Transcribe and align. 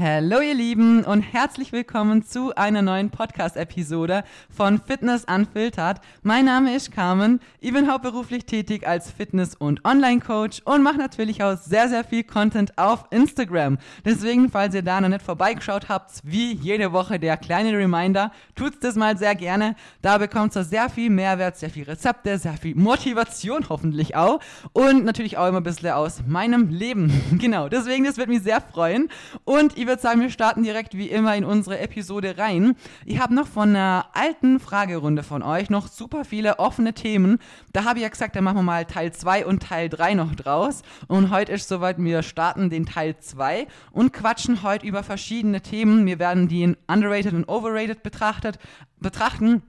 Hallo 0.00 0.40
ihr 0.40 0.54
Lieben 0.54 1.02
und 1.02 1.22
herzlich 1.22 1.72
willkommen 1.72 2.22
zu 2.22 2.54
einer 2.54 2.82
neuen 2.82 3.10
Podcast-Episode 3.10 4.22
von 4.48 4.80
Fitness 4.80 5.24
Unfiltered. 5.24 6.00
Mein 6.22 6.44
Name 6.44 6.72
ist 6.76 6.92
Carmen, 6.92 7.40
ich 7.58 7.72
bin 7.72 7.90
hauptberuflich 7.90 8.44
tätig 8.44 8.86
als 8.86 9.10
Fitness- 9.10 9.56
und 9.56 9.84
Online-Coach 9.84 10.62
und 10.66 10.84
mache 10.84 10.98
natürlich 10.98 11.42
auch 11.42 11.58
sehr, 11.58 11.88
sehr 11.88 12.04
viel 12.04 12.22
Content 12.22 12.78
auf 12.78 13.06
Instagram. 13.10 13.78
Deswegen, 14.04 14.52
falls 14.52 14.72
ihr 14.76 14.82
da 14.82 15.00
noch 15.00 15.08
nicht 15.08 15.22
vorbeigeschaut 15.22 15.88
habt, 15.88 16.20
wie 16.22 16.52
jede 16.52 16.92
Woche 16.92 17.18
der 17.18 17.36
kleine 17.36 17.76
Reminder, 17.76 18.30
tut's 18.54 18.78
das 18.78 18.94
mal 18.94 19.18
sehr 19.18 19.34
gerne. 19.34 19.74
Da 20.00 20.18
bekommt 20.18 20.54
ihr 20.54 20.62
sehr 20.62 20.90
viel 20.90 21.10
Mehrwert, 21.10 21.56
sehr 21.56 21.70
viel 21.70 21.82
Rezepte, 21.82 22.38
sehr 22.38 22.52
viel 22.52 22.76
Motivation 22.76 23.68
hoffentlich 23.68 24.14
auch 24.14 24.38
und 24.72 25.04
natürlich 25.04 25.38
auch 25.38 25.48
immer 25.48 25.58
ein 25.58 25.64
bisschen 25.64 25.90
aus 25.90 26.22
meinem 26.24 26.68
Leben. 26.68 27.10
genau, 27.40 27.68
deswegen, 27.68 28.04
das 28.04 28.16
wird 28.16 28.28
mich 28.28 28.44
sehr 28.44 28.60
freuen 28.60 29.08
und 29.44 29.76
ich 29.76 29.87
würde 29.88 30.02
sagen, 30.02 30.20
wir 30.20 30.30
starten 30.30 30.62
direkt 30.62 30.96
wie 30.96 31.08
immer 31.08 31.34
in 31.34 31.44
unsere 31.44 31.78
Episode 31.78 32.38
rein. 32.38 32.76
Ich 33.06 33.18
habe 33.18 33.34
noch 33.34 33.48
von 33.48 33.70
einer 33.70 34.06
alten 34.12 34.60
Fragerunde 34.60 35.22
von 35.22 35.42
euch 35.42 35.70
noch 35.70 35.88
super 35.88 36.24
viele 36.24 36.58
offene 36.58 36.92
Themen. 36.92 37.38
Da 37.72 37.84
habe 37.84 37.98
ich 37.98 38.02
ja 38.02 38.08
gesagt, 38.08 38.36
da 38.36 38.42
machen 38.42 38.58
wir 38.58 38.62
mal 38.62 38.84
Teil 38.84 39.12
2 39.12 39.46
und 39.46 39.62
Teil 39.62 39.88
3 39.88 40.14
noch 40.14 40.34
draus. 40.34 40.82
Und 41.08 41.30
heute 41.30 41.52
ist 41.52 41.68
soweit, 41.68 41.96
wir 41.98 42.22
starten 42.22 42.70
den 42.70 42.86
Teil 42.86 43.18
2 43.18 43.66
und 43.90 44.12
quatschen 44.12 44.62
heute 44.62 44.86
über 44.86 45.02
verschiedene 45.02 45.62
Themen. 45.62 46.06
Wir 46.06 46.18
werden 46.18 46.48
die 46.48 46.62
in 46.62 46.76
underrated 46.86 47.32
und 47.32 47.48
overrated 47.48 48.02
betrachtet, 48.02 48.58
betrachten. 49.00 49.62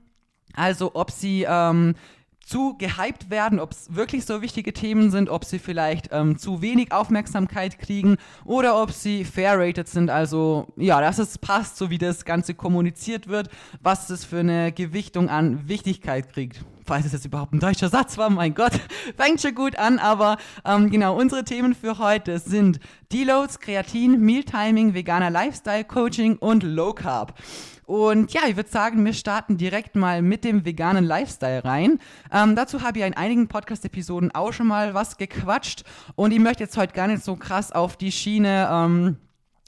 Also 0.53 0.91
ob 0.95 1.11
sie 1.11 1.45
ähm, 1.47 1.95
zu 2.49 2.75
gehypt 2.79 3.29
werden, 3.29 3.59
ob 3.59 3.73
es 3.73 3.93
wirklich 3.93 4.25
so 4.25 4.41
wichtige 4.41 4.73
Themen 4.73 5.11
sind, 5.11 5.29
ob 5.29 5.45
sie 5.45 5.59
vielleicht 5.59 6.09
ähm, 6.11 6.39
zu 6.39 6.63
wenig 6.63 6.91
Aufmerksamkeit 6.91 7.77
kriegen 7.77 8.17
oder 8.43 8.81
ob 8.81 8.91
sie 8.91 9.23
fair 9.23 9.59
rated 9.59 9.87
sind, 9.87 10.09
also 10.09 10.65
ja, 10.75 10.99
dass 10.99 11.19
es 11.19 11.37
passt, 11.37 11.77
so 11.77 11.91
wie 11.91 11.99
das 11.99 12.25
Ganze 12.25 12.55
kommuniziert 12.55 13.27
wird, 13.27 13.49
was 13.81 14.09
es 14.09 14.25
für 14.25 14.39
eine 14.39 14.71
Gewichtung 14.71 15.29
an 15.29 15.67
Wichtigkeit 15.67 16.33
kriegt. 16.33 16.65
Falls 16.87 17.05
es 17.05 17.11
jetzt 17.11 17.25
überhaupt 17.25 17.53
ein 17.53 17.59
deutscher 17.59 17.89
Satz 17.89 18.17
war, 18.17 18.31
mein 18.31 18.55
Gott, 18.55 18.71
fängt 19.15 19.41
schon 19.41 19.53
gut 19.53 19.75
an, 19.75 19.99
aber 19.99 20.37
ähm, 20.65 20.89
genau, 20.89 21.15
unsere 21.15 21.43
Themen 21.43 21.75
für 21.75 21.99
heute 21.99 22.39
sind 22.39 22.79
Deloads, 23.13 23.59
Kreatin, 23.59 24.19
Mealtiming, 24.21 24.95
veganer 24.95 25.29
Lifestyle, 25.29 25.83
Coaching 25.83 26.37
und 26.37 26.63
Low 26.63 26.93
Carb. 26.93 27.35
Und 27.89 28.33
ja, 28.33 28.41
ich 28.47 28.55
würde 28.55 28.69
sagen, 28.69 29.03
wir 29.03 29.13
starten 29.13 29.57
direkt 29.57 29.95
mal 29.95 30.21
mit 30.21 30.43
dem 30.43 30.63
veganen 30.63 31.03
Lifestyle 31.03 31.65
rein. 31.65 31.97
Ähm, 32.31 32.55
dazu 32.55 32.83
habe 32.83 32.99
ich 32.99 33.05
in 33.05 33.15
einigen 33.15 33.47
Podcast-Episoden 33.47 34.29
auch 34.35 34.53
schon 34.53 34.67
mal 34.67 34.93
was 34.93 35.17
gequatscht 35.17 35.83
und 36.13 36.31
ich 36.31 36.37
möchte 36.37 36.61
jetzt 36.61 36.77
heute 36.77 36.93
gar 36.93 37.07
nicht 37.07 37.23
so 37.23 37.35
krass 37.35 37.71
auf 37.71 37.97
die 37.97 38.11
Schiene 38.11 38.69
ähm, 38.71 39.17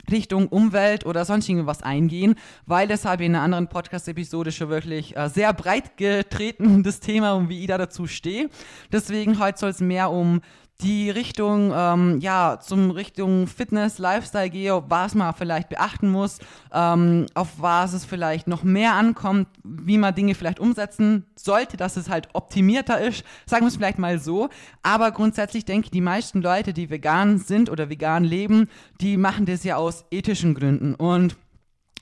Richtung 0.08 0.46
Umwelt 0.46 1.04
oder 1.04 1.24
sonst 1.24 1.48
irgendwas 1.48 1.82
eingehen, 1.82 2.36
weil 2.64 2.86
das 2.86 3.04
habe 3.04 3.24
ich 3.24 3.26
in 3.26 3.34
einer 3.34 3.42
anderen 3.42 3.66
Podcast-Episode 3.66 4.52
schon 4.52 4.68
wirklich 4.68 5.16
äh, 5.16 5.28
sehr 5.28 5.52
breit 5.52 5.96
getreten, 5.96 6.82
das 6.84 7.00
Thema 7.00 7.32
und 7.32 7.48
wie 7.48 7.62
ich 7.62 7.66
da 7.66 7.76
dazu 7.76 8.06
stehe. 8.06 8.50
Deswegen 8.92 9.40
heute 9.40 9.58
soll 9.58 9.70
es 9.70 9.80
mehr 9.80 10.12
um 10.12 10.42
die 10.82 11.10
Richtung, 11.10 11.72
ähm, 11.74 12.18
ja, 12.20 12.58
zum 12.60 12.90
Richtung 12.90 13.46
Fitness, 13.46 13.98
Lifestyle 13.98 14.50
gehe, 14.50 14.82
was 14.88 15.14
man 15.14 15.34
vielleicht 15.34 15.68
beachten 15.68 16.10
muss, 16.10 16.38
ähm, 16.72 17.26
auf 17.34 17.48
was 17.58 17.92
es 17.92 18.04
vielleicht 18.04 18.48
noch 18.48 18.62
mehr 18.62 18.94
ankommt, 18.94 19.48
wie 19.62 19.98
man 19.98 20.14
Dinge 20.14 20.34
vielleicht 20.34 20.60
umsetzen 20.60 21.24
sollte, 21.36 21.76
dass 21.76 21.96
es 21.96 22.08
halt 22.08 22.28
optimierter 22.32 23.00
ist, 23.00 23.24
sagen 23.46 23.64
wir 23.64 23.68
es 23.68 23.76
vielleicht 23.76 23.98
mal 23.98 24.18
so. 24.18 24.48
Aber 24.82 25.12
grundsätzlich 25.12 25.64
denke 25.64 25.86
ich, 25.86 25.90
die 25.90 26.00
meisten 26.00 26.42
Leute, 26.42 26.72
die 26.72 26.90
vegan 26.90 27.38
sind 27.38 27.70
oder 27.70 27.88
vegan 27.88 28.24
leben, 28.24 28.68
die 29.00 29.16
machen 29.16 29.46
das 29.46 29.64
ja 29.64 29.76
aus 29.76 30.04
ethischen 30.10 30.54
Gründen 30.54 30.94
und 30.94 31.36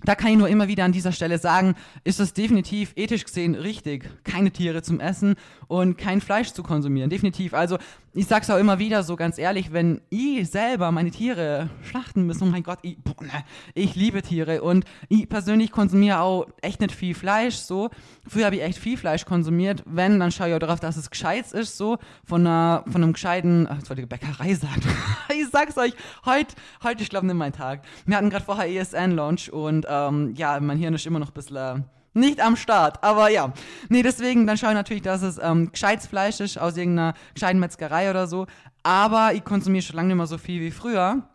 da 0.02 0.14
kann 0.14 0.30
ich 0.30 0.38
nur 0.38 0.48
immer 0.48 0.68
wieder 0.68 0.84
an 0.84 0.92
dieser 0.92 1.12
Stelle 1.12 1.38
sagen, 1.38 1.74
ist 2.04 2.20
es 2.20 2.32
definitiv 2.32 2.92
ethisch 2.96 3.24
gesehen 3.24 3.54
richtig, 3.54 4.08
keine 4.24 4.50
Tiere 4.50 4.82
zum 4.82 4.98
Essen 4.98 5.34
und 5.68 5.98
kein 5.98 6.20
Fleisch 6.20 6.52
zu 6.52 6.62
konsumieren. 6.62 7.10
Definitiv. 7.10 7.52
Also 7.52 7.76
ich 8.12 8.26
sag's 8.26 8.50
auch 8.50 8.58
immer 8.58 8.80
wieder 8.80 9.04
so 9.04 9.14
ganz 9.14 9.38
ehrlich, 9.38 9.72
wenn 9.72 10.00
ich 10.10 10.50
selber 10.50 10.90
meine 10.90 11.12
Tiere 11.12 11.70
schlachten 11.82 12.26
muss, 12.26 12.42
oh 12.42 12.46
mein 12.46 12.64
Gott, 12.64 12.80
ich, 12.82 12.98
boah, 13.02 13.22
ne, 13.22 13.30
ich 13.74 13.94
liebe 13.94 14.20
Tiere 14.22 14.62
und 14.62 14.84
ich 15.08 15.28
persönlich 15.28 15.70
konsumiere 15.70 16.20
auch 16.20 16.46
echt 16.60 16.80
nicht 16.80 16.92
viel 16.92 17.14
Fleisch, 17.14 17.54
so. 17.56 17.90
Früher 18.26 18.46
habe 18.46 18.56
ich 18.56 18.62
echt 18.62 18.78
viel 18.78 18.96
Fleisch 18.96 19.24
konsumiert. 19.24 19.84
Wenn, 19.86 20.18
dann 20.18 20.32
schaue 20.32 20.48
ich 20.48 20.54
auch 20.54 20.58
darauf, 20.58 20.80
dass 20.80 20.96
es 20.96 21.10
gescheit 21.10 21.52
ist, 21.52 21.76
so. 21.76 21.98
Von, 22.24 22.46
einer, 22.46 22.84
von 22.90 23.02
einem 23.02 23.12
gescheiten, 23.12 23.68
ach, 23.70 23.78
jetzt 23.78 23.88
wollte 23.88 24.02
ich 24.02 24.08
Bäckerei 24.08 24.54
sagen. 24.54 24.82
ich 25.28 25.48
sag's 25.50 25.78
euch, 25.78 25.94
heute, 26.24 26.54
heute, 26.82 27.02
ich 27.02 27.10
glaube, 27.10 27.26
nicht 27.26 27.36
mein 27.36 27.52
Tag. 27.52 27.82
Wir 28.06 28.16
hatten 28.16 28.30
gerade 28.30 28.44
vorher 28.44 28.68
ESN-Launch 28.68 29.52
und 29.52 29.86
ähm, 29.88 30.34
ja, 30.34 30.58
mein 30.58 30.78
Hirn 30.78 30.94
ist 30.94 31.06
immer 31.06 31.20
noch 31.20 31.28
ein 31.28 31.34
bisschen 31.34 31.84
nicht 32.12 32.40
am 32.40 32.56
Start. 32.56 33.02
Aber 33.02 33.28
ja. 33.28 33.52
Nee, 33.88 34.02
deswegen, 34.02 34.46
dann 34.46 34.58
schaue 34.58 34.70
ich 34.70 34.76
natürlich, 34.76 35.02
dass 35.02 35.22
es 35.22 35.38
ähm, 35.38 35.70
gescheites 35.72 36.06
Fleisch 36.06 36.40
ist 36.40 36.58
aus 36.58 36.76
irgendeiner 36.76 37.14
gescheiten 37.34 37.60
Metzgerei 37.60 38.10
oder 38.10 38.26
so. 38.26 38.46
Aber 38.82 39.34
ich 39.34 39.44
konsumiere 39.44 39.82
schon 39.82 39.96
lange 39.96 40.08
nicht 40.08 40.16
mehr 40.16 40.26
so 40.26 40.38
viel 40.38 40.60
wie 40.60 40.70
früher. 40.70 41.28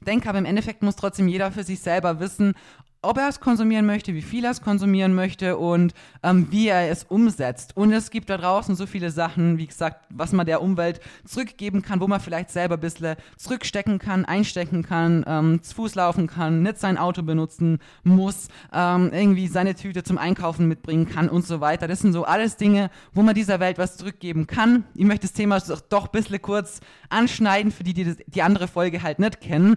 Denke 0.00 0.28
aber 0.28 0.38
im 0.38 0.44
Endeffekt 0.44 0.82
muss 0.82 0.96
trotzdem 0.96 1.28
jeder 1.28 1.50
für 1.50 1.64
sich 1.64 1.80
selber 1.80 2.20
wissen, 2.20 2.54
ob 3.00 3.16
er 3.16 3.28
es 3.28 3.38
konsumieren 3.38 3.86
möchte, 3.86 4.14
wie 4.14 4.22
viel 4.22 4.44
er 4.44 4.50
es 4.50 4.60
konsumieren 4.60 5.14
möchte 5.14 5.56
und 5.56 5.94
ähm, 6.24 6.48
wie 6.50 6.66
er 6.66 6.90
es 6.90 7.04
umsetzt. 7.04 7.76
Und 7.76 7.92
es 7.92 8.10
gibt 8.10 8.28
da 8.28 8.36
draußen 8.36 8.74
so 8.74 8.86
viele 8.86 9.12
Sachen, 9.12 9.56
wie 9.56 9.68
gesagt, 9.68 10.04
was 10.10 10.32
man 10.32 10.46
der 10.46 10.60
Umwelt 10.62 11.00
zurückgeben 11.24 11.82
kann, 11.82 12.00
wo 12.00 12.08
man 12.08 12.18
vielleicht 12.18 12.50
selber 12.50 12.74
ein 12.74 12.80
bisschen 12.80 13.14
zurückstecken 13.36 14.00
kann, 14.00 14.24
einstecken 14.24 14.82
kann, 14.82 15.24
ähm, 15.28 15.62
zu 15.62 15.76
Fuß 15.76 15.94
laufen 15.94 16.26
kann, 16.26 16.62
nicht 16.62 16.78
sein 16.78 16.98
Auto 16.98 17.22
benutzen 17.22 17.78
muss, 18.02 18.48
ähm, 18.72 19.12
irgendwie 19.12 19.46
seine 19.46 19.76
Tüte 19.76 20.02
zum 20.02 20.18
Einkaufen 20.18 20.66
mitbringen 20.66 21.08
kann 21.08 21.28
und 21.28 21.46
so 21.46 21.60
weiter. 21.60 21.86
Das 21.86 22.00
sind 22.00 22.12
so 22.12 22.24
alles 22.24 22.56
Dinge, 22.56 22.90
wo 23.12 23.22
man 23.22 23.36
dieser 23.36 23.60
Welt 23.60 23.78
was 23.78 23.96
zurückgeben 23.96 24.48
kann. 24.48 24.84
Ich 24.94 25.04
möchte 25.04 25.28
das 25.28 25.34
Thema 25.34 25.60
doch 25.88 26.06
ein 26.06 26.12
bisschen 26.12 26.42
kurz 26.42 26.80
anschneiden, 27.10 27.70
für 27.70 27.84
die, 27.84 27.94
die 27.94 28.04
das, 28.04 28.16
die 28.26 28.42
andere 28.42 28.66
Folge 28.66 29.02
halt 29.02 29.20
nicht 29.20 29.40
kennen. 29.40 29.76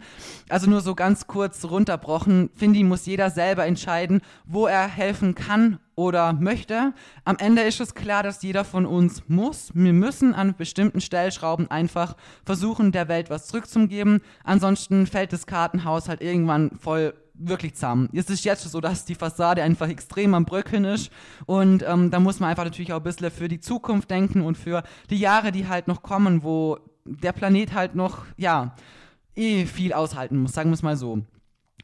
Also 0.50 0.68
nur 0.68 0.82
so 0.82 0.96
ganz 0.96 1.28
kurz 1.28 1.66
runterbrochen. 1.66 2.50
Finde 2.56 2.80
ich, 2.80 2.86
muss 2.86 3.06
jeder 3.06 3.11
selber 3.30 3.66
entscheiden, 3.66 4.22
wo 4.46 4.68
er 4.68 4.88
helfen 4.88 5.36
kann 5.36 5.80
oder 5.96 6.34
möchte. 6.34 6.94
Am 7.26 7.38
Ende 7.38 7.62
ist 7.62 7.80
es 7.80 7.94
klar, 7.94 8.24
dass 8.24 8.42
jeder 8.42 8.64
von 8.64 8.86
uns 8.86 9.24
muss. 9.28 9.72
Wir 9.74 9.94
müssen 9.94 10.34
an 10.34 10.56
bestimmten 10.56 11.02
Stellschrauben 11.02 11.70
einfach 11.70 12.16
versuchen, 12.46 12.92
der 12.92 13.08
Welt 13.08 13.30
was 13.30 13.48
zurückzugeben. 13.48 14.22
Ansonsten 14.44 15.06
fällt 15.08 15.34
das 15.34 15.46
Kartenhaus 15.46 16.10
halt 16.10 16.22
irgendwann 16.22 16.72
voll 16.80 17.14
wirklich 17.34 17.76
zusammen. 17.76 18.10
Es 18.14 18.30
ist 18.30 18.46
jetzt 18.46 18.64
so, 18.64 18.82
dass 18.82 19.06
die 19.06 19.16
Fassade 19.16 19.64
einfach 19.64 19.90
extrem 19.90 20.34
am 20.34 20.46
Bröckeln 20.46 20.86
ist 20.86 21.12
und 21.46 21.84
ähm, 21.88 22.12
da 22.12 22.20
muss 22.20 22.40
man 22.40 22.50
einfach 22.50 22.64
natürlich 22.64 22.94
auch 22.94 22.98
ein 22.98 23.04
bisschen 23.04 23.32
für 23.32 23.48
die 23.48 23.60
Zukunft 23.60 24.12
denken 24.12 24.42
und 24.42 24.58
für 24.58 24.84
die 25.10 25.18
Jahre, 25.18 25.52
die 25.52 25.68
halt 25.68 25.88
noch 25.88 26.04
kommen, 26.04 26.44
wo 26.44 26.78
der 27.06 27.32
Planet 27.32 27.74
halt 27.74 27.96
noch, 27.96 28.26
ja, 28.38 28.76
eh 29.36 29.66
viel 29.66 29.94
aushalten 29.94 30.38
muss, 30.38 30.54
sagen 30.54 30.70
wir 30.70 30.76
es 30.76 30.84
mal 30.84 30.98
so. 30.98 31.22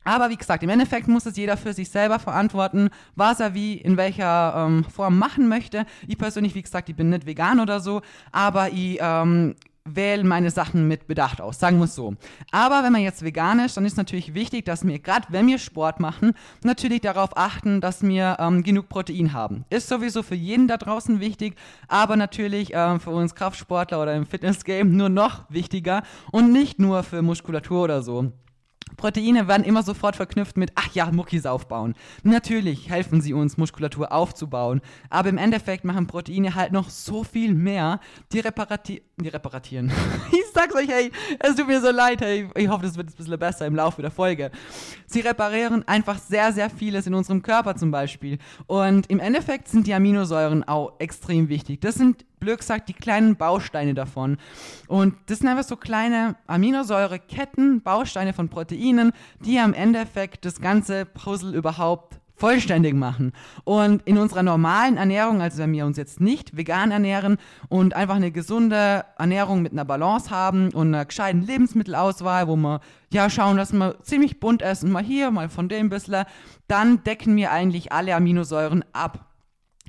Aber 0.03 0.29
wie 0.29 0.37
gesagt, 0.37 0.63
im 0.63 0.69
Endeffekt 0.69 1.07
muss 1.07 1.25
es 1.25 1.37
jeder 1.37 1.57
für 1.57 1.73
sich 1.73 1.89
selber 1.89 2.19
verantworten, 2.19 2.89
was 3.15 3.39
er 3.39 3.53
wie 3.53 3.75
in 3.75 3.97
welcher 3.97 4.53
ähm, 4.55 4.83
Form 4.85 5.17
machen 5.17 5.47
möchte. 5.47 5.85
Ich 6.07 6.17
persönlich, 6.17 6.55
wie 6.55 6.61
gesagt, 6.61 6.89
ich 6.89 6.95
bin 6.95 7.09
nicht 7.09 7.25
vegan 7.25 7.59
oder 7.59 7.79
so, 7.79 8.01
aber 8.31 8.69
ich 8.69 8.97
ähm, 9.01 9.55
wähle 9.95 10.23
meine 10.23 10.51
Sachen 10.51 10.87
mit 10.87 11.07
Bedacht 11.07 11.41
aus, 11.41 11.59
sagen 11.59 11.77
wir 11.77 11.85
es 11.85 11.95
so. 11.95 12.15
Aber 12.51 12.83
wenn 12.83 12.91
man 12.91 13.01
jetzt 13.01 13.23
vegan 13.23 13.59
ist, 13.59 13.77
dann 13.77 13.85
ist 13.85 13.97
natürlich 13.97 14.33
wichtig, 14.33 14.65
dass 14.65 14.85
wir, 14.85 14.99
gerade 14.99 15.27
wenn 15.29 15.47
wir 15.47 15.59
Sport 15.59 15.99
machen, 15.99 16.33
natürlich 16.63 17.01
darauf 17.01 17.35
achten, 17.37 17.81
dass 17.81 18.03
wir 18.03 18.37
ähm, 18.39 18.63
genug 18.63 18.89
Protein 18.89 19.33
haben. 19.33 19.65
Ist 19.69 19.87
sowieso 19.87 20.23
für 20.23 20.35
jeden 20.35 20.67
da 20.67 20.77
draußen 20.77 21.19
wichtig, 21.19 21.55
aber 21.87 22.15
natürlich 22.15 22.71
ähm, 22.73 22.99
für 22.99 23.11
uns 23.11 23.35
Kraftsportler 23.35 24.01
oder 24.01 24.15
im 24.15 24.25
Fitnessgame 24.25 24.89
nur 24.89 25.09
noch 25.09 25.49
wichtiger 25.49 26.03
und 26.31 26.51
nicht 26.51 26.79
nur 26.79 27.03
für 27.03 27.21
Muskulatur 27.21 27.83
oder 27.83 28.01
so. 28.01 28.31
Proteine 28.95 29.47
werden 29.47 29.63
immer 29.63 29.83
sofort 29.83 30.15
verknüpft 30.15 30.57
mit, 30.57 30.71
ach 30.75 30.93
ja, 30.93 31.11
Muckis 31.11 31.45
aufbauen. 31.45 31.93
Natürlich 32.23 32.89
helfen 32.89 33.21
sie 33.21 33.33
uns, 33.33 33.57
Muskulatur 33.57 34.11
aufzubauen, 34.11 34.81
aber 35.09 35.29
im 35.29 35.37
Endeffekt 35.37 35.83
machen 35.83 36.07
Proteine 36.07 36.55
halt 36.55 36.71
noch 36.71 36.89
so 36.89 37.23
viel 37.23 37.53
mehr, 37.53 37.99
die, 38.31 38.39
reparati 38.39 39.03
die 39.17 39.29
reparatieren. 39.29 39.91
ich 40.31 40.45
sag's 40.53 40.75
euch, 40.75 40.87
hey, 40.87 41.11
es 41.39 41.55
tut 41.55 41.67
mir 41.67 41.81
so 41.81 41.91
leid, 41.91 42.21
hey, 42.21 42.49
ich 42.55 42.67
hoffe, 42.67 42.85
das 42.85 42.97
wird 42.97 43.09
ein 43.09 43.15
bisschen 43.15 43.39
besser 43.39 43.65
im 43.65 43.75
Laufe 43.75 44.01
der 44.01 44.11
Folge. 44.11 44.51
Sie 45.05 45.19
reparieren 45.19 45.87
einfach 45.87 46.17
sehr, 46.19 46.53
sehr 46.53 46.69
vieles 46.69 47.07
in 47.07 47.13
unserem 47.13 47.41
Körper 47.41 47.75
zum 47.75 47.91
Beispiel. 47.91 48.37
Und 48.67 49.09
im 49.09 49.19
Endeffekt 49.19 49.67
sind 49.67 49.87
die 49.87 49.93
Aminosäuren 49.93 50.63
auch 50.63 50.93
extrem 50.99 51.49
wichtig. 51.49 51.81
Das 51.81 51.95
sind 51.95 52.25
blöd 52.39 52.59
gesagt, 52.59 52.89
die 52.89 52.93
kleinen 52.93 53.35
Bausteine 53.35 53.93
davon. 53.93 54.37
Und 54.87 55.15
das 55.27 55.39
sind 55.39 55.47
einfach 55.47 55.63
so 55.63 55.75
kleine 55.75 56.35
Aminosäureketten, 56.47 57.81
Bausteine 57.81 58.33
von 58.33 58.49
Proteinen, 58.49 59.11
die 59.43 59.59
am 59.59 59.73
Endeffekt 59.73 60.45
das 60.45 60.61
ganze 60.61 61.05
Puzzle 61.05 61.55
überhaupt 61.55 62.19
vollständig 62.37 62.93
machen. 62.93 63.33
Und 63.63 64.03
in 64.03 64.17
unserer 64.17 64.43
normalen 64.43 64.97
Ernährung, 64.97 65.41
also 65.41 65.57
wenn 65.57 65.73
wir 65.73 65.85
uns 65.85 65.97
jetzt 65.97 66.21
nicht 66.21 66.55
vegan 66.55 66.91
ernähren 66.91 67.37
und 67.67 67.95
einfach 67.95 68.15
eine 68.15 68.31
gesunde 68.31 69.05
Ernährung 69.17 69.61
mit 69.61 69.73
einer 69.73 69.85
Balance 69.85 70.29
haben 70.29 70.69
und 70.69 70.93
einer 70.93 71.05
gescheiten 71.05 71.41
Lebensmittelauswahl, 71.41 72.47
wo 72.47 72.55
wir 72.55 72.79
ja 73.11 73.29
schauen, 73.29 73.57
dass 73.57 73.73
wir 73.73 74.01
ziemlich 74.03 74.39
bunt 74.39 74.61
essen, 74.61 74.91
mal 74.91 75.03
hier, 75.03 75.31
mal 75.31 75.49
von 75.49 75.67
dem 75.67 75.89
bisschen, 75.89 76.25
dann 76.67 77.03
decken 77.03 77.35
wir 77.35 77.51
eigentlich 77.51 77.91
alle 77.91 78.15
Aminosäuren 78.15 78.85
ab. 78.93 79.26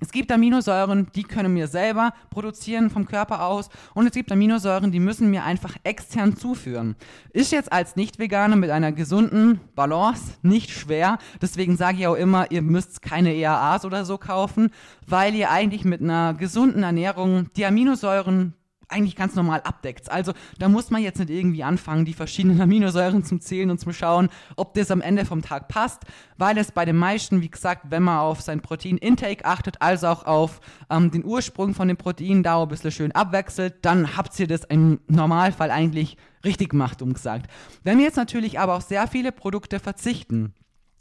Es 0.01 0.13
gibt 0.13 0.31
Aminosäuren, 0.31 1.09
die 1.15 1.25
können 1.25 1.55
wir 1.57 1.67
selber 1.67 2.13
produzieren 2.31 2.91
vom 2.91 3.07
Körper 3.07 3.45
aus 3.45 3.69
und 3.95 4.07
es 4.07 4.13
gibt 4.13 4.31
Aminosäuren, 4.31 4.93
die 4.93 5.01
müssen 5.01 5.33
wir 5.33 5.45
einfach 5.45 5.77
extern 5.83 6.37
zuführen. 6.37 6.97
Ist 7.33 7.53
jetzt 7.53 7.73
als 7.73 7.97
Nicht-Veganer 7.97 8.57
mit 8.57 8.71
einer 8.71 8.93
gesunden 8.93 9.61
Balance 9.75 10.35
nicht 10.43 10.71
schwer, 10.71 11.19
deswegen 11.41 11.77
sage 11.77 11.99
ich 11.99 12.07
auch 12.07 12.15
immer, 12.15 12.51
ihr 12.51 12.63
müsst 12.63 13.03
keine 13.03 13.35
EAAs 13.35 13.85
oder 13.85 14.05
so 14.05 14.19
kaufen, 14.19 14.71
weil 15.07 15.35
ihr 15.35 15.51
eigentlich 15.51 15.85
mit 15.85 16.01
einer 16.01 16.35
gesunden 16.35 16.83
Ernährung 16.83 17.49
die 17.57 17.67
Aminosäuren 17.67 18.55
eigentlich 18.89 19.17
ganz 19.17 19.35
normal 19.35 19.61
abdeckt. 19.63 20.11
Also 20.11 20.33
da 20.59 20.69
muss 20.69 20.91
man 20.91 21.03
jetzt 21.03 21.19
nicht 21.19 21.31
irgendwie 21.31 21.63
anfangen, 21.63 22.05
die 22.05 22.15
verschiedenen 22.15 22.61
Aminosäuren 22.63 23.25
zum 23.25 23.41
Zählen 23.41 23.71
und 23.71 23.79
zum 23.79 23.93
Schauen, 23.93 24.29
ob 24.57 24.75
das 24.75 24.91
am 24.91 25.01
Ende 25.01 25.25
vom 25.25 25.43
Tag 25.43 25.69
passt, 25.69 26.03
weil 26.37 26.59
es 26.59 26.73
bei 26.73 26.85
den 26.85 26.97
meisten, 26.97 27.43
wie 27.43 27.51
gesagt, 27.51 27.87
wenn 27.91 28.03
man 28.03 28.19
auf 28.19 28.41
sein 28.41 28.61
Protein-Intake 28.61 29.45
achtet, 29.45 29.81
also 29.81 30.09
auch 30.09 30.25
auf 30.25 30.61
ähm, 30.91 31.11
den 31.11 31.25
Ursprung 31.25 31.75
von 31.75 31.89
dem 31.89 31.97
Protein 31.97 32.43
da 32.43 32.63
ein 32.63 32.69
bisschen 32.69 32.91
schön 32.91 33.13
abwechselt, 33.13 33.77
dann 33.83 34.17
habt 34.17 34.39
ihr 34.41 34.47
das 34.47 34.65
im 34.65 35.01
Normalfall 35.09 35.71
eigentlich 35.71 36.17
richtig 36.45 36.71
gemacht, 36.71 37.03
umgesagt. 37.03 37.51
Wenn 37.85 37.99
wir 37.99 38.05
jetzt 38.05 38.17
natürlich 38.17 38.59
aber 38.59 38.75
auf 38.77 38.83
sehr 38.83 39.07
viele 39.07 39.33
Produkte 39.33 39.81
verzichten, 39.81 40.55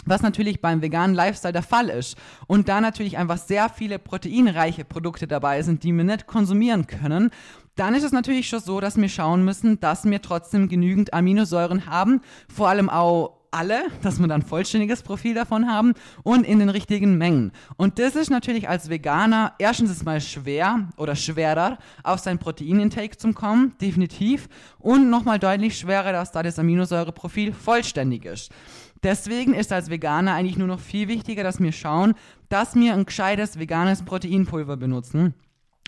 was 0.07 0.21
natürlich 0.21 0.61
beim 0.61 0.81
veganen 0.81 1.15
Lifestyle 1.15 1.53
der 1.53 1.63
Fall 1.63 1.89
ist. 1.89 2.17
Und 2.47 2.69
da 2.69 2.81
natürlich 2.81 3.17
einfach 3.17 3.37
sehr 3.37 3.69
viele 3.69 3.99
proteinreiche 3.99 4.85
Produkte 4.85 5.27
dabei 5.27 5.61
sind, 5.61 5.83
die 5.83 5.93
wir 5.93 6.03
nicht 6.03 6.27
konsumieren 6.27 6.87
können, 6.87 7.31
dann 7.77 7.93
ist 7.93 8.03
es 8.03 8.11
natürlich 8.11 8.49
schon 8.49 8.59
so, 8.59 8.79
dass 8.79 8.97
wir 8.97 9.09
schauen 9.09 9.45
müssen, 9.45 9.79
dass 9.79 10.05
wir 10.05 10.21
trotzdem 10.21 10.67
genügend 10.67 11.13
Aminosäuren 11.13 11.85
haben, 11.85 12.21
vor 12.53 12.69
allem 12.69 12.89
auch 12.89 13.37
alle, 13.51 13.85
dass 14.01 14.19
wir 14.19 14.27
dann 14.27 14.41
vollständiges 14.41 15.03
Profil 15.03 15.33
davon 15.33 15.67
haben 15.67 15.93
und 16.23 16.45
in 16.45 16.59
den 16.59 16.69
richtigen 16.69 17.17
Mengen. 17.17 17.51
Und 17.77 17.99
das 17.99 18.15
ist 18.15 18.29
natürlich 18.29 18.67
als 18.67 18.89
Veganer 18.89 19.53
erstens 19.57 19.91
ist 19.91 20.05
mal 20.05 20.21
schwer 20.21 20.89
oder 20.97 21.15
schwerer, 21.15 21.77
auf 22.03 22.19
sein 22.19 22.39
Proteinintake 22.39 23.17
zu 23.17 23.33
kommen, 23.33 23.73
definitiv. 23.81 24.49
Und 24.79 25.09
nochmal 25.09 25.39
deutlich 25.39 25.77
schwerer, 25.77 26.11
dass 26.11 26.31
da 26.31 26.43
das 26.43 26.59
Aminosäureprofil 26.59 27.53
vollständig 27.53 28.25
ist. 28.25 28.51
Deswegen 29.03 29.53
ist 29.53 29.71
als 29.71 29.89
Veganer 29.89 30.33
eigentlich 30.33 30.57
nur 30.57 30.67
noch 30.67 30.79
viel 30.79 31.07
wichtiger, 31.07 31.43
dass 31.43 31.59
wir 31.59 31.71
schauen, 31.71 32.15
dass 32.49 32.75
wir 32.75 32.93
ein 32.93 33.05
gescheites 33.05 33.59
veganes 33.59 34.03
Proteinpulver 34.03 34.77
benutzen 34.77 35.35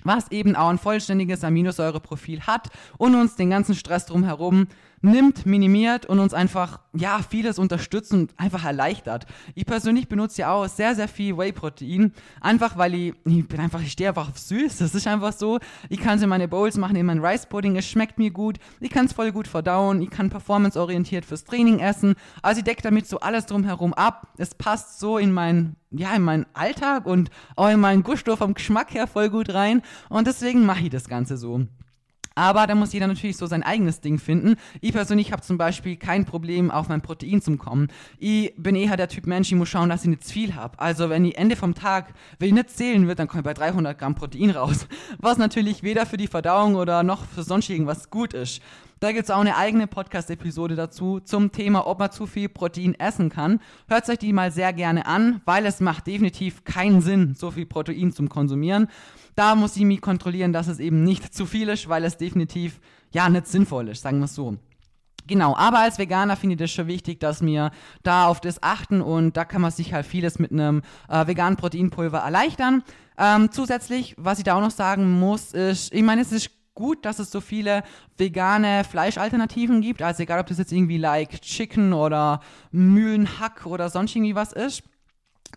was 0.04 0.31
eben 0.31 0.56
auch 0.56 0.69
ein 0.69 0.78
vollständiges 0.78 1.44
Aminosäureprofil 1.44 2.42
hat 2.42 2.69
und 2.98 3.16
uns 3.16 3.36
den 3.36 3.50
ganzen 3.50 3.75
Stress 3.75 4.06
drumherum 4.06 4.68
nimmt, 5.01 5.46
minimiert 5.46 6.06
und 6.06 6.19
uns 6.19 6.34
einfach, 6.34 6.80
ja, 6.94 7.19
vieles 7.28 7.60
unterstützt 7.60 8.13
und 8.13 8.34
einfach 8.38 8.66
erleichtert. 8.66 9.25
Ich 9.56 9.66
persönlich 9.66 10.07
benutze 10.07 10.42
ja 10.42 10.51
auch 10.51 10.68
sehr, 10.68 10.96
sehr 10.96 11.07
viel 11.07 11.38
Whey-Protein, 11.38 12.13
einfach 12.42 12.78
weil 12.78 12.94
ich, 12.94 13.13
ich 13.25 13.48
bin 13.48 13.60
einfach, 13.60 13.81
ich 13.81 13.92
stehe 13.92 14.10
einfach 14.10 14.30
auf 14.30 14.38
süß, 14.38 14.78
das 14.78 14.96
ist 14.96 15.07
einfach 15.07 15.34
so. 15.34 15.60
Ich 15.90 16.00
kann 16.00 16.18
es 16.18 16.24
in 16.24 16.30
meine 16.30 16.48
Bowls 16.48 16.78
machen, 16.78 16.96
in 16.96 17.06
mein 17.06 17.24
Rice-Pudding, 17.24 17.75
es 17.78 17.88
schmeckt 17.88 18.18
mir 18.18 18.31
gut, 18.31 18.57
ich 18.80 18.90
kann 18.90 19.06
es 19.06 19.13
voll 19.13 19.31
gut 19.31 19.48
verdauen, 19.48 20.01
ich 20.01 20.10
kann 20.10 20.30
performanceorientiert 20.30 21.25
fürs 21.25 21.44
Training 21.44 21.80
essen, 21.80 22.16
also 22.42 22.60
ich 22.60 22.66
decke 22.66 22.81
damit 22.81 23.07
so 23.07 23.19
alles 23.19 23.46
drumherum 23.46 23.94
ab. 23.94 24.28
Es 24.38 24.56
passt 24.56 25.00
so 25.00 25.18
in 25.18 25.31
mein 25.31 25.75
ja, 25.92 26.16
in 26.16 26.22
meinen 26.22 26.46
Alltag 26.54 27.06
und 27.06 27.31
auch 27.56 27.69
in 27.69 27.80
meinen 27.80 28.04
Gusto 28.04 28.36
vom 28.36 28.54
Geschmack 28.54 28.94
her 28.94 29.07
voll 29.07 29.30
gut 29.30 29.51
rein. 29.54 29.81
Und 30.10 30.28
deswegen 30.28 30.66
mache 30.66 30.84
ich 30.84 30.90
das 30.90 31.07
Ganze 31.07 31.36
so. 31.38 31.66
Aber 32.39 32.68
da 32.68 32.74
muss 32.74 32.94
jeder 32.94 33.07
natürlich 33.07 33.36
so 33.36 33.47
sein 33.47 33.63
eigenes 33.63 34.00
Ding 34.00 34.18
finden. 34.18 34.56
Ich 34.80 34.94
persönlich 34.94 35.33
habe 35.33 35.41
zum 35.41 35.57
Beispiel 35.57 35.97
kein 35.97 36.24
Problem, 36.24 36.71
auf 36.71 36.88
mein 36.88 37.01
Protein 37.01 37.41
zu 37.41 37.57
kommen. 37.57 37.89
Ich 38.18 38.53
bin 38.56 38.77
eher 38.77 38.95
der 38.95 39.09
Typ 39.09 39.27
Mensch, 39.27 39.51
ich 39.51 39.57
muss 39.57 39.68
schauen, 39.68 39.89
dass 39.89 40.03
ich 40.03 40.09
nicht 40.09 40.24
zu 40.24 40.31
viel 40.31 40.56
habe. 40.56 40.80
Also 40.80 41.09
wenn 41.09 41.25
ich 41.25 41.38
Ende 41.38 41.57
vom 41.57 41.75
Tag, 41.75 42.13
wenn 42.39 42.47
ich 42.47 42.53
nicht 42.53 42.69
zählen 42.69 43.09
wird, 43.09 43.19
dann 43.19 43.27
komme 43.27 43.41
ich 43.41 43.44
bei 43.44 43.53
300 43.53 44.00
Gramm 44.00 44.15
Protein 44.15 44.51
raus. 44.51 44.88
Was 45.18 45.38
natürlich 45.38 45.83
weder 45.83 46.06
für 46.06 46.15
die 46.15 46.27
Verdauung 46.27 46.75
oder 46.75 47.03
noch 47.03 47.25
für 47.25 47.44
sonst 47.44 47.69
irgendwas 47.69 48.09
gut 48.09 48.33
ist. 48.33 48.62
Da 49.01 49.12
gibt 49.12 49.25
es 49.25 49.31
auch 49.31 49.39
eine 49.41 49.57
eigene 49.57 49.88
Podcast-Episode 49.88 50.75
dazu 50.75 51.19
zum 51.19 51.51
Thema, 51.51 51.88
ob 51.88 52.00
man 52.00 52.12
zu 52.12 52.25
viel 52.25 52.47
Protein 52.47 52.95
essen 52.95 53.30
kann. 53.30 53.59
Hört 53.89 54.07
euch 54.09 54.18
die 54.18 54.31
mal 54.31 54.51
sehr 54.51 54.71
gerne 54.71 55.06
an, 55.06 55.41
weil 55.44 55.65
es 55.65 55.81
macht 55.81 56.07
definitiv 56.07 56.63
keinen 56.63 57.01
Sinn, 57.01 57.33
so 57.33 57.51
viel 57.51 57.65
Protein 57.65 58.13
zum 58.13 58.30
Konsumieren. 58.30 58.88
Da 59.36 59.56
muss 59.56 59.76
ich 59.76 59.84
mich 59.84 60.02
kontrollieren, 60.02 60.54
dass 60.54 60.68
es 60.68 60.80
eben 60.80 61.04
nicht 61.04 61.34
zu 61.34 61.46
viel 61.46 61.70
ist, 61.70 61.90
weil 61.90 62.04
es 62.04 62.18
definitiv 62.18 62.80
ja 63.12 63.30
nicht 63.30 63.48
sinnvoll 63.48 63.90
ist, 63.90 64.02
sagen 64.02 64.20
wir 64.20 64.26
es 64.26 64.36
so. 64.36 64.58
Genau, 65.28 65.56
aber 65.56 65.80
als 65.80 66.00
Veganer 66.00 66.36
finde 66.36 66.56
ich 66.56 66.60
das 66.60 66.72
schon 66.72 66.88
wichtig, 66.88 67.20
dass 67.20 67.44
wir 67.44 67.70
da 68.02 68.26
auf 68.26 68.42
das 68.42 68.64
achten 68.64 69.00
und 69.00 69.38
da 69.38 69.46
kann 69.46 69.62
man 69.62 69.70
sich 69.70 69.94
halt 69.94 70.08
vieles 70.08 70.40
mit 70.40 70.52
einem 70.52 70.81
äh, 71.08 71.28
veganen 71.28 71.56
Proteinpulver 71.56 72.18
erleichtern. 72.18 72.84
Ähm, 73.18 73.52
zusätzlich, 73.52 74.16
was 74.18 74.40
ich 74.40 74.44
da 74.44 74.56
auch 74.56 74.62
noch 74.62 74.72
sagen 74.72 75.20
muss, 75.20 75.54
ist, 75.54 75.94
ich 75.94 76.02
meine, 76.02 76.22
es 76.22 76.32
ist 76.32 76.50
gut, 76.74 77.06
dass 77.06 77.20
es 77.20 77.30
so 77.30 77.42
viele 77.42 77.84
vegane 78.18 78.84
Fleischalternativen 78.84 79.82
gibt. 79.82 80.02
Also 80.02 80.24
egal, 80.24 80.40
ob 80.40 80.48
das 80.48 80.58
jetzt 80.58 80.72
irgendwie 80.72 80.98
like 80.98 81.42
Chicken 81.42 81.94
oder 81.94 82.40
Mühlenhack 82.72 83.66
oder 83.66 83.90
sonst 83.90 84.16
irgendwie 84.16 84.36
was 84.36 84.54
ist. 84.54 84.84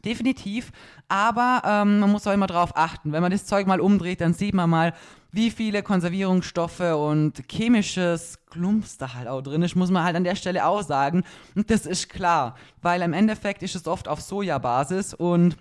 Definitiv. 0.04 0.72
Aber 1.08 1.62
ähm, 1.64 2.00
man 2.00 2.10
muss 2.10 2.26
auch 2.26 2.32
immer 2.32 2.46
darauf 2.46 2.76
achten. 2.76 3.12
Wenn 3.12 3.22
man 3.22 3.30
das 3.30 3.46
Zeug 3.46 3.66
mal 3.66 3.80
umdreht, 3.80 4.20
dann 4.20 4.34
sieht 4.34 4.54
man 4.54 4.68
mal, 4.68 4.94
wie 5.30 5.50
viele 5.50 5.82
Konservierungsstoffe 5.82 6.80
und 6.80 7.42
chemisches 7.50 8.38
Klumps 8.50 8.98
da 8.98 9.14
halt 9.14 9.28
auch 9.28 9.40
drin 9.40 9.62
ist, 9.62 9.76
muss 9.76 9.90
man 9.90 10.04
halt 10.04 10.14
an 10.14 10.24
der 10.24 10.36
Stelle 10.36 10.66
auch 10.66 10.82
sagen. 10.82 11.24
Und 11.54 11.70
das 11.70 11.86
ist 11.86 12.10
klar, 12.10 12.56
weil 12.82 13.00
im 13.00 13.14
Endeffekt 13.14 13.62
ist 13.62 13.74
es 13.74 13.86
oft 13.86 14.08
auf 14.08 14.20
Sojabasis 14.20 15.14
und 15.14 15.56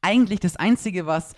eigentlich 0.00 0.38
das 0.38 0.56
Einzige, 0.56 1.06
was 1.06 1.34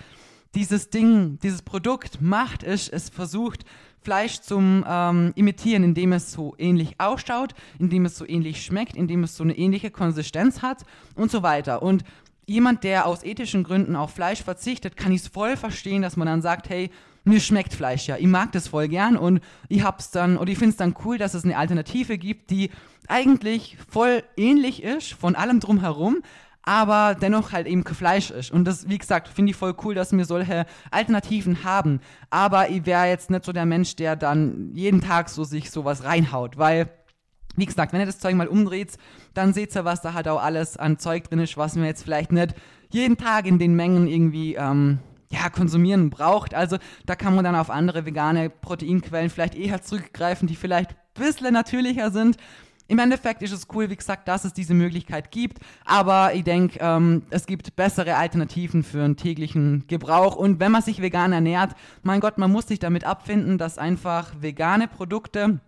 dieses 0.56 0.90
Ding, 0.90 1.38
dieses 1.42 1.62
Produkt 1.62 2.20
macht, 2.20 2.62
ist, 2.62 2.92
es 2.92 3.10
versucht, 3.10 3.64
Fleisch 4.00 4.40
zum 4.40 4.84
ähm, 4.88 5.32
imitieren, 5.34 5.82
indem 5.82 6.12
es 6.12 6.32
so 6.32 6.54
ähnlich 6.58 6.94
ausschaut, 6.98 7.54
indem 7.78 8.04
es 8.04 8.16
so 8.16 8.26
ähnlich 8.26 8.64
schmeckt, 8.64 8.96
indem 8.96 9.24
es 9.24 9.36
so 9.36 9.42
eine 9.42 9.58
ähnliche 9.58 9.90
Konsistenz 9.90 10.62
hat 10.62 10.84
und 11.16 11.30
so 11.30 11.42
weiter. 11.42 11.82
Und 11.82 12.04
jemand, 12.46 12.84
der 12.84 13.06
aus 13.06 13.24
ethischen 13.24 13.64
Gründen 13.64 13.96
auf 13.96 14.12
Fleisch 14.12 14.42
verzichtet, 14.42 14.96
kann 14.96 15.12
ich 15.12 15.22
es 15.22 15.28
voll 15.28 15.56
verstehen, 15.56 16.02
dass 16.02 16.16
man 16.16 16.26
dann 16.26 16.40
sagt, 16.40 16.68
hey, 16.68 16.90
mir 17.24 17.40
schmeckt 17.40 17.74
Fleisch 17.74 18.06
ja, 18.06 18.16
ich 18.16 18.28
mag 18.28 18.52
das 18.52 18.68
voll 18.68 18.86
gern 18.86 19.16
und 19.16 19.40
ich 19.68 19.82
hab's 19.82 20.12
dann, 20.12 20.38
oder 20.38 20.52
ich 20.52 20.58
finde 20.58 20.70
es 20.70 20.76
dann 20.76 20.94
cool, 21.04 21.18
dass 21.18 21.34
es 21.34 21.44
eine 21.44 21.58
Alternative 21.58 22.16
gibt, 22.16 22.50
die 22.50 22.70
eigentlich 23.08 23.76
voll 23.90 24.22
ähnlich 24.36 24.84
ist 24.84 25.12
von 25.14 25.34
allem 25.34 25.58
drumherum, 25.58 26.22
aber 26.66 27.14
dennoch 27.14 27.52
halt 27.52 27.66
eben 27.66 27.84
Fleisch 27.84 28.30
ist. 28.30 28.50
Und 28.50 28.64
das, 28.64 28.88
wie 28.88 28.98
gesagt, 28.98 29.28
finde 29.28 29.50
ich 29.50 29.56
voll 29.56 29.74
cool, 29.84 29.94
dass 29.94 30.12
wir 30.12 30.24
solche 30.24 30.66
Alternativen 30.90 31.64
haben. 31.64 32.00
Aber 32.28 32.68
ich 32.68 32.84
wäre 32.84 33.06
jetzt 33.06 33.30
nicht 33.30 33.44
so 33.44 33.52
der 33.52 33.64
Mensch, 33.64 33.96
der 33.96 34.16
dann 34.16 34.72
jeden 34.74 35.00
Tag 35.00 35.30
so 35.30 35.44
sich 35.44 35.70
sowas 35.70 36.04
reinhaut, 36.04 36.58
weil 36.58 36.90
wie 37.54 37.64
gesagt, 37.64 37.92
wenn 37.92 38.00
ihr 38.00 38.06
das 38.06 38.18
Zeug 38.18 38.34
mal 38.34 38.48
umdreht, 38.48 38.98
dann 39.32 39.54
seht 39.54 39.74
ihr, 39.74 39.86
was 39.86 40.02
da 40.02 40.12
halt 40.12 40.28
auch 40.28 40.42
alles 40.42 40.76
an 40.76 40.98
Zeug 40.98 41.24
drin 41.24 41.38
ist, 41.38 41.56
was 41.56 41.74
man 41.74 41.86
jetzt 41.86 42.02
vielleicht 42.02 42.30
nicht 42.30 42.54
jeden 42.90 43.16
Tag 43.16 43.46
in 43.46 43.58
den 43.58 43.74
Mengen 43.74 44.08
irgendwie 44.08 44.56
ähm, 44.56 44.98
ja, 45.30 45.48
konsumieren 45.48 46.10
braucht. 46.10 46.52
Also 46.52 46.76
da 47.06 47.14
kann 47.14 47.34
man 47.34 47.44
dann 47.44 47.56
auf 47.56 47.70
andere 47.70 48.04
vegane 48.04 48.50
Proteinquellen 48.50 49.30
vielleicht 49.30 49.54
eher 49.54 49.80
zurückgreifen, 49.80 50.48
die 50.48 50.56
vielleicht 50.56 50.90
ein 50.90 50.96
bisschen 51.14 51.54
natürlicher 51.54 52.10
sind. 52.10 52.36
Im 52.88 53.00
Endeffekt 53.00 53.42
ist 53.42 53.52
es 53.52 53.66
cool, 53.74 53.90
wie 53.90 53.96
gesagt, 53.96 54.28
dass 54.28 54.44
es 54.44 54.52
diese 54.52 54.72
Möglichkeit 54.72 55.32
gibt, 55.32 55.58
aber 55.84 56.34
ich 56.34 56.44
denke, 56.44 56.78
ähm, 56.80 57.22
es 57.30 57.46
gibt 57.46 57.74
bessere 57.74 58.16
Alternativen 58.16 58.84
für 58.84 59.02
einen 59.02 59.16
täglichen 59.16 59.84
Gebrauch. 59.88 60.36
Und 60.36 60.60
wenn 60.60 60.70
man 60.70 60.82
sich 60.82 61.02
vegan 61.02 61.32
ernährt, 61.32 61.74
mein 62.02 62.20
Gott, 62.20 62.38
man 62.38 62.52
muss 62.52 62.68
sich 62.68 62.78
damit 62.78 63.04
abfinden, 63.04 63.58
dass 63.58 63.76
einfach 63.76 64.32
vegane 64.40 64.86
Produkte 64.86 65.60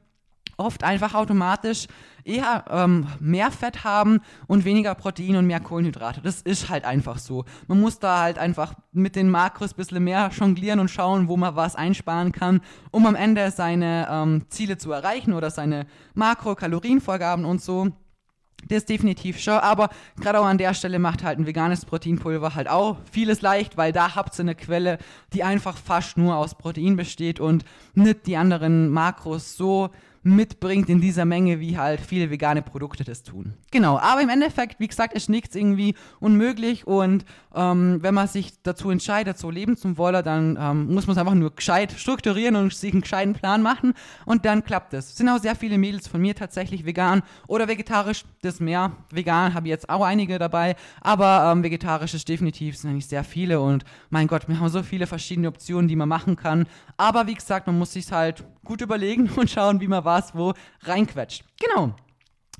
oft 0.56 0.84
einfach 0.84 1.14
automatisch 1.14 1.86
eher 2.24 2.64
ähm, 2.70 3.06
mehr 3.20 3.50
Fett 3.50 3.84
haben 3.84 4.20
und 4.46 4.64
weniger 4.64 4.94
Protein 4.94 5.36
und 5.36 5.46
mehr 5.46 5.60
Kohlenhydrate. 5.60 6.20
Das 6.20 6.42
ist 6.42 6.68
halt 6.68 6.84
einfach 6.84 7.18
so. 7.18 7.44
Man 7.66 7.80
muss 7.80 7.98
da 7.98 8.20
halt 8.20 8.38
einfach 8.38 8.74
mit 8.92 9.16
den 9.16 9.30
Makros 9.30 9.72
ein 9.72 9.76
bisschen 9.76 10.04
mehr 10.04 10.30
jonglieren 10.38 10.80
und 10.80 10.90
schauen, 10.90 11.28
wo 11.28 11.36
man 11.36 11.56
was 11.56 11.76
einsparen 11.76 12.32
kann, 12.32 12.60
um 12.90 13.06
am 13.06 13.14
Ende 13.14 13.50
seine 13.50 14.08
ähm, 14.10 14.44
Ziele 14.48 14.78
zu 14.78 14.92
erreichen 14.92 15.32
oder 15.32 15.50
seine 15.50 15.86
Makrokalorienvorgaben 16.14 17.44
und 17.44 17.62
so. 17.62 17.92
Das 18.66 18.78
ist 18.78 18.88
definitiv 18.88 19.38
schon, 19.38 19.54
aber 19.54 19.88
gerade 20.20 20.40
auch 20.40 20.44
an 20.44 20.58
der 20.58 20.74
Stelle 20.74 20.98
macht 20.98 21.22
halt 21.22 21.38
ein 21.38 21.46
veganes 21.46 21.84
Proteinpulver 21.84 22.54
halt 22.54 22.68
auch 22.68 22.96
vieles 23.10 23.40
leicht, 23.40 23.76
weil 23.76 23.92
da 23.92 24.14
habt 24.16 24.36
ihr 24.38 24.40
eine 24.40 24.54
Quelle, 24.56 24.98
die 25.32 25.44
einfach 25.44 25.76
fast 25.76 26.18
nur 26.18 26.36
aus 26.36 26.56
Protein 26.56 26.96
besteht 26.96 27.38
und 27.40 27.64
nicht 27.94 28.26
die 28.26 28.36
anderen 28.36 28.90
Makros 28.90 29.56
so 29.56 29.90
mitbringt 30.22 30.88
in 30.88 31.00
dieser 31.00 31.24
Menge, 31.24 31.60
wie 31.60 31.78
halt 31.78 32.00
viele 32.00 32.30
vegane 32.30 32.62
Produkte 32.62 33.04
das 33.04 33.22
tun. 33.22 33.54
Genau, 33.70 33.98
aber 33.98 34.20
im 34.20 34.28
Endeffekt, 34.28 34.80
wie 34.80 34.88
gesagt, 34.88 35.14
ist 35.14 35.28
nichts 35.28 35.54
irgendwie 35.54 35.94
unmöglich 36.20 36.86
und 36.86 37.24
ähm, 37.54 37.98
wenn 38.02 38.14
man 38.14 38.28
sich 38.28 38.62
dazu 38.62 38.90
entscheidet, 38.90 39.38
so 39.38 39.50
leben 39.50 39.76
zu 39.76 39.96
wollen, 39.96 40.24
dann 40.24 40.58
ähm, 40.60 40.94
muss 40.94 41.06
man 41.06 41.16
es 41.16 41.18
einfach 41.18 41.34
nur 41.34 41.54
gescheit 41.54 41.92
strukturieren 41.96 42.56
und 42.56 42.72
sich 42.72 42.92
einen 42.92 43.02
gescheiten 43.02 43.34
Plan 43.34 43.62
machen 43.62 43.94
und 44.24 44.44
dann 44.44 44.64
klappt 44.64 44.94
es. 44.94 45.16
Sind 45.16 45.28
auch 45.28 45.38
sehr 45.38 45.56
viele 45.56 45.78
Mädels 45.78 46.08
von 46.08 46.20
mir 46.20 46.34
tatsächlich 46.34 46.84
vegan 46.84 47.22
oder 47.46 47.68
vegetarisch, 47.68 48.24
das 48.42 48.60
mehr. 48.60 48.92
Vegan 49.10 49.54
habe 49.54 49.66
ich 49.66 49.70
jetzt 49.70 49.88
auch 49.88 50.04
einige 50.04 50.38
dabei, 50.38 50.76
aber 51.00 51.50
ähm, 51.52 51.62
vegetarisch 51.62 52.14
ist 52.14 52.28
definitiv, 52.28 52.76
sind 52.76 52.90
eigentlich 52.90 53.06
sehr 53.06 53.24
viele 53.24 53.60
und 53.60 53.84
mein 54.10 54.26
Gott, 54.26 54.48
wir 54.48 54.58
haben 54.58 54.68
so 54.68 54.82
viele 54.82 55.06
verschiedene 55.06 55.48
Optionen, 55.48 55.88
die 55.88 55.96
man 55.96 56.08
machen 56.08 56.36
kann. 56.36 56.66
Aber 56.96 57.26
wie 57.26 57.34
gesagt, 57.34 57.66
man 57.66 57.78
muss 57.78 57.92
sich 57.92 58.10
halt 58.10 58.44
gut 58.64 58.80
überlegen 58.80 59.30
und 59.36 59.50
schauen, 59.50 59.80
wie 59.80 59.88
man 59.88 60.04
was 60.04 60.17
wo 60.34 60.54
reinquetscht. 60.82 61.44
Genau. 61.60 61.94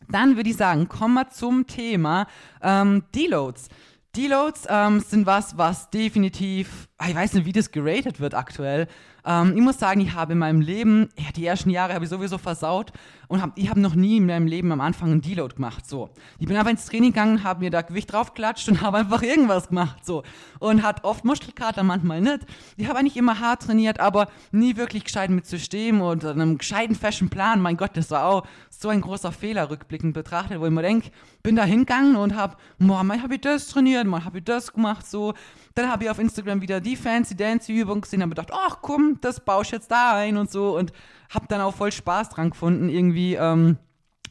Dann 0.09 0.37
würde 0.37 0.51
ich 0.51 0.57
sagen, 0.57 0.89
kommen 0.89 1.15
wir 1.15 1.29
zum 1.31 1.67
Thema 1.67 2.27
ähm, 2.63 3.05
Deloads. 3.15 3.69
Deloads 4.17 4.67
ähm, 4.69 5.01
sind 5.01 5.27
was, 5.27 5.59
was 5.59 5.91
definitiv, 5.91 6.88
ich 7.07 7.15
weiß 7.15 7.35
nicht, 7.35 7.47
wie 7.47 7.53
das 7.53 7.71
geratet 7.71 8.19
wird 8.21 8.35
aktuell, 8.35 8.89
ähm, 9.29 9.53
ich 9.55 9.63
muss 9.63 9.79
sagen, 9.79 10.01
ich 10.01 10.15
habe 10.15 10.33
in 10.33 10.39
meinem 10.39 10.63
Leben, 10.63 11.11
ja, 11.19 11.27
die 11.37 11.45
ersten 11.45 11.69
Jahre 11.69 11.93
habe 11.93 12.05
ich 12.05 12.11
sowieso 12.11 12.39
versaut 12.39 12.93
und 13.29 13.43
hab, 13.43 13.59
ich 13.59 13.69
habe 13.69 13.79
noch 13.79 13.95
nie 13.95 14.17
in 14.17 14.27
meinem 14.27 14.47
Leben 14.47 14.73
am 14.73 14.81
Anfang 14.81 15.11
einen 15.11 15.21
Deload 15.21 15.57
gemacht. 15.57 15.87
So. 15.87 16.09
Ich 16.39 16.47
bin 16.47 16.57
aber 16.57 16.71
ins 16.71 16.87
Training 16.87 17.13
gegangen, 17.13 17.45
habe 17.45 17.61
mir 17.61 17.71
da 17.71 17.83
Gewicht 17.83 18.11
draufgeklatscht 18.11 18.69
und 18.71 18.81
habe 18.83 18.99
einfach 18.99 19.23
irgendwas 19.23 19.69
gemacht. 19.69 20.05
So. 20.05 20.23
Und 20.61 20.83
hat 20.83 21.05
oft 21.05 21.27
Muskelkater, 21.27 21.83
manchmal 21.83 22.23
nicht. 22.23 22.41
Ich 22.79 22.89
habe 22.89 22.99
eigentlich 22.99 23.19
immer 23.19 23.39
hart 23.39 23.63
trainiert, 23.63 24.01
aber 24.01 24.29
nie 24.51 24.77
wirklich 24.77 25.05
gescheit 25.05 25.29
mit 25.29 25.47
System 25.47 26.01
und 26.01 26.25
einem 26.25 26.57
gescheiten 26.57 26.95
Fashion 26.95 27.29
Plan. 27.29 27.61
Mein 27.61 27.77
Gott, 27.77 27.91
das 27.95 28.11
war 28.11 28.25
auch 28.25 28.47
so 28.71 28.89
ein 28.89 29.03
großer 29.03 29.33
Fehler 29.33 29.69
rückblickend 29.69 30.15
betrachtet, 30.15 30.59
wo 30.59 30.65
ich 30.65 30.73
mir 30.73 30.83
denke, 30.83 31.11
bin 31.43 31.55
da 31.55 31.65
hingegangen 31.65 32.17
und 32.17 32.35
habe, 32.35 32.57
mal 32.79 33.23
habe 33.23 33.35
ich 33.35 33.41
das 33.43 33.69
trainiert, 33.69 34.07
mal 34.07 34.25
habe 34.25 34.39
ich 34.39 34.45
das 34.45 34.73
gemacht, 34.73 35.07
so. 35.07 35.35
Dann 35.75 35.91
habe 35.91 36.05
ich 36.05 36.11
auf 36.11 36.19
Instagram 36.19 36.61
wieder 36.61 36.81
die 36.81 36.88
fancy 36.97 37.37
Dance 37.37 37.73
Übung 37.73 38.01
gesehen, 38.01 38.23
habe 38.23 38.31
gedacht, 38.31 38.51
ach 38.53 38.79
komm, 38.83 39.19
das 39.21 39.41
baue 39.41 39.63
ich 39.63 39.71
jetzt 39.71 39.91
da 39.91 40.17
ein 40.17 40.37
und 40.37 40.51
so 40.51 40.77
und 40.77 40.93
habe 41.31 41.47
dann 41.49 41.61
auch 41.61 41.75
voll 41.75 41.93
Spaß 41.93 42.31
dran 42.31 42.51
gefunden, 42.51 42.89
irgendwie 42.89 43.35
ähm, 43.35 43.79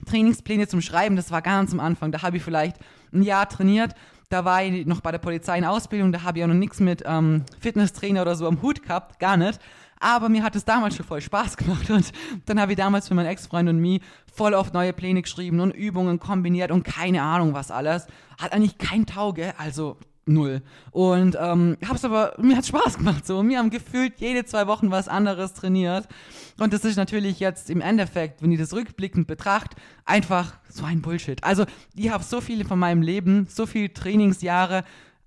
Trainingspläne 0.05 0.67
zum 0.67 0.81
Schreiben. 0.81 1.15
Das 1.15 1.31
war 1.31 1.41
ganz 1.41 1.73
am 1.73 1.79
Anfang. 1.79 2.11
Da 2.11 2.21
habe 2.21 2.37
ich 2.37 2.43
vielleicht 2.43 2.77
ein 3.13 3.21
Jahr 3.21 3.47
trainiert. 3.47 3.93
Da 4.29 4.43
war 4.43 4.63
ich 4.63 4.85
noch 4.85 5.01
bei 5.01 5.11
der 5.11 5.19
Polizei 5.19 5.57
in 5.57 5.63
Ausbildung, 5.63 6.11
da 6.11 6.23
habe 6.23 6.39
ich 6.39 6.43
auch 6.43 6.49
noch 6.49 6.53
nichts 6.53 6.81
mit 6.81 7.01
ähm, 7.05 7.45
Fitnesstrainer 7.61 8.23
oder 8.23 8.35
so 8.35 8.45
am 8.45 8.61
Hut 8.61 8.83
gehabt, 8.83 9.19
gar 9.19 9.37
nicht. 9.37 9.59
Aber 9.99 10.27
mir 10.27 10.43
hat 10.43 10.55
es 10.55 10.65
damals 10.65 10.95
schon 10.95 11.05
voll 11.05 11.21
Spaß 11.21 11.55
gemacht 11.57 11.89
und 11.89 12.11
dann 12.45 12.59
habe 12.59 12.73
ich 12.73 12.77
damals 12.77 13.07
für 13.07 13.15
meinen 13.15 13.27
Ex-Freund 13.27 13.69
und 13.69 13.79
mich 13.79 14.01
voll 14.31 14.53
oft 14.53 14.73
neue 14.73 14.91
Pläne 14.91 15.21
geschrieben 15.21 15.61
und 15.61 15.71
Übungen 15.71 16.19
kombiniert 16.19 16.71
und 16.71 16.83
keine 16.83 17.21
Ahnung 17.21 17.53
was 17.53 17.71
alles. 17.71 18.07
Hat 18.37 18.51
eigentlich 18.51 18.77
kein 18.77 19.05
Tauge, 19.05 19.53
also 19.57 19.97
null. 20.27 20.61
Und 20.91 21.37
ähm, 21.39 21.77
hab's 21.87 22.05
aber, 22.05 22.33
mir 22.39 22.57
hat 22.57 22.65
Spaß 22.65 22.97
gemacht 22.97 23.25
so. 23.25 23.47
Wir 23.47 23.59
haben 23.59 23.69
gefühlt 23.69 24.13
jede 24.17 24.45
zwei 24.45 24.67
Wochen 24.67 24.91
was 24.91 25.07
anderes 25.07 25.53
trainiert. 25.53 26.07
Und 26.59 26.73
das 26.73 26.85
ist 26.85 26.95
natürlich 26.95 27.39
jetzt 27.39 27.69
im 27.69 27.81
Endeffekt, 27.81 28.41
wenn 28.41 28.51
ich 28.51 28.59
das 28.59 28.73
rückblickend 28.73 29.27
betrachte, 29.27 29.77
einfach 30.05 30.53
so 30.69 30.85
ein 30.85 31.01
Bullshit. 31.01 31.43
Also, 31.43 31.65
ich 31.95 32.09
habe 32.09 32.23
so 32.23 32.41
viele 32.41 32.65
von 32.65 32.79
meinem 32.79 33.01
Leben, 33.01 33.47
so 33.49 33.65
viele 33.65 33.93
Trainingsjahre, 33.93 34.83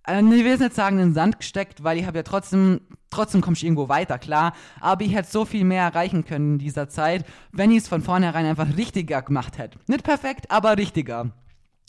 äh, 0.06 0.20
ich 0.20 0.30
will 0.30 0.46
jetzt 0.46 0.60
nicht 0.60 0.74
sagen, 0.74 0.98
in 0.98 1.08
den 1.08 1.14
Sand 1.14 1.38
gesteckt, 1.38 1.84
weil 1.84 1.98
ich 1.98 2.06
habe 2.06 2.18
ja 2.18 2.22
trotzdem, 2.22 2.80
trotzdem 3.10 3.40
komme 3.40 3.56
ich 3.56 3.64
irgendwo 3.64 3.88
weiter, 3.88 4.18
klar. 4.18 4.54
Aber 4.80 5.04
ich 5.04 5.14
hätte 5.14 5.30
so 5.30 5.44
viel 5.44 5.64
mehr 5.64 5.84
erreichen 5.84 6.24
können 6.24 6.54
in 6.54 6.58
dieser 6.58 6.88
Zeit, 6.88 7.24
wenn 7.52 7.70
ich 7.70 7.78
es 7.78 7.88
von 7.88 8.02
vornherein 8.02 8.46
einfach 8.46 8.76
richtiger 8.76 9.22
gemacht 9.22 9.58
hätte. 9.58 9.78
Nicht 9.86 10.04
perfekt, 10.04 10.50
aber 10.50 10.76
richtiger. 10.76 11.30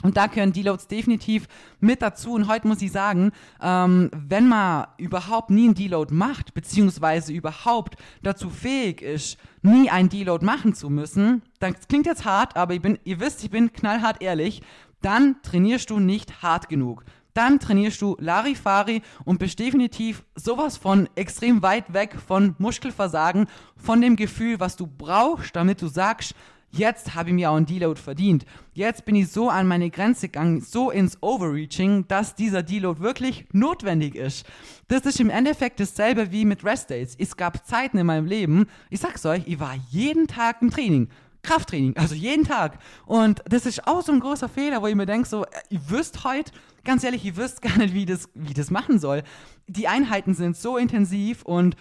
Und 0.04 0.18
da 0.18 0.28
gehören 0.28 0.54
Deloads 0.54 0.88
definitiv 0.88 1.48
mit 1.80 2.02
dazu. 2.02 2.34
Und 2.34 2.48
heute 2.48 2.68
muss 2.68 2.82
ich 2.82 2.92
sagen, 2.92 3.32
ähm, 3.62 4.10
wenn 4.14 4.48
man 4.48 4.88
überhaupt 4.98 5.50
nie 5.50 5.66
einen 5.66 5.76
Deload 5.76 6.14
macht, 6.14 6.54
beziehungsweise 6.54 7.34
überhaupt 7.34 7.96
dazu 8.24 8.50
fähig 8.50 9.02
ist, 9.02 9.38
nie 9.62 9.90
einen 9.90 10.10
Deload 10.10 10.46
machen 10.46 10.74
zu 10.74 10.90
müssen, 10.90 11.44
dann 11.60 11.76
klingt 11.88 12.06
jetzt 12.06 12.26
hart, 12.26 12.58
aber 12.58 12.74
ich 12.74 12.82
bin, 12.82 13.00
ihr 13.04 13.20
wisst, 13.20 13.44
ich 13.44 13.52
bin 13.52 13.72
knallhart 13.72 14.22
ehrlich, 14.22 14.62
dann 15.02 15.42
trainierst 15.44 15.90
du 15.90 16.00
nicht 16.00 16.42
hart 16.42 16.70
genug. 16.70 17.04
Dann 17.34 17.60
trainierst 17.60 18.02
du 18.02 18.18
Larifari 18.20 19.02
und 19.24 19.40
bist 19.40 19.58
definitiv 19.60 20.24
sowas 20.36 20.78
von 20.78 21.08
extrem 21.16 21.62
weit 21.62 21.94
weg 21.94 22.18
von 22.28 22.56
Muskelversagen, 22.58 23.48
von 23.78 24.02
dem 24.02 24.16
Gefühl, 24.16 24.60
was 24.60 24.76
du 24.76 24.86
brauchst, 24.86 25.56
damit 25.56 25.82
du 25.82 25.88
sagst, 25.88 26.36
jetzt 26.72 27.16
habe 27.16 27.30
ich 27.30 27.36
mir 27.36 27.52
auch 27.52 27.56
einen 27.56 27.66
Deload 27.66 28.00
verdient. 28.00 28.46
Jetzt 28.74 29.06
bin 29.06 29.16
ich 29.16 29.30
so 29.30 29.50
an 29.50 29.68
meine 29.68 29.90
Grenze 29.90 30.28
gegangen, 30.28 30.62
so 30.62 30.92
ins 30.92 31.22
Overreaching, 31.22 32.08
dass 32.08 32.36
dieser 32.36 32.64
Deload 32.64 33.02
wirklich 33.02 33.46
notwendig 33.52 34.16
ist. 34.16 34.46
Das 34.88 35.02
ist 35.02 35.20
im 35.20 35.30
Endeffekt 35.30 35.80
dasselbe 35.80 36.32
wie 36.32 36.46
mit 36.46 36.64
Rest 36.64 36.90
Days. 36.90 37.16
Es 37.18 37.38
gab 37.38 37.66
Zeiten 37.66 37.98
in 37.98 38.06
meinem 38.06 38.26
Leben, 38.26 38.68
ich 38.90 39.00
sag's 39.00 39.26
euch, 39.26 39.44
ich 39.46 39.60
war 39.60 39.76
jeden 39.90 40.28
Tag 40.28 40.62
im 40.62 40.72
Training. 40.72 41.10
Krafttraining, 41.44 41.98
also 41.98 42.14
jeden 42.14 42.46
Tag. 42.46 42.78
Und 43.06 43.42
das 43.46 43.66
ist 43.66 43.88
auch 43.88 44.02
so 44.02 44.12
ein 44.12 44.20
großer 44.20 44.48
Fehler, 44.48 44.82
wo 44.82 44.88
ich 44.88 44.96
mir 44.96 45.08
denke, 45.08 45.28
so, 45.28 45.46
ihr 45.70 45.82
wisst 45.90 46.24
heute, 46.24 46.52
ganz 46.84 47.04
ehrlich, 47.04 47.26
ihr 47.26 47.36
wisst 47.36 47.62
gar 47.64 47.78
nicht, 47.78 47.94
wie 47.94 48.06
das, 48.06 48.30
wie 48.36 48.54
das 48.54 48.70
machen 48.70 49.00
soll. 49.00 49.24
Die 49.68 49.88
Einheiten 49.88 50.34
sind 50.34 50.56
so 50.56 50.78
intensiv 50.78 51.44
und 51.44 51.76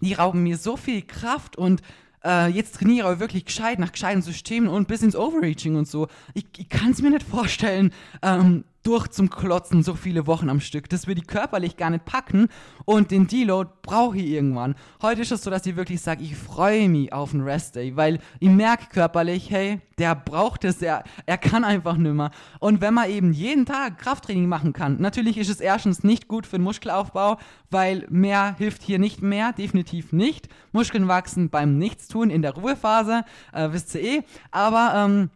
die 0.00 0.12
rauben 0.12 0.42
mir 0.42 0.58
so 0.58 0.76
viel 0.76 1.02
Kraft 1.02 1.56
und 1.56 1.82
äh, 2.26 2.48
jetzt 2.48 2.74
trainiere 2.76 3.06
aber 3.06 3.20
wirklich 3.20 3.44
gescheit 3.44 3.78
nach 3.78 3.92
gescheiten 3.92 4.22
Systemen 4.22 4.68
und 4.68 4.88
bis 4.88 5.02
ins 5.02 5.16
Overreaching 5.16 5.76
und 5.76 5.86
so. 5.86 6.08
Ich, 6.34 6.46
ich 6.56 6.68
kann 6.68 6.90
es 6.90 7.00
mir 7.00 7.10
nicht 7.10 7.22
vorstellen, 7.22 7.92
ähm, 8.22 8.64
durch 8.86 9.08
zum 9.08 9.30
Klotzen 9.30 9.82
so 9.82 9.94
viele 9.94 10.28
Wochen 10.28 10.48
am 10.48 10.60
Stück. 10.60 10.88
Das 10.88 11.08
würde 11.08 11.20
ich 11.20 11.26
körperlich 11.26 11.76
gar 11.76 11.90
nicht 11.90 12.04
packen 12.04 12.48
und 12.84 13.10
den 13.10 13.26
Deload 13.26 13.68
brauche 13.82 14.16
ich 14.16 14.26
irgendwann. 14.26 14.76
Heute 15.02 15.22
ist 15.22 15.32
es 15.32 15.42
so, 15.42 15.50
dass 15.50 15.66
ich 15.66 15.74
wirklich 15.74 16.00
sage, 16.00 16.22
ich 16.22 16.36
freue 16.36 16.88
mich 16.88 17.12
auf 17.12 17.34
einen 17.34 17.42
Rest-Day, 17.42 17.96
weil 17.96 18.20
ich 18.38 18.48
merke 18.48 18.86
körperlich, 18.92 19.50
hey, 19.50 19.80
der 19.98 20.14
braucht 20.14 20.64
es, 20.64 20.80
er, 20.82 21.02
er 21.24 21.36
kann 21.36 21.64
einfach 21.64 21.96
nimmer. 21.96 22.30
Und 22.60 22.80
wenn 22.80 22.94
man 22.94 23.10
eben 23.10 23.32
jeden 23.32 23.66
Tag 23.66 23.98
Krafttraining 23.98 24.46
machen 24.46 24.72
kann, 24.72 25.00
natürlich 25.00 25.36
ist 25.36 25.50
es 25.50 25.60
erstens 25.60 26.04
nicht 26.04 26.28
gut 26.28 26.46
für 26.46 26.58
den 26.58 26.64
Muskelaufbau, 26.64 27.38
weil 27.70 28.06
mehr 28.08 28.54
hilft 28.56 28.82
hier 28.82 29.00
nicht 29.00 29.20
mehr, 29.20 29.52
definitiv 29.52 30.12
nicht. 30.12 30.48
Muskeln 30.70 31.08
wachsen 31.08 31.50
beim 31.50 31.76
Nichtstun 31.76 32.30
in 32.30 32.42
der 32.42 32.54
Ruhephase, 32.54 33.24
äh, 33.52 33.68
wisst 33.72 33.96
ihr 33.96 34.02
eh. 34.02 34.22
Aber 34.52 34.92
ähm, 34.94 35.30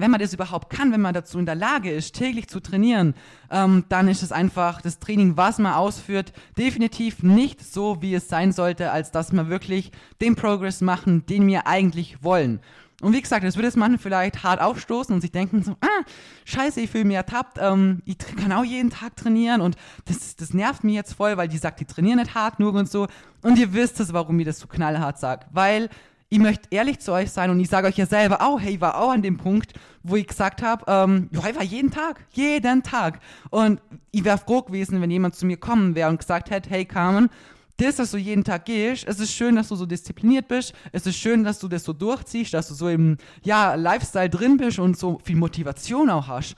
wenn 0.00 0.10
man 0.10 0.20
das 0.20 0.32
überhaupt 0.32 0.70
kann, 0.70 0.92
wenn 0.92 1.00
man 1.00 1.14
dazu 1.14 1.38
in 1.38 1.46
der 1.46 1.54
Lage 1.54 1.90
ist, 1.90 2.14
täglich 2.14 2.48
zu 2.48 2.60
trainieren, 2.60 3.14
ähm, 3.50 3.84
dann 3.88 4.08
ist 4.08 4.22
es 4.22 4.32
einfach 4.32 4.80
das 4.80 4.98
Training, 4.98 5.36
was 5.36 5.58
man 5.58 5.74
ausführt, 5.74 6.32
definitiv 6.56 7.22
nicht 7.22 7.62
so, 7.62 8.00
wie 8.00 8.14
es 8.14 8.28
sein 8.28 8.52
sollte, 8.52 8.90
als 8.90 9.10
dass 9.10 9.32
wir 9.32 9.48
wirklich 9.48 9.92
den 10.20 10.36
Progress 10.36 10.80
machen, 10.80 11.26
den 11.26 11.46
wir 11.46 11.66
eigentlich 11.66 12.22
wollen. 12.22 12.60
Und 13.00 13.14
wie 13.14 13.22
gesagt, 13.22 13.44
das 13.44 13.56
würde 13.56 13.68
es 13.68 13.76
manchen 13.76 13.98
vielleicht 13.98 14.42
hart 14.42 14.60
aufstoßen 14.60 15.14
und 15.14 15.20
sich 15.22 15.32
denken 15.32 15.62
so, 15.62 15.72
ah, 15.80 16.04
scheiße, 16.44 16.80
ich 16.82 16.90
fühle 16.90 17.04
mich 17.04 17.16
ertappt, 17.16 17.58
ähm, 17.58 18.02
ich 18.04 18.18
kann 18.18 18.52
auch 18.52 18.64
jeden 18.64 18.90
Tag 18.90 19.16
trainieren 19.16 19.62
und 19.62 19.76
das, 20.04 20.36
das 20.36 20.52
nervt 20.52 20.84
mich 20.84 20.94
jetzt 20.94 21.14
voll, 21.14 21.36
weil 21.36 21.48
die 21.48 21.56
sagt, 21.56 21.80
die 21.80 21.86
trainieren 21.86 22.18
nicht 22.18 22.34
hart 22.34 22.60
nur 22.60 22.74
und 22.74 22.90
so. 22.90 23.06
Und 23.42 23.58
ihr 23.58 23.72
wisst 23.72 24.00
es, 24.00 24.12
warum 24.12 24.38
ich 24.38 24.46
das 24.46 24.58
so 24.58 24.66
knallhart 24.66 25.18
sage. 25.18 25.46
Weil 25.50 25.88
ich 26.30 26.38
möchte 26.38 26.68
ehrlich 26.70 27.00
zu 27.00 27.12
euch 27.12 27.30
sein 27.32 27.50
und 27.50 27.58
ich 27.58 27.68
sage 27.68 27.88
euch 27.88 27.96
ja 27.96 28.06
selber 28.06 28.40
auch, 28.40 28.60
hey, 28.60 28.74
ich 28.74 28.80
war 28.80 29.00
auch 29.00 29.10
an 29.10 29.20
dem 29.20 29.36
Punkt, 29.36 29.72
wo 30.04 30.14
ich 30.14 30.28
gesagt 30.28 30.62
habe, 30.62 30.84
ähm, 30.86 31.28
ja, 31.32 31.48
ich 31.48 31.56
war 31.56 31.64
jeden 31.64 31.90
Tag, 31.90 32.24
jeden 32.32 32.84
Tag. 32.84 33.18
Und 33.50 33.82
ich 34.12 34.22
wäre 34.22 34.38
froh 34.38 34.62
gewesen, 34.62 35.02
wenn 35.02 35.10
jemand 35.10 35.34
zu 35.34 35.44
mir 35.44 35.56
kommen 35.56 35.96
wäre 35.96 36.08
und 36.08 36.18
gesagt 36.18 36.50
hätte, 36.50 36.70
hey 36.70 36.84
Carmen, 36.84 37.30
das, 37.78 37.96
dass 37.96 38.12
du 38.12 38.16
jeden 38.16 38.44
Tag 38.44 38.66
gehst, 38.66 39.08
es 39.08 39.18
ist 39.18 39.32
schön, 39.32 39.56
dass 39.56 39.68
du 39.68 39.74
so 39.74 39.86
diszipliniert 39.86 40.46
bist, 40.46 40.72
es 40.92 41.04
ist 41.04 41.16
schön, 41.16 41.42
dass 41.42 41.58
du 41.58 41.66
das 41.66 41.82
so 41.82 41.92
durchziehst, 41.92 42.54
dass 42.54 42.68
du 42.68 42.74
so 42.74 42.88
im 42.88 43.16
ja, 43.42 43.74
Lifestyle 43.74 44.30
drin 44.30 44.56
bist 44.56 44.78
und 44.78 44.96
so 44.96 45.18
viel 45.24 45.36
Motivation 45.36 46.10
auch 46.10 46.28
hast. 46.28 46.54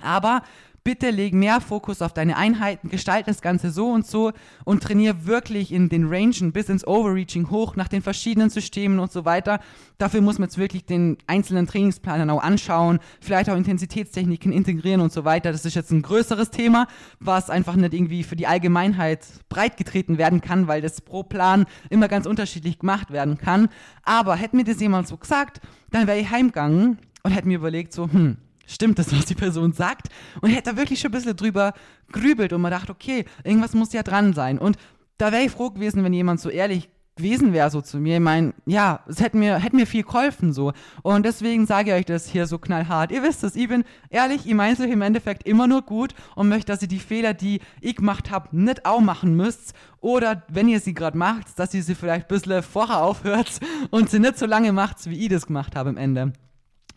Aber 0.00 0.42
bitte 0.84 1.10
leg 1.10 1.32
mehr 1.34 1.60
Fokus 1.60 2.02
auf 2.02 2.12
deine 2.12 2.36
Einheiten, 2.36 2.88
gestalte 2.88 3.30
das 3.30 3.40
Ganze 3.40 3.70
so 3.70 3.90
und 3.90 4.06
so 4.06 4.32
und 4.64 4.82
trainiere 4.82 5.26
wirklich 5.26 5.72
in 5.72 5.88
den 5.88 6.08
Rangen 6.08 6.52
bis 6.52 6.68
ins 6.68 6.86
Overreaching 6.86 7.50
hoch 7.50 7.76
nach 7.76 7.88
den 7.88 8.02
verschiedenen 8.02 8.50
Systemen 8.50 8.98
und 8.98 9.12
so 9.12 9.24
weiter. 9.24 9.60
Dafür 9.98 10.20
muss 10.20 10.38
man 10.38 10.48
jetzt 10.48 10.58
wirklich 10.58 10.84
den 10.84 11.18
einzelnen 11.26 11.66
Trainingsplan 11.66 12.20
genau 12.20 12.38
anschauen, 12.38 12.98
vielleicht 13.20 13.48
auch 13.48 13.56
Intensitätstechniken 13.56 14.52
integrieren 14.52 15.00
und 15.00 15.12
so 15.12 15.24
weiter. 15.24 15.52
Das 15.52 15.64
ist 15.64 15.74
jetzt 15.74 15.92
ein 15.92 16.02
größeres 16.02 16.50
Thema, 16.50 16.88
was 17.20 17.50
einfach 17.50 17.76
nicht 17.76 17.94
irgendwie 17.94 18.24
für 18.24 18.36
die 18.36 18.46
Allgemeinheit 18.46 19.26
breitgetreten 19.48 20.18
werden 20.18 20.40
kann, 20.40 20.66
weil 20.66 20.80
das 20.80 21.00
pro 21.00 21.22
Plan 21.22 21.66
immer 21.90 22.08
ganz 22.08 22.26
unterschiedlich 22.26 22.78
gemacht 22.80 23.10
werden 23.10 23.38
kann. 23.38 23.68
Aber 24.02 24.34
hätte 24.36 24.56
mir 24.56 24.64
das 24.64 24.80
jemand 24.80 25.06
so 25.06 25.16
gesagt, 25.16 25.60
dann 25.90 26.06
wäre 26.06 26.18
ich 26.18 26.30
heimgegangen 26.30 26.98
und 27.22 27.30
hätte 27.30 27.46
mir 27.46 27.58
überlegt, 27.58 27.92
so, 27.92 28.10
hm, 28.10 28.36
stimmt 28.66 28.98
das, 28.98 29.12
was 29.12 29.26
die 29.26 29.34
Person 29.34 29.72
sagt? 29.72 30.08
Und 30.40 30.50
hätte 30.50 30.70
da 30.70 30.76
wirklich 30.76 31.00
schon 31.00 31.10
ein 31.10 31.14
bisschen 31.14 31.36
drüber 31.36 31.74
grübelt 32.10 32.52
und 32.52 32.60
man 32.60 32.70
dachte, 32.70 32.92
okay, 32.92 33.24
irgendwas 33.44 33.74
muss 33.74 33.92
ja 33.92 34.02
dran 34.02 34.32
sein. 34.32 34.58
Und 34.58 34.76
da 35.18 35.32
wäre 35.32 35.42
ich 35.42 35.52
froh 35.52 35.70
gewesen, 35.70 36.02
wenn 36.04 36.12
jemand 36.12 36.40
so 36.40 36.48
ehrlich 36.48 36.88
gewesen 37.16 37.52
wäre, 37.52 37.70
so 37.70 37.80
zu 37.80 37.98
mir. 37.98 38.16
Ich 38.16 38.22
meine, 38.22 38.54
ja, 38.66 39.00
es 39.06 39.20
hätte 39.20 39.36
mir, 39.36 39.58
hätte 39.58 39.76
mir 39.76 39.86
viel 39.86 40.02
geholfen, 40.02 40.52
so. 40.52 40.72
Und 41.02 41.26
deswegen 41.26 41.66
sage 41.66 41.90
ich 41.90 41.96
euch 41.96 42.04
das 42.06 42.28
hier 42.28 42.46
so 42.46 42.58
knallhart. 42.58 43.12
Ihr 43.12 43.22
wisst 43.22 43.44
es, 43.44 43.54
ich 43.54 43.68
bin 43.68 43.84
ehrlich, 44.08 44.46
ich 44.46 44.54
meine 44.54 44.72
es 44.72 44.80
euch 44.80 44.90
im 44.90 45.02
Endeffekt 45.02 45.46
immer 45.46 45.66
nur 45.66 45.82
gut 45.82 46.14
und 46.34 46.48
möchte, 46.48 46.72
dass 46.72 46.82
ihr 46.82 46.88
die 46.88 46.98
Fehler, 46.98 47.34
die 47.34 47.60
ich 47.80 47.96
gemacht 47.96 48.30
habe, 48.30 48.48
nicht 48.56 48.86
auch 48.86 49.00
machen 49.00 49.36
müsst. 49.36 49.74
Oder 50.00 50.42
wenn 50.48 50.68
ihr 50.68 50.80
sie 50.80 50.94
gerade 50.94 51.18
macht, 51.18 51.58
dass 51.58 51.74
ihr 51.74 51.82
sie 51.82 51.94
vielleicht 51.94 52.26
ein 52.26 52.34
bisschen 52.34 52.62
vorher 52.62 53.02
aufhört 53.02 53.60
und 53.90 54.10
sie 54.10 54.18
nicht 54.18 54.38
so 54.38 54.46
lange 54.46 54.72
macht, 54.72 55.04
wie 55.08 55.22
ich 55.22 55.28
das 55.28 55.46
gemacht 55.46 55.76
habe 55.76 55.90
im 55.90 55.96
Ende. 55.96 56.32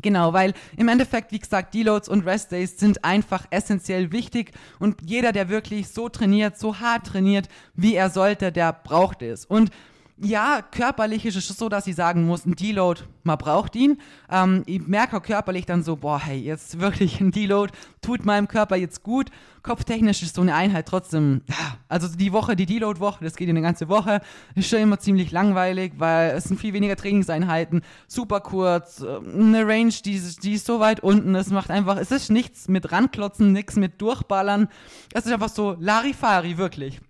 Genau, 0.05 0.33
weil 0.33 0.53
im 0.77 0.88
Endeffekt, 0.88 1.31
wie 1.31 1.39
gesagt, 1.39 1.74
Deloads 1.74 2.07
und 2.09 2.27
Rest 2.27 2.51
Days 2.51 2.77
sind 2.77 3.03
einfach 3.03 3.47
essentiell 3.50 4.12
wichtig 4.12 4.51
und 4.77 4.97
jeder, 5.01 5.31
der 5.31 5.50
wirklich 5.50 5.88
so 5.88 6.09
trainiert, 6.09 6.59
so 6.59 6.79
hart 6.79 7.07
trainiert, 7.07 7.50
wie 7.74 7.95
er 7.95 8.12
sollte, 8.12 8.51
der 8.51 8.71
braucht 8.71 9.24
es. 9.24 9.45
Und 9.45 9.71
ja, 10.17 10.62
körperlich 10.62 11.25
ist 11.25 11.36
es 11.36 11.48
so, 11.48 11.67
dass 11.67 11.88
ich 11.88 11.95
sagen 11.95 12.25
muss, 12.25 12.45
ein 12.45 12.55
Deload, 12.55 13.01
man 13.24 13.38
braucht 13.38 13.75
ihn. 13.75 14.00
Ähm, 14.31 14.63
ich 14.65 14.88
merke 14.88 15.17
auch 15.17 15.22
körperlich 15.22 15.65
dann 15.65 15.84
so, 15.84 15.98
boah, 15.98 16.19
hey, 16.19 16.39
jetzt 16.39 16.79
wirklich 16.79 17.19
ein 17.19 17.31
Deload 17.31 17.74
tut 18.01 18.24
meinem 18.24 18.48
Körper 18.48 18.77
jetzt 18.77 19.03
gut. 19.03 19.29
Kopftechnisch 19.62 20.22
ist 20.24 20.36
so 20.36 20.41
eine 20.41 20.55
Einheit 20.55 20.88
trotzdem, 20.88 21.41
also 21.89 22.07
die 22.07 22.31
Woche, 22.31 22.55
die 22.55 22.65
Deload-Woche, 22.65 23.25
das 23.25 23.36
geht 23.36 23.50
in 23.50 23.57
eine 23.57 23.65
ganze 23.65 23.89
Woche, 23.89 24.22
ist 24.53 24.69
schon 24.69 24.79
immer 24.79 25.00
ziemlich 25.00 25.31
langweilig, 25.31 25.93
weil 25.98 26.31
es 26.31 26.45
sind 26.45 26.62
viel 26.62 26.74
weniger 26.74 26.95
Trainingseinheiten, 26.95 27.81
super 28.07 28.39
kurz, 28.39 29.01
äh, 29.01 29.17
eine 29.17 29.67
Range, 29.67 29.93
die, 30.05 30.22
die 30.41 30.53
ist 30.53 30.65
so 30.65 30.79
weit 30.79 31.01
unten, 31.01 31.36
es 31.36 31.50
macht 31.50 31.72
einfach, 31.72 31.98
es 31.98 32.12
ist 32.12 32.29
nichts 32.31 32.69
mit 32.69 32.91
ranklotzen, 32.91 33.51
nichts 33.51 33.75
mit 33.75 34.00
durchballern. 34.01 34.69
Es 35.13 35.25
ist 35.25 35.34
einfach 35.34 35.50
so 35.50 35.75
Larifari, 35.79 36.57
wirklich. 36.57 37.01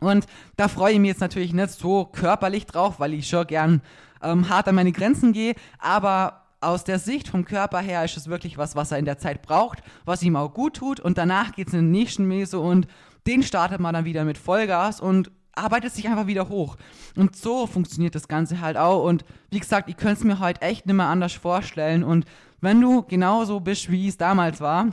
Und 0.00 0.26
da 0.56 0.68
freue 0.68 0.92
ich 0.94 0.98
mich 0.98 1.08
jetzt 1.08 1.20
natürlich 1.20 1.52
nicht 1.52 1.70
so 1.70 2.04
körperlich 2.04 2.66
drauf, 2.66 3.00
weil 3.00 3.14
ich 3.14 3.28
schon 3.28 3.46
gern 3.46 3.82
ähm, 4.22 4.48
hart 4.48 4.68
an 4.68 4.74
meine 4.74 4.92
Grenzen 4.92 5.32
gehe, 5.32 5.54
aber 5.78 6.42
aus 6.60 6.84
der 6.84 6.98
Sicht 6.98 7.28
vom 7.28 7.44
Körper 7.44 7.80
her 7.80 8.04
ist 8.04 8.16
es 8.16 8.28
wirklich 8.28 8.58
was, 8.58 8.74
was 8.74 8.90
er 8.90 8.98
in 8.98 9.04
der 9.04 9.18
Zeit 9.18 9.42
braucht, 9.42 9.78
was 10.04 10.22
ihm 10.22 10.36
auch 10.36 10.52
gut 10.52 10.74
tut. 10.74 10.98
Und 10.98 11.16
danach 11.16 11.52
geht 11.52 11.68
es 11.68 11.74
in 11.74 11.80
den 11.80 11.90
nächsten 11.92 12.26
Meso 12.26 12.60
und 12.62 12.88
den 13.26 13.42
startet 13.42 13.80
man 13.80 13.94
dann 13.94 14.04
wieder 14.04 14.24
mit 14.24 14.38
Vollgas 14.38 15.00
und 15.00 15.30
arbeitet 15.54 15.92
sich 15.92 16.08
einfach 16.08 16.26
wieder 16.26 16.48
hoch. 16.48 16.76
Und 17.16 17.36
so 17.36 17.66
funktioniert 17.66 18.14
das 18.14 18.28
Ganze 18.28 18.60
halt 18.60 18.76
auch. 18.76 19.04
Und 19.04 19.24
wie 19.50 19.60
gesagt, 19.60 19.88
ich 19.88 19.96
könnte 19.96 20.20
es 20.20 20.24
mir 20.24 20.40
heute 20.40 20.62
echt 20.62 20.86
nicht 20.86 20.94
mehr 20.94 21.06
anders 21.06 21.32
vorstellen. 21.32 22.04
Und 22.04 22.24
wenn 22.60 22.80
du 22.80 23.02
genauso 23.02 23.60
bist, 23.60 23.90
wie 23.90 24.08
es 24.08 24.16
damals 24.16 24.60
war, 24.60 24.88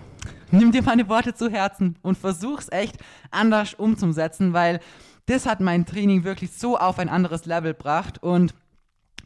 nimm 0.51 0.71
dir 0.71 0.83
meine 0.83 1.09
Worte 1.09 1.33
zu 1.33 1.49
Herzen 1.49 1.97
und 2.01 2.17
versuch's 2.17 2.69
echt 2.69 2.97
anders 3.31 3.73
umzusetzen, 3.73 4.53
weil 4.53 4.79
das 5.25 5.45
hat 5.45 5.59
mein 5.59 5.85
Training 5.85 6.23
wirklich 6.23 6.51
so 6.51 6.77
auf 6.77 6.99
ein 6.99 7.09
anderes 7.09 7.45
Level 7.45 7.73
gebracht 7.73 8.21
und 8.21 8.53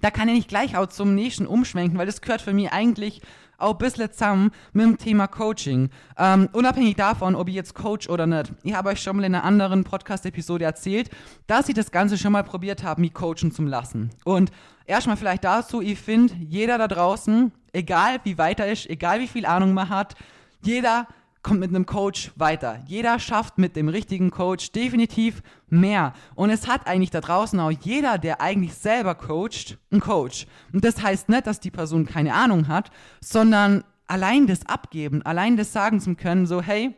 da 0.01 0.11
kann 0.11 0.29
ich 0.29 0.35
nicht 0.35 0.47
gleich 0.47 0.77
auch 0.77 0.87
zum 0.87 1.13
nächsten 1.13 1.45
umschwenken, 1.45 1.97
weil 1.97 2.05
das 2.05 2.21
gehört 2.21 2.41
für 2.41 2.53
mich 2.53 2.71
eigentlich 2.71 3.21
auch 3.57 3.71
ein 3.71 3.77
bisschen 3.77 4.11
zusammen 4.11 4.51
mit 4.71 4.85
dem 4.85 4.97
Thema 4.97 5.27
Coaching. 5.27 5.89
Ähm, 6.17 6.47
unabhängig 6.53 6.95
davon, 6.95 7.35
ob 7.35 7.49
ich 7.49 7.55
jetzt 7.55 7.75
Coach 7.75 8.07
oder 8.07 8.25
nicht. 8.25 8.53
Ich 8.63 8.73
habe 8.73 8.89
euch 8.89 9.01
schon 9.01 9.17
mal 9.17 9.25
in 9.25 9.35
einer 9.35 9.43
anderen 9.43 9.83
Podcast-Episode 9.83 10.63
erzählt, 10.63 11.09
dass 11.47 11.67
ich 11.67 11.75
das 11.75 11.91
Ganze 11.91 12.17
schon 12.17 12.31
mal 12.31 12.43
probiert 12.43 12.83
habe, 12.83 13.01
mich 13.01 13.13
coachen 13.13 13.51
zu 13.51 13.63
lassen. 13.63 14.11
Und 14.23 14.51
erstmal 14.85 15.17
vielleicht 15.17 15.43
dazu, 15.43 15.81
ich 15.81 15.99
finde, 15.99 16.33
jeder 16.35 16.77
da 16.77 16.87
draußen, 16.87 17.51
egal 17.73 18.19
wie 18.23 18.37
weit 18.37 18.59
er 18.59 18.71
ist, 18.71 18.89
egal 18.89 19.19
wie 19.19 19.27
viel 19.27 19.45
Ahnung 19.45 19.73
man 19.73 19.89
hat, 19.89 20.15
jeder 20.61 21.07
kommt 21.41 21.61
mit 21.61 21.69
einem 21.69 21.85
Coach 21.85 22.31
weiter. 22.35 22.79
Jeder 22.85 23.17
schafft 23.17 23.57
mit 23.57 23.75
dem 23.75 23.87
richtigen 23.87 24.29
Coach 24.29 24.71
definitiv 24.71 25.41
mehr. 25.69 26.13
Und 26.35 26.49
es 26.49 26.67
hat 26.67 26.85
eigentlich 26.85 27.11
da 27.11 27.21
draußen 27.21 27.59
auch 27.59 27.71
jeder, 27.71 28.17
der 28.17 28.41
eigentlich 28.41 28.73
selber 28.73 29.15
coacht, 29.15 29.77
einen 29.91 30.01
Coach. 30.01 30.47
Und 30.73 30.83
das 30.83 31.01
heißt 31.01 31.29
nicht, 31.29 31.47
dass 31.47 31.59
die 31.59 31.71
Person 31.71 32.05
keine 32.05 32.33
Ahnung 32.33 32.67
hat, 32.67 32.91
sondern 33.21 33.83
allein 34.07 34.47
das 34.47 34.65
Abgeben, 34.65 35.21
allein 35.21 35.55
das 35.55 35.71
sagen 35.71 35.99
zu 36.01 36.15
können, 36.15 36.45
so 36.45 36.61
hey, 36.61 36.95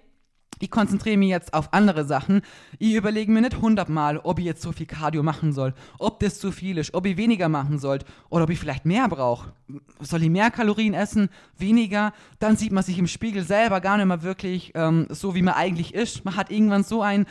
ich 0.61 0.71
konzentriere 0.71 1.17
mich 1.17 1.29
jetzt 1.29 1.53
auf 1.53 1.73
andere 1.73 2.05
Sachen. 2.05 2.41
Ich 2.79 2.93
überlege 2.93 3.31
mir 3.31 3.41
nicht 3.41 3.61
hundertmal, 3.61 4.17
ob 4.17 4.39
ich 4.39 4.45
jetzt 4.45 4.61
so 4.61 4.71
viel 4.71 4.85
Cardio 4.85 5.23
machen 5.23 5.53
soll, 5.53 5.73
ob 5.99 6.19
das 6.19 6.39
zu 6.39 6.51
viel 6.51 6.77
ist, 6.77 6.93
ob 6.93 7.05
ich 7.05 7.17
weniger 7.17 7.49
machen 7.49 7.79
soll 7.79 7.99
oder 8.29 8.43
ob 8.43 8.49
ich 8.49 8.59
vielleicht 8.59 8.85
mehr 8.85 9.07
brauche. 9.07 9.53
Soll 9.99 10.23
ich 10.23 10.29
mehr 10.29 10.51
Kalorien 10.51 10.93
essen, 10.93 11.29
weniger? 11.57 12.13
Dann 12.39 12.57
sieht 12.57 12.71
man 12.71 12.83
sich 12.83 12.99
im 12.99 13.07
Spiegel 13.07 13.43
selber 13.43 13.81
gar 13.81 13.97
nicht 13.97 14.07
mehr 14.07 14.23
wirklich 14.23 14.71
ähm, 14.75 15.07
so, 15.09 15.35
wie 15.35 15.41
man 15.41 15.55
eigentlich 15.55 15.93
ist. 15.93 16.25
Man 16.25 16.35
hat 16.35 16.51
irgendwann 16.51 16.83
so 16.83 17.01
ein 17.01 17.25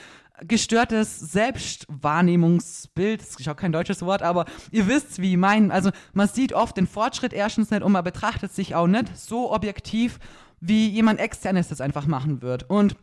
gestörtes 0.46 1.20
Selbstwahrnehmungsbild, 1.20 3.20
das 3.20 3.38
ist 3.38 3.48
auch 3.48 3.56
kein 3.56 3.72
deutsches 3.72 4.02
Wort, 4.02 4.22
aber 4.22 4.46
ihr 4.70 4.88
wisst, 4.88 5.20
wie 5.20 5.32
ich 5.32 5.36
meine. 5.36 5.72
Also 5.72 5.90
man 6.12 6.28
sieht 6.28 6.52
oft 6.52 6.76
den 6.76 6.86
Fortschritt 6.86 7.32
erstens 7.32 7.70
nicht 7.70 7.82
und 7.82 7.92
man 7.92 8.04
betrachtet 8.04 8.52
sich 8.52 8.74
auch 8.74 8.86
nicht 8.86 9.16
so 9.16 9.52
objektiv, 9.52 10.18
wie 10.60 10.88
jemand 10.88 11.20
externes 11.20 11.68
das 11.68 11.80
einfach 11.80 12.06
machen 12.06 12.42
wird. 12.42 12.68
Und 12.68 12.96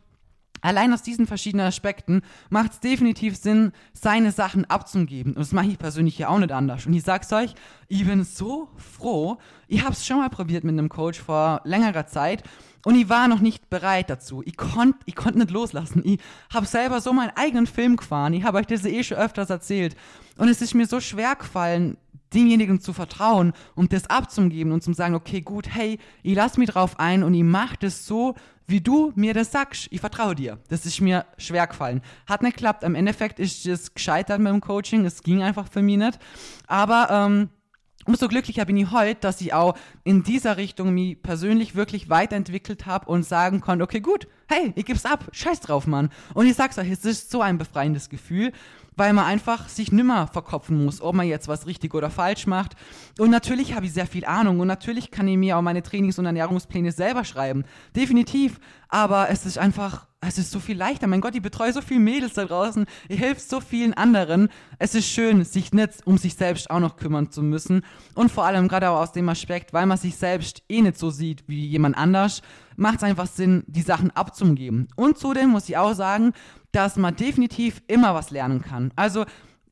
Allein 0.60 0.92
aus 0.92 1.02
diesen 1.02 1.26
verschiedenen 1.26 1.66
Aspekten 1.66 2.22
macht 2.50 2.72
es 2.72 2.80
definitiv 2.80 3.36
Sinn, 3.36 3.72
seine 3.92 4.32
Sachen 4.32 4.64
abzugeben. 4.64 5.32
Und 5.32 5.40
das 5.40 5.52
mache 5.52 5.68
ich 5.68 5.78
persönlich 5.78 6.16
hier 6.16 6.30
auch 6.30 6.38
nicht 6.38 6.52
anders. 6.52 6.86
Und 6.86 6.94
ich 6.94 7.02
sag's 7.02 7.32
euch, 7.32 7.54
ich 7.88 8.06
bin 8.06 8.24
so 8.24 8.68
froh. 8.76 9.38
Ich 9.66 9.82
habe 9.82 9.92
es 9.92 10.06
schon 10.06 10.18
mal 10.18 10.30
probiert 10.30 10.64
mit 10.64 10.72
einem 10.72 10.88
Coach 10.88 11.20
vor 11.20 11.60
längerer 11.64 12.06
Zeit 12.06 12.42
und 12.84 12.94
ich 12.94 13.08
war 13.08 13.28
noch 13.28 13.40
nicht 13.40 13.68
bereit 13.70 14.08
dazu. 14.08 14.42
Ich 14.44 14.56
konnte 14.56 14.98
ich 15.04 15.14
konnt 15.16 15.36
nicht 15.36 15.50
loslassen. 15.50 16.02
Ich 16.04 16.20
habe 16.52 16.66
selber 16.66 17.00
so 17.00 17.12
meinen 17.12 17.32
eigenen 17.34 17.66
Film 17.66 17.96
gefahren. 17.96 18.32
Ich 18.32 18.44
habe 18.44 18.58
euch 18.58 18.66
das 18.66 18.84
eh 18.84 19.02
schon 19.02 19.18
öfters 19.18 19.50
erzählt. 19.50 19.96
Und 20.36 20.48
es 20.48 20.62
ist 20.62 20.74
mir 20.74 20.86
so 20.86 21.00
schwer 21.00 21.34
gefallen, 21.34 21.96
demjenigen 22.34 22.80
zu 22.80 22.92
vertrauen 22.92 23.52
und 23.74 23.92
das 23.92 24.08
abzugeben 24.08 24.72
und 24.72 24.82
zu 24.82 24.92
sagen, 24.92 25.14
okay, 25.14 25.40
gut, 25.40 25.68
hey, 25.74 25.98
ich 26.22 26.34
lass 26.34 26.56
mich 26.56 26.70
drauf 26.70 26.98
ein 26.98 27.22
und 27.22 27.34
ich 27.34 27.44
mach 27.44 27.76
das 27.76 28.06
so, 28.06 28.34
wie 28.66 28.80
du 28.82 29.12
mir 29.14 29.32
das 29.32 29.50
sagst. 29.50 29.88
Ich 29.90 30.00
vertraue 30.00 30.34
dir. 30.34 30.58
Das 30.68 30.84
ist 30.84 31.00
mir 31.00 31.24
schwer 31.38 31.66
gefallen. 31.66 32.02
Hat 32.26 32.42
nicht 32.42 32.56
geklappt. 32.56 32.84
Am 32.84 32.94
Endeffekt 32.94 33.40
ist 33.40 33.66
es 33.66 33.94
gescheitert 33.94 34.40
mit 34.40 34.52
dem 34.52 34.60
Coaching. 34.60 35.06
Es 35.06 35.22
ging 35.22 35.42
einfach 35.42 35.68
für 35.68 35.80
mich 35.80 35.96
nicht. 35.96 36.18
Aber 36.66 37.08
ähm, 37.10 37.48
umso 38.04 38.28
glücklicher 38.28 38.66
bin 38.66 38.76
ich 38.76 38.90
heute, 38.90 39.20
dass 39.20 39.40
ich 39.40 39.54
auch 39.54 39.74
in 40.04 40.22
dieser 40.22 40.58
Richtung 40.58 40.92
mich 40.92 41.22
persönlich 41.22 41.76
wirklich 41.76 42.10
weiterentwickelt 42.10 42.84
habe 42.84 43.10
und 43.10 43.22
sagen 43.22 43.62
konnte, 43.62 43.84
okay, 43.84 44.00
gut, 44.00 44.28
hey, 44.48 44.72
ich 44.76 44.84
geb's 44.84 45.06
ab, 45.06 45.28
scheiß 45.32 45.60
drauf, 45.60 45.86
Mann. 45.86 46.10
Und 46.34 46.46
ich 46.46 46.54
sag's 46.54 46.76
euch, 46.76 46.90
es 46.90 47.06
ist 47.06 47.30
so 47.30 47.40
ein 47.40 47.56
befreiendes 47.56 48.10
Gefühl 48.10 48.52
weil 48.98 49.12
man 49.12 49.24
einfach 49.24 49.68
sich 49.68 49.92
nimmer 49.92 50.26
verkopfen 50.26 50.84
muss, 50.84 51.00
ob 51.00 51.14
man 51.14 51.26
jetzt 51.26 51.46
was 51.46 51.66
richtig 51.66 51.94
oder 51.94 52.10
falsch 52.10 52.46
macht. 52.46 52.74
Und 53.18 53.30
natürlich 53.30 53.74
habe 53.74 53.86
ich 53.86 53.92
sehr 53.92 54.06
viel 54.06 54.24
Ahnung 54.24 54.58
und 54.60 54.66
natürlich 54.66 55.10
kann 55.10 55.28
ich 55.28 55.36
mir 55.36 55.56
auch 55.56 55.62
meine 55.62 55.82
Trainings- 55.82 56.18
und 56.18 56.26
Ernährungspläne 56.26 56.90
selber 56.90 57.24
schreiben. 57.24 57.64
Definitiv. 57.94 58.58
Aber 58.88 59.28
es 59.28 59.44
ist 59.44 59.58
einfach, 59.58 60.08
es 60.20 60.38
ist 60.38 60.50
so 60.50 60.60
viel 60.60 60.76
leichter. 60.76 61.06
Mein 61.06 61.20
Gott, 61.20 61.34
ich 61.34 61.42
betreue 61.42 61.72
so 61.72 61.82
viele 61.82 62.00
Mädels 62.00 62.34
da 62.34 62.44
draußen. 62.44 62.86
Ich 63.08 63.20
helfe 63.20 63.40
so 63.40 63.60
vielen 63.60 63.94
anderen. 63.94 64.48
Es 64.78 64.94
ist 64.94 65.06
schön, 65.06 65.44
sich 65.44 65.72
nicht 65.72 66.06
um 66.06 66.18
sich 66.18 66.34
selbst 66.34 66.70
auch 66.70 66.80
noch 66.80 66.96
kümmern 66.96 67.30
zu 67.30 67.42
müssen. 67.42 67.82
Und 68.14 68.32
vor 68.32 68.44
allem 68.46 68.66
gerade 68.66 68.90
auch 68.90 69.00
aus 69.00 69.12
dem 69.12 69.28
Aspekt, 69.28 69.72
weil 69.72 69.86
man 69.86 69.98
sich 69.98 70.16
selbst 70.16 70.62
eh 70.68 70.80
nicht 70.80 70.98
so 70.98 71.10
sieht 71.10 71.44
wie 71.46 71.66
jemand 71.66 71.96
anders, 71.96 72.42
macht 72.76 72.98
es 72.98 73.02
einfach 73.02 73.26
Sinn, 73.26 73.62
die 73.66 73.82
Sachen 73.82 74.10
abzugeben. 74.12 74.88
Und 74.96 75.18
zudem 75.18 75.50
muss 75.50 75.68
ich 75.68 75.76
auch 75.76 75.94
sagen, 75.94 76.32
dass 76.72 76.96
man 76.96 77.16
definitiv 77.16 77.82
immer 77.86 78.14
was 78.14 78.30
lernen 78.30 78.62
kann. 78.62 78.92
Also 78.96 79.24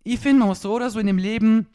ich 0.04 0.20
finde, 0.20 0.40
man 0.40 0.48
muss 0.48 0.62
so 0.62 0.74
oder 0.74 0.90
so 0.90 0.98
in 0.98 1.06
dem 1.06 1.18
Leben 1.18 1.66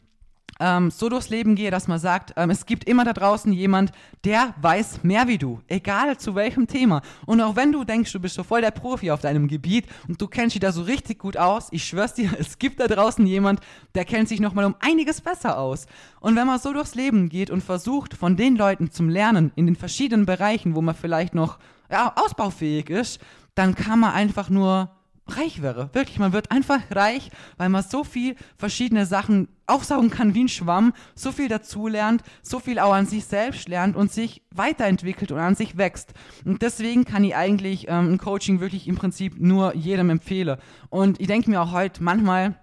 ähm, 0.60 0.90
so 0.90 1.08
durchs 1.08 1.28
Leben 1.28 1.56
gehe, 1.56 1.70
dass 1.70 1.88
man 1.88 1.98
sagt, 1.98 2.34
ähm, 2.36 2.50
es 2.50 2.66
gibt 2.66 2.84
immer 2.84 3.04
da 3.04 3.12
draußen 3.12 3.52
jemand, 3.52 3.90
der 4.24 4.54
weiß 4.60 5.02
mehr 5.02 5.26
wie 5.26 5.38
du, 5.38 5.60
egal 5.66 6.18
zu 6.18 6.34
welchem 6.34 6.66
Thema. 6.68 7.02
Und 7.26 7.40
auch 7.40 7.56
wenn 7.56 7.72
du 7.72 7.84
denkst, 7.84 8.12
du 8.12 8.20
bist 8.20 8.36
so 8.36 8.44
voll 8.44 8.60
der 8.60 8.70
Profi 8.70 9.10
auf 9.10 9.20
deinem 9.20 9.48
Gebiet 9.48 9.86
und 10.06 10.20
du 10.20 10.28
kennst 10.28 10.54
dich 10.54 10.60
da 10.60 10.70
so 10.70 10.82
richtig 10.82 11.18
gut 11.18 11.36
aus, 11.36 11.68
ich 11.72 11.84
schwör's 11.84 12.14
dir, 12.14 12.30
es 12.38 12.58
gibt 12.58 12.78
da 12.78 12.86
draußen 12.86 13.26
jemand, 13.26 13.60
der 13.94 14.04
kennt 14.04 14.28
sich 14.28 14.40
nochmal 14.40 14.64
um 14.64 14.76
einiges 14.78 15.20
besser 15.20 15.58
aus. 15.58 15.86
Und 16.20 16.36
wenn 16.36 16.46
man 16.46 16.60
so 16.60 16.72
durchs 16.72 16.94
Leben 16.94 17.28
geht 17.28 17.50
und 17.50 17.62
versucht, 17.62 18.14
von 18.14 18.36
den 18.36 18.56
Leuten 18.56 18.90
zum 18.90 19.08
Lernen 19.08 19.50
in 19.56 19.66
den 19.66 19.76
verschiedenen 19.76 20.26
Bereichen, 20.26 20.76
wo 20.76 20.82
man 20.82 20.94
vielleicht 20.94 21.34
noch 21.34 21.58
ja, 21.90 22.12
ausbaufähig 22.14 22.88
ist, 22.88 23.20
dann 23.54 23.74
kann 23.74 23.98
man 23.98 24.12
einfach 24.12 24.48
nur 24.48 24.90
reich 25.36 25.62
wäre. 25.62 25.90
Wirklich, 25.92 26.18
man 26.18 26.32
wird 26.32 26.50
einfach 26.50 26.80
reich, 26.90 27.30
weil 27.56 27.68
man 27.68 27.82
so 27.82 28.04
viel 28.04 28.36
verschiedene 28.56 29.06
Sachen 29.06 29.48
aufsaugen 29.66 30.10
kann 30.10 30.34
wie 30.34 30.44
ein 30.44 30.48
Schwamm, 30.48 30.92
so 31.14 31.32
viel 31.32 31.48
dazulernt, 31.48 32.22
so 32.42 32.60
viel 32.60 32.78
auch 32.78 32.92
an 32.92 33.06
sich 33.06 33.24
selbst 33.24 33.68
lernt 33.68 33.96
und 33.96 34.12
sich 34.12 34.42
weiterentwickelt 34.50 35.32
und 35.32 35.38
an 35.38 35.54
sich 35.54 35.76
wächst. 35.76 36.12
Und 36.44 36.62
deswegen 36.62 37.04
kann 37.04 37.24
ich 37.24 37.34
eigentlich 37.34 37.86
ähm, 37.88 38.14
ein 38.14 38.18
Coaching 38.18 38.60
wirklich 38.60 38.88
im 38.88 38.96
Prinzip 38.96 39.40
nur 39.40 39.74
jedem 39.74 40.10
empfehlen. 40.10 40.58
Und 40.90 41.20
ich 41.20 41.26
denke 41.26 41.50
mir 41.50 41.62
auch 41.62 41.72
heute 41.72 42.02
manchmal, 42.02 42.56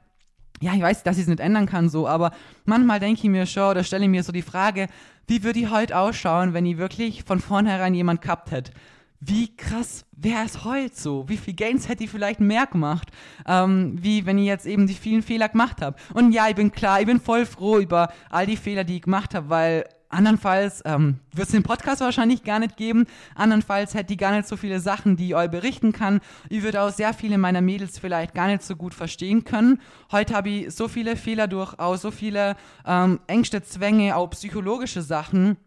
ja, 0.62 0.74
ich 0.74 0.82
weiß, 0.82 1.04
dass 1.04 1.18
ich 1.18 1.24
es 1.24 1.30
nicht 1.30 1.40
ändern 1.40 1.66
kann 1.66 1.90
so, 1.90 2.08
aber 2.08 2.32
manchmal 2.66 3.00
denke 3.00 3.22
ich 3.24 3.30
mir 3.30 3.46
schon 3.46 3.72
oder 3.72 3.84
stelle 3.84 4.08
mir 4.08 4.24
so 4.24 4.32
die 4.32 4.42
Frage, 4.42 4.88
wie 5.28 5.44
würde 5.44 5.60
ich 5.60 5.70
heute 5.70 5.98
ausschauen, 5.98 6.54
wenn 6.54 6.66
ich 6.66 6.78
wirklich 6.78 7.24
von 7.24 7.40
vornherein 7.40 7.94
jemand 7.94 8.22
gehabt 8.22 8.52
hätte? 8.52 8.72
Wie 9.20 9.56
krass 9.56 10.06
wäre 10.16 10.46
es 10.46 10.64
heute 10.64 10.96
so? 10.96 11.28
Wie 11.28 11.38
viel 11.38 11.54
Gains 11.54 11.90
hätte 11.90 12.04
ich 12.04 12.10
vielleicht 12.10 12.40
mehr 12.40 12.68
gemacht, 12.68 13.10
ähm, 13.46 13.98
wie 14.02 14.26
wenn 14.26 14.38
ich 14.38 14.46
jetzt 14.46 14.66
eben 14.66 14.88
die 14.88 14.94
vielen 14.94 15.24
Fehler 15.24 15.50
gemacht 15.50 15.82
habe? 15.82 15.98
Und 16.14 16.32
ja, 16.32 16.48
ich 16.48 16.56
bin 16.56 16.72
klar, 16.72 17.02
ich 17.02 17.06
bin 17.06 17.20
voll 17.20 17.46
froh 17.46 17.80
über 17.80 18.12
all 18.30 18.46
die 18.46 18.58
Fehler, 18.58 18.84
die 18.84 18.98
ich 18.98 19.02
gemacht 19.02 19.36
habe, 19.36 19.50
weil 19.50 19.86
andernfalls 20.08 20.82
ähm, 20.86 21.20
wird 21.34 21.48
es 21.48 21.52
den 21.52 21.64
Podcast 21.64 22.02
wahrscheinlich 22.02 22.44
gar 22.44 22.60
nicht 22.60 22.78
geben. 22.78 23.06
Andernfalls 23.36 23.94
hätte 23.94 24.14
ich 24.14 24.20
gar 24.20 24.36
nicht 24.36 24.48
so 24.48 24.58
viele 24.58 24.80
Sachen, 24.80 25.18
die 25.18 25.28
ich 25.28 25.36
euch 25.36 25.52
berichten 25.52 25.92
kann. 25.92 26.22
Ich 26.50 26.64
würde 26.64 26.82
auch 26.82 26.92
sehr 26.92 27.14
viele 27.14 27.38
meiner 27.38 27.62
Mädels 27.62 28.00
vielleicht 28.00 28.34
gar 28.34 28.48
nicht 28.48 28.64
so 28.64 28.76
gut 28.76 28.94
verstehen 28.94 29.44
können. 29.44 29.82
Heute 30.12 30.34
habe 30.34 30.50
ich 30.50 30.74
so 30.74 30.88
viele 30.88 31.16
Fehler 31.16 31.48
durch, 31.48 31.78
auch 31.78 31.98
so 31.98 32.10
viele 32.10 32.56
ähm, 32.88 33.20
Ängste, 33.28 33.62
Zwänge, 33.62 34.16
auch 34.16 34.30
psychologische 34.32 35.02
Sachen 35.02 35.58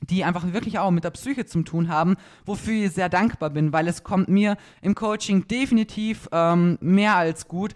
die 0.00 0.24
einfach 0.24 0.52
wirklich 0.52 0.78
auch 0.78 0.90
mit 0.90 1.04
der 1.04 1.10
Psyche 1.10 1.46
zu 1.46 1.62
tun 1.62 1.88
haben, 1.88 2.16
wofür 2.44 2.86
ich 2.86 2.92
sehr 2.92 3.08
dankbar 3.08 3.50
bin, 3.50 3.72
weil 3.72 3.88
es 3.88 4.04
kommt 4.04 4.28
mir 4.28 4.56
im 4.80 4.94
Coaching 4.94 5.48
definitiv 5.48 6.28
ähm, 6.32 6.78
mehr 6.80 7.16
als 7.16 7.48
gut, 7.48 7.74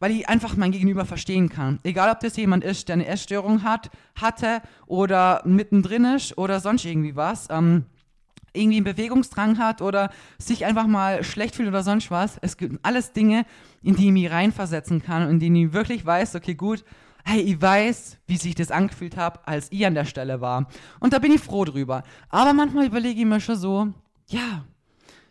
weil 0.00 0.12
ich 0.12 0.28
einfach 0.28 0.56
mein 0.56 0.72
Gegenüber 0.72 1.04
verstehen 1.04 1.48
kann. 1.48 1.78
Egal, 1.82 2.10
ob 2.10 2.20
das 2.20 2.36
jemand 2.36 2.64
ist, 2.64 2.88
der 2.88 2.94
eine 2.94 3.06
Essstörung 3.06 3.62
hat, 3.62 3.90
hatte 4.14 4.60
oder 4.86 5.42
mittendrin 5.44 6.04
ist 6.04 6.36
oder 6.36 6.60
sonst 6.60 6.84
irgendwie 6.84 7.16
was, 7.16 7.48
ähm, 7.50 7.86
irgendwie 8.52 8.76
einen 8.76 8.84
Bewegungsdrang 8.84 9.58
hat 9.58 9.82
oder 9.82 10.10
sich 10.38 10.64
einfach 10.64 10.86
mal 10.86 11.24
schlecht 11.24 11.56
fühlt 11.56 11.68
oder 11.68 11.82
sonst 11.82 12.10
was. 12.10 12.38
Es 12.40 12.56
gibt 12.56 12.78
alles 12.84 13.12
Dinge, 13.12 13.44
in 13.82 13.96
die 13.96 14.06
ich 14.06 14.12
mich 14.12 14.30
reinversetzen 14.30 15.02
kann 15.02 15.24
und 15.24 15.30
in 15.30 15.40
denen 15.40 15.56
ich 15.56 15.72
wirklich 15.72 16.06
weiß, 16.06 16.36
okay, 16.36 16.54
gut, 16.54 16.84
hey, 17.24 17.40
ich 17.40 17.60
weiß, 17.60 18.18
wie 18.26 18.36
sich 18.36 18.54
das 18.54 18.70
angefühlt 18.70 19.16
habe, 19.16 19.40
als 19.46 19.68
ich 19.70 19.84
an 19.86 19.94
der 19.94 20.04
Stelle 20.04 20.40
war. 20.40 20.68
Und 21.00 21.12
da 21.12 21.18
bin 21.18 21.32
ich 21.32 21.40
froh 21.40 21.64
drüber. 21.64 22.02
Aber 22.28 22.52
manchmal 22.52 22.86
überlege 22.86 23.20
ich 23.20 23.26
mir 23.26 23.40
schon 23.40 23.56
so, 23.56 23.88
ja, 24.28 24.64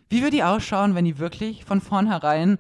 wie 0.10 0.22
würde 0.22 0.38
ich 0.38 0.44
ausschauen, 0.44 0.96
wenn 0.96 1.06
ich 1.06 1.20
wirklich 1.20 1.66
von 1.66 1.82
vornherein 1.82 2.58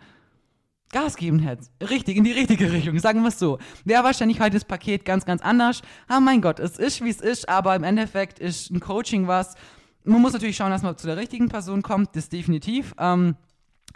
Gas 0.91 1.17
geben 1.17 1.39
hätte? 1.39 1.65
Richtig, 1.82 2.17
in 2.17 2.24
die 2.24 2.32
richtige 2.32 2.72
Richtung, 2.72 2.98
sagen 3.00 3.22
wir 3.22 3.30
es 3.30 3.39
so. 3.39 3.58
Wäre 3.84 4.04
wahrscheinlich 4.04 4.39
heute 4.39 4.52
das 4.52 4.65
Paket 4.65 5.06
ganz, 5.06 5.26
ganz 5.26 5.41
anders. 5.41 5.82
Aber 6.08 6.19
mein 6.19 6.41
Gott, 6.41 6.60
es 6.60 6.78
ist, 6.78 7.04
wie 7.04 7.10
es 7.10 7.19
ist, 7.19 7.50
aber 7.50 7.76
im 7.76 7.84
Endeffekt 7.84 8.39
ist 8.39 8.72
ein 8.72 8.80
Coaching 8.80 9.28
was. 9.28 9.56
Man 10.04 10.22
muss 10.22 10.34
natürlich 10.34 10.56
schauen, 10.56 10.72
dass 10.72 10.84
man 10.84 10.98
zu 10.98 11.08
der 11.08 11.17
richtigen 11.17 11.50
Person 11.50 11.82
kommt, 11.82 12.15
das 12.15 12.30
definitiv. 12.30 12.93
Ähm, 13.00 13.36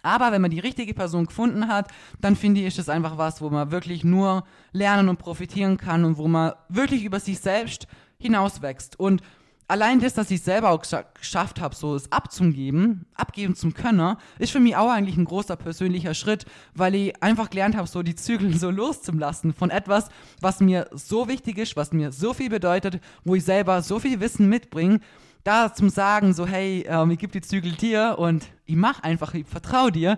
aber 0.07 0.31
wenn 0.31 0.41
man 0.41 0.51
die 0.51 0.59
richtige 0.59 0.93
Person 0.93 1.25
gefunden 1.25 1.67
hat, 1.67 1.91
dann 2.21 2.35
finde 2.35 2.61
ich, 2.61 2.67
ist 2.67 2.79
es 2.79 2.89
einfach 2.89 3.17
was, 3.17 3.41
wo 3.41 3.49
man 3.49 3.71
wirklich 3.71 4.03
nur 4.03 4.45
lernen 4.71 5.09
und 5.09 5.19
profitieren 5.19 5.77
kann 5.77 6.05
und 6.05 6.17
wo 6.17 6.27
man 6.27 6.53
wirklich 6.69 7.03
über 7.03 7.19
sich 7.19 7.39
selbst 7.39 7.87
hinauswächst. 8.17 8.97
Und 8.97 9.21
allein 9.67 9.99
das, 9.99 10.13
dass 10.13 10.31
ich 10.31 10.41
selber 10.41 10.69
auch 10.69 10.81
geschafft 10.81 11.59
habe, 11.59 11.75
so 11.75 11.93
es 11.93 12.09
abzugeben, 12.11 13.05
abgeben 13.15 13.55
zum 13.55 13.73
Können, 13.73 14.15
ist 14.39 14.51
für 14.51 14.61
mich 14.61 14.77
auch 14.77 14.89
eigentlich 14.89 15.17
ein 15.17 15.25
großer 15.25 15.57
persönlicher 15.57 16.13
Schritt, 16.13 16.45
weil 16.73 16.95
ich 16.95 17.21
einfach 17.21 17.49
gelernt 17.49 17.75
habe, 17.75 17.87
so 17.87 18.01
die 18.01 18.15
Zügel 18.15 18.57
so 18.57 18.71
loszulassen 18.71 19.53
von 19.53 19.69
etwas, 19.69 20.07
was 20.39 20.61
mir 20.61 20.87
so 20.93 21.27
wichtig 21.27 21.57
ist, 21.57 21.75
was 21.75 21.91
mir 21.91 22.13
so 22.13 22.33
viel 22.33 22.49
bedeutet, 22.49 23.01
wo 23.25 23.35
ich 23.35 23.43
selber 23.43 23.81
so 23.81 23.99
viel 23.99 24.21
Wissen 24.21 24.47
mitbringe 24.47 25.01
da 25.47 25.73
zum 25.73 25.89
Sagen, 25.89 26.33
so, 26.33 26.45
hey, 26.45 26.85
ähm, 26.87 27.11
ich 27.11 27.19
gebe 27.19 27.31
die 27.31 27.41
Zügel 27.41 27.71
dir 27.71 28.15
und 28.19 28.45
ich 28.65 28.75
mach 28.75 29.01
einfach, 29.01 29.33
ich 29.33 29.47
vertraue 29.47 29.93
dir, 29.93 30.17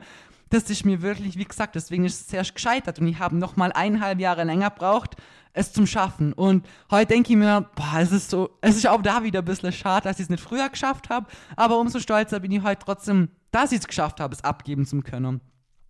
das 0.49 0.71
ist 0.71 0.85
mir 0.85 1.03
wirklich, 1.03 1.37
wie 1.37 1.45
gesagt, 1.45 1.75
deswegen 1.75 2.03
ist 2.05 2.21
es 2.21 2.27
sehr 2.29 2.43
gescheitert 2.43 2.97
und 2.97 3.07
ich 3.07 3.19
habe 3.19 3.37
noch 3.37 3.55
mal 3.55 3.71
eineinhalb 3.71 4.19
Jahre 4.19 4.43
länger 4.43 4.71
braucht, 4.71 5.15
es 5.53 5.71
zum 5.71 5.85
Schaffen. 5.85 6.33
Und 6.33 6.65
heute 6.89 7.13
denke 7.13 7.31
ich 7.31 7.37
mir, 7.37 7.69
boah, 7.75 7.99
es 7.99 8.11
ist 8.11 8.31
so, 8.31 8.49
es 8.61 8.75
ist 8.75 8.87
auch 8.87 9.03
da 9.03 9.23
wieder 9.23 9.39
ein 9.39 9.45
bisschen 9.45 9.71
schade, 9.71 10.05
dass 10.05 10.17
ich 10.17 10.23
es 10.23 10.29
nicht 10.29 10.41
früher 10.41 10.67
geschafft 10.67 11.09
habe, 11.11 11.27
aber 11.55 11.77
umso 11.77 11.99
stolzer 11.99 12.39
bin 12.39 12.51
ich 12.51 12.63
heute 12.63 12.83
trotzdem, 12.83 13.29
dass 13.51 13.71
ich 13.71 13.79
es 13.79 13.87
geschafft 13.87 14.19
habe, 14.19 14.33
es 14.33 14.43
abgeben 14.43 14.87
zu 14.87 14.99
können. 15.01 15.41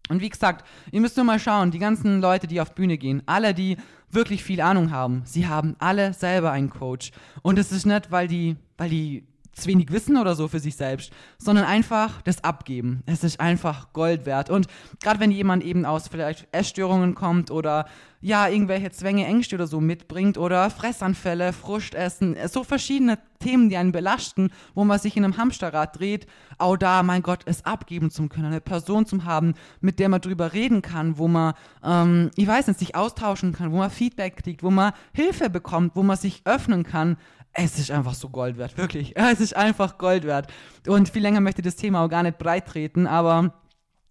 Und 0.10 0.21
wie 0.21 0.30
gesagt, 0.30 0.67
ihr 0.91 0.99
müsst 0.99 1.15
nur 1.15 1.25
mal 1.25 1.39
schauen, 1.39 1.71
die 1.71 1.80
ganzen 1.80 2.19
Leute, 2.19 2.47
die 2.47 2.60
auf 2.60 2.73
Bühne 2.73 2.97
gehen, 2.97 3.23
alle, 3.25 3.54
die 3.54 3.78
wirklich 4.12 4.43
viel 4.43 4.62
Ahnung 4.62 4.91
haben, 4.91 5.22
sie 5.26 5.48
haben 5.48 5.76
alle 5.80 6.13
selber 6.13 6.52
einen 6.52 6.69
Coach. 6.69 7.12
Und 7.41 7.60
es 7.60 7.72
ist 7.72 7.86
nicht, 7.86 8.12
weil 8.12 8.28
die, 8.28 8.56
weil 8.78 8.89
die 8.89 9.24
zu 9.54 9.68
wenig 9.68 9.92
wissen 9.92 10.18
oder 10.18 10.36
so 10.36 10.48
für 10.48 10.60
sich 10.60 10.76
selbst, 10.76 11.12
sondern 11.38 11.66
einfach 11.66 12.22
das 12.22 12.44
Abgeben. 12.44 13.04
Es 13.06 13.24
ist 13.24 13.40
einfach 13.40 13.94
Gold 13.94 14.26
wert. 14.26 14.50
Und 14.50 14.68
gerade 15.02 15.20
wenn 15.20 15.32
jemand 15.32 15.64
eben 15.64 15.86
aus 15.86 16.08
vielleicht 16.08 16.48
Essstörungen 16.52 17.16
kommt 17.16 17.52
oder 17.52 17.86
ja, 18.22 18.50
irgendwelche 18.50 18.92
Zwänge, 18.92 19.26
Ängste 19.26 19.56
oder 19.56 19.68
so 19.68 19.80
mitbringt 19.80 20.38
oder 20.38 20.70
Fressanfälle, 20.70 21.54
Frustessen, 21.54 22.36
so 22.48 22.66
verschiedene 22.66 23.18
Themen, 23.40 23.70
die 23.70 23.78
einen 23.78 23.94
belasten, 23.94 24.52
wo 24.76 24.84
man 24.84 25.00
sich 25.00 25.16
in 25.16 25.24
einem 25.24 25.38
Hamsterrad 25.38 25.98
dreht, 25.98 26.28
auch 26.58 26.76
da, 26.76 27.02
mein 27.02 27.22
Gott, 27.22 27.44
es 27.46 27.64
abgeben 27.64 28.12
zu 28.12 28.28
können, 28.28 28.48
eine 28.48 28.60
Person 28.60 29.06
zu 29.06 29.24
haben, 29.24 29.54
mit 29.80 30.00
der 30.00 30.10
man 30.10 30.20
drüber 30.20 30.52
reden 30.52 30.82
kann, 30.82 31.18
wo 31.18 31.30
man, 31.30 31.54
ähm, 31.82 32.32
ich 32.36 32.46
weiß 32.46 32.68
nicht, 32.68 32.80
sich 32.80 32.96
austauschen 32.96 33.54
kann, 33.54 33.72
wo 33.72 33.78
man 33.78 33.90
Feedback 33.90 34.44
kriegt, 34.44 34.64
wo 34.64 34.70
man 34.70 34.92
Hilfe 35.14 35.50
bekommt, 35.50 35.96
wo 35.96 36.04
man 36.04 36.18
sich 36.18 36.42
öffnen 36.44 36.84
kann, 36.84 37.16
es 37.54 37.80
ist 37.80 37.92
einfach 37.92 38.14
so 38.14 38.30
Gold 38.30 38.58
wert, 38.58 38.78
wirklich. 38.78 39.14
Es 39.18 39.40
ist 39.40 39.56
einfach 39.56 39.98
Gold 39.98 40.24
wert. 40.24 40.52
Und 40.88 41.10
viel 41.10 41.22
länger 41.22 41.42
möchte 41.42 41.62
ich 41.62 41.66
das 41.66 41.76
Thema 41.76 42.04
auch 42.04 42.10
gar 42.10 42.24
nicht 42.24 42.38
breit 42.38 42.68
treten, 42.68 43.08
aber 43.08 43.54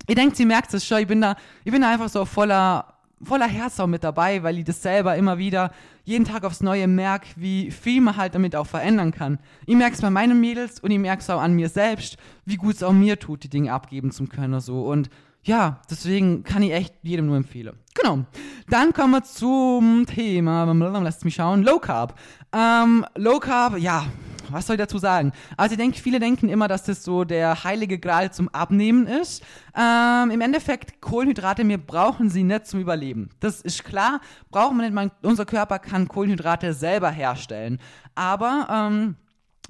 ich 0.06 0.14
denke, 0.14 0.34
sie 0.34 0.46
merkt 0.46 0.72
es 0.74 0.86
schon. 0.86 0.98
Ich 0.98 1.06
bin 1.06 1.20
da, 1.20 1.36
ich 1.64 1.72
bin 1.72 1.82
da 1.82 1.92
einfach 1.92 2.08
so 2.08 2.24
voller, 2.24 2.94
voller 3.22 3.46
Herz 3.46 3.78
auch 3.78 3.86
mit 3.86 4.04
dabei, 4.04 4.42
weil 4.42 4.58
ich 4.58 4.64
das 4.64 4.82
selber 4.82 5.16
immer 5.16 5.38
wieder 5.38 5.70
jeden 6.04 6.24
Tag 6.24 6.44
aufs 6.44 6.62
Neue 6.62 6.88
merke, 6.88 7.28
wie 7.36 7.70
viel 7.70 8.00
man 8.00 8.16
halt 8.16 8.34
damit 8.34 8.56
auch 8.56 8.66
verändern 8.66 9.12
kann. 9.12 9.38
Ich 9.66 9.76
merke 9.76 9.94
es 9.94 10.00
bei 10.00 10.10
meinen 10.10 10.40
Mädels 10.40 10.80
und 10.80 10.90
ich 10.90 10.98
merke 10.98 11.20
es 11.20 11.28
auch 11.28 11.40
an 11.40 11.52
mir 11.52 11.68
selbst, 11.68 12.16
wie 12.46 12.56
gut 12.56 12.76
es 12.76 12.82
auch 12.82 12.92
mir 12.92 13.18
tut, 13.18 13.44
die 13.44 13.50
Dinge 13.50 13.72
abgeben 13.72 14.10
zu 14.10 14.24
können. 14.26 14.60
So. 14.60 14.84
Und 14.86 15.10
ja, 15.42 15.80
deswegen 15.90 16.44
kann 16.44 16.62
ich 16.62 16.72
echt 16.72 16.94
jedem 17.02 17.26
nur 17.26 17.36
empfehlen. 17.36 17.76
Genau. 17.94 18.24
Dann 18.68 18.92
kommen 18.92 19.12
wir 19.12 19.24
zum 19.24 20.06
Thema, 20.06 20.64
lasst 21.00 21.24
mich 21.24 21.34
schauen, 21.34 21.62
Low 21.62 21.78
Carb. 21.78 22.18
Ähm, 22.52 23.04
Low 23.14 23.38
Carb, 23.38 23.78
ja, 23.78 24.06
was 24.50 24.66
soll 24.66 24.74
ich 24.76 24.80
dazu 24.80 24.98
sagen? 24.98 25.32
Also 25.56 25.72
ich 25.72 25.78
denke, 25.78 25.98
viele 25.98 26.18
denken 26.18 26.48
immer, 26.48 26.68
dass 26.68 26.84
das 26.84 27.04
so 27.04 27.24
der 27.24 27.64
heilige 27.64 27.98
Gral 27.98 28.32
zum 28.32 28.48
Abnehmen 28.48 29.06
ist. 29.06 29.42
Ähm, 29.76 30.30
Im 30.30 30.40
Endeffekt, 30.40 31.00
Kohlenhydrate, 31.00 31.66
wir 31.66 31.78
brauchen 31.78 32.30
sie 32.30 32.42
nicht 32.42 32.66
zum 32.66 32.80
Überleben. 32.80 33.30
Das 33.40 33.60
ist 33.60 33.84
klar, 33.84 34.20
brauchen 34.50 34.76
wir 34.78 34.84
nicht. 34.84 34.94
Man, 34.94 35.10
unser 35.22 35.44
Körper 35.44 35.78
kann 35.78 36.08
Kohlenhydrate 36.08 36.72
selber 36.72 37.10
herstellen. 37.10 37.78
Aber 38.14 38.66
ähm, 38.70 39.16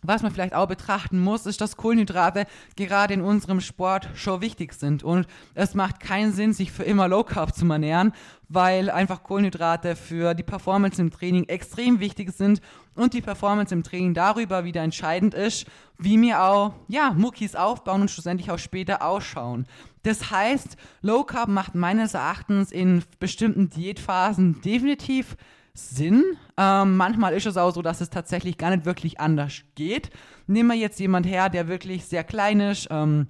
was 0.03 0.23
man 0.23 0.31
vielleicht 0.31 0.55
auch 0.55 0.69
betrachten 0.69 1.19
muss, 1.19 1.47
ist, 1.47 1.61
dass 1.61 1.77
Kohlenhydrate 1.77 2.47
gerade 2.77 3.15
in 3.15 3.21
unserem 3.21 3.61
Sport 3.61 4.09
schon 4.15 4.41
wichtig 4.41 4.73
sind. 4.75 5.03
Und 5.03 5.27
es 5.55 5.75
macht 5.75 5.99
keinen 5.99 6.33
Sinn, 6.33 6.53
sich 6.53 6.71
für 6.71 6.85
immer 6.85 7.09
Low 7.09 7.25
Carb 7.25 7.55
zu 7.55 7.67
ernähren, 7.67 8.13
weil 8.49 8.91
einfach 8.91 9.25
Kohlenhydrate 9.25 9.97
für 9.97 10.35
die 10.35 10.45
Performance 10.45 11.01
im 11.03 11.11
Training 11.11 11.45
extrem 11.45 11.99
wichtig 11.99 12.33
sind 12.33 12.61
und 12.95 13.13
die 13.13 13.21
Performance 13.21 13.75
im 13.75 13.83
Training 13.83 14.15
darüber 14.15 14.65
wieder 14.65 14.83
entscheidend 14.83 15.35
ist, 15.35 15.67
wie 15.99 16.17
mir 16.17 16.43
auch, 16.45 16.75
ja, 16.87 17.13
Muckis 17.13 17.57
aufbauen 17.57 18.03
und 18.03 18.11
schlussendlich 18.11 18.51
auch 18.51 18.59
später 18.59 19.03
ausschauen. 19.03 19.67
Das 20.05 20.31
heißt, 20.31 20.77
Low 21.03 21.25
Carb 21.25 21.49
macht 21.49 21.75
meines 21.75 22.15
Erachtens 22.15 22.71
in 22.71 23.03
bestimmten 23.19 23.69
Diätphasen 23.69 24.61
definitiv 24.63 25.37
Sinn. 25.79 26.25
Ähm, 26.57 26.97
manchmal 26.97 27.35
ist 27.35 27.47
es 27.47 27.57
auch 27.57 27.73
so, 27.73 27.83
dass 27.83 28.01
es 28.01 28.11
tatsächlich 28.11 28.59
gar 28.59 28.71
nicht 28.71 28.85
wirklich 28.85 29.21
anders 29.21 29.63
geht. 29.75 30.11
Nehmen 30.47 30.71
wir 30.71 30.77
jetzt 30.77 30.99
jemand 30.99 31.27
her, 31.27 31.49
der 31.49 31.69
wirklich 31.69 32.05
sehr 32.05 32.25
klein 32.25 32.61
ist, 32.61 32.89
ähm, 32.91 33.29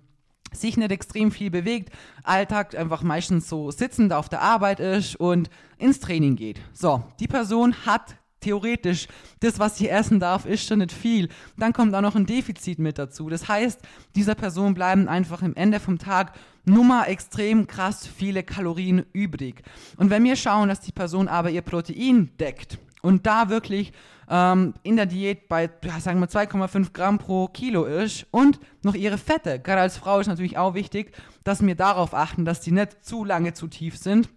sich 0.52 0.78
nicht 0.78 0.90
extrem 0.90 1.30
viel 1.30 1.50
bewegt, 1.50 1.92
Alltag 2.24 2.74
einfach 2.74 3.02
meistens 3.02 3.48
so 3.48 3.70
sitzend 3.70 4.12
auf 4.14 4.30
der 4.30 4.40
Arbeit 4.40 4.80
ist 4.80 5.16
und 5.16 5.50
ins 5.76 6.00
Training 6.00 6.36
geht. 6.36 6.60
So, 6.72 7.02
die 7.20 7.28
Person 7.28 7.74
hat 7.84 8.16
theoretisch, 8.40 9.08
das, 9.40 9.58
was 9.58 9.76
sie 9.76 9.88
essen 9.88 10.20
darf, 10.20 10.46
ist 10.46 10.66
schon 10.66 10.78
nicht 10.78 10.92
viel. 10.92 11.28
Dann 11.56 11.72
kommt 11.72 11.94
auch 11.94 12.00
noch 12.00 12.14
ein 12.14 12.26
Defizit 12.26 12.78
mit 12.78 12.98
dazu. 12.98 13.28
Das 13.28 13.48
heißt, 13.48 13.80
dieser 14.14 14.34
Person 14.34 14.74
bleiben 14.74 15.08
einfach 15.08 15.42
im 15.42 15.54
Ende 15.54 15.80
vom 15.80 15.98
Tag 15.98 16.32
nur 16.68 16.84
mal 16.84 17.04
extrem 17.04 17.66
krass 17.66 18.06
viele 18.06 18.42
Kalorien 18.42 19.04
übrig. 19.12 19.62
Und 19.96 20.10
wenn 20.10 20.24
wir 20.24 20.36
schauen, 20.36 20.68
dass 20.68 20.80
die 20.80 20.92
Person 20.92 21.28
aber 21.28 21.50
ihr 21.50 21.62
Protein 21.62 22.30
deckt 22.38 22.78
und 23.02 23.26
da 23.26 23.48
wirklich 23.48 23.92
ähm, 24.30 24.74
in 24.82 24.96
der 24.96 25.06
Diät 25.06 25.48
bei, 25.48 25.70
sagen 26.00 26.20
wir, 26.20 26.28
2,5 26.28 26.92
Gramm 26.92 27.18
pro 27.18 27.48
Kilo 27.48 27.84
ist 27.84 28.26
und 28.30 28.60
noch 28.82 28.94
ihre 28.94 29.18
Fette, 29.18 29.58
gerade 29.58 29.80
als 29.80 29.96
Frau 29.96 30.20
ist 30.20 30.26
natürlich 30.26 30.58
auch 30.58 30.74
wichtig, 30.74 31.12
dass 31.44 31.64
wir 31.64 31.74
darauf 31.74 32.14
achten, 32.14 32.44
dass 32.44 32.60
die 32.60 32.72
nicht 32.72 33.04
zu 33.04 33.24
lange 33.24 33.54
zu 33.54 33.68
tief 33.68 33.96
sind, 33.96 34.28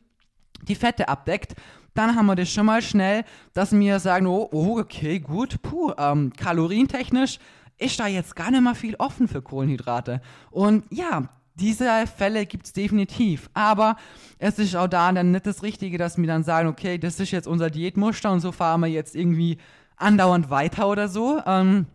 die 0.68 0.76
Fette 0.76 1.10
abdeckt, 1.10 1.56
dann 1.94 2.16
haben 2.16 2.28
wir 2.28 2.36
das 2.36 2.50
schon 2.50 2.66
mal 2.66 2.82
schnell, 2.82 3.26
dass 3.54 3.74
wir 3.74 4.00
sagen, 4.00 4.28
oh, 4.28 4.48
oh 4.52 4.80
okay, 4.80 5.20
gut, 5.20 5.62
puh, 5.62 5.92
ähm, 5.98 6.32
kalorientechnisch 6.38 7.40
ist 7.78 8.00
da 8.00 8.08
jetzt 8.08 8.36
gar 8.36 8.52
nicht 8.52 8.62
mal 8.62 8.76
viel 8.76 8.96
offen 8.96 9.28
für 9.28 9.42
Kohlenhydrate. 9.42 10.22
Und 10.52 10.86
ja, 10.92 11.30
diese 11.62 12.08
Fälle 12.08 12.46
gibt 12.46 12.66
es 12.66 12.74
definitiv. 12.74 13.50
Aber 13.54 13.96
es 14.40 14.60
ist 14.60 14.76
auch 14.76 14.88
da 14.88 15.12
dann 15.12 15.32
nicht 15.32 15.46
das 15.46 15.64
Richtige, 15.64 15.98
dass 15.98 16.18
wir 16.18 16.28
dann 16.28 16.44
sagen, 16.44 16.68
okay, 16.68 16.98
das 16.98 17.20
ist 17.20 17.32
jetzt 17.32 17.48
unser 17.48 17.70
Diätmuster 17.70 18.32
und 18.32 18.42
so 18.42 18.52
fahren 18.52 18.82
wir 18.82 18.88
jetzt 18.88 19.16
irgendwie 19.16 19.58
andauernd 19.96 20.50
weiter 20.50 20.90
oder 20.90 21.08
so. 21.08 21.42
Ähm, 21.46 21.86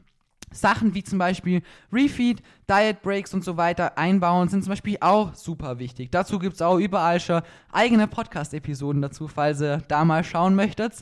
Sachen 0.52 0.94
wie 0.94 1.02
zum 1.02 1.18
Beispiel 1.18 1.62
Refeed, 1.92 2.42
Diet 2.70 3.02
Breaks 3.02 3.34
und 3.34 3.44
so 3.44 3.56
weiter 3.56 3.98
einbauen, 3.98 4.48
sind 4.48 4.62
zum 4.62 4.70
Beispiel 4.70 4.96
auch 5.00 5.34
super 5.34 5.78
wichtig. 5.78 6.10
Dazu 6.12 6.38
gibt 6.38 6.54
es 6.54 6.62
auch 6.62 6.78
überall 6.78 7.20
schon 7.20 7.42
eigene 7.72 8.06
Podcast-Episoden 8.06 9.02
dazu, 9.02 9.28
falls 9.28 9.60
ihr 9.60 9.82
da 9.88 10.04
mal 10.04 10.22
schauen 10.22 10.54
möchtet. 10.54 10.94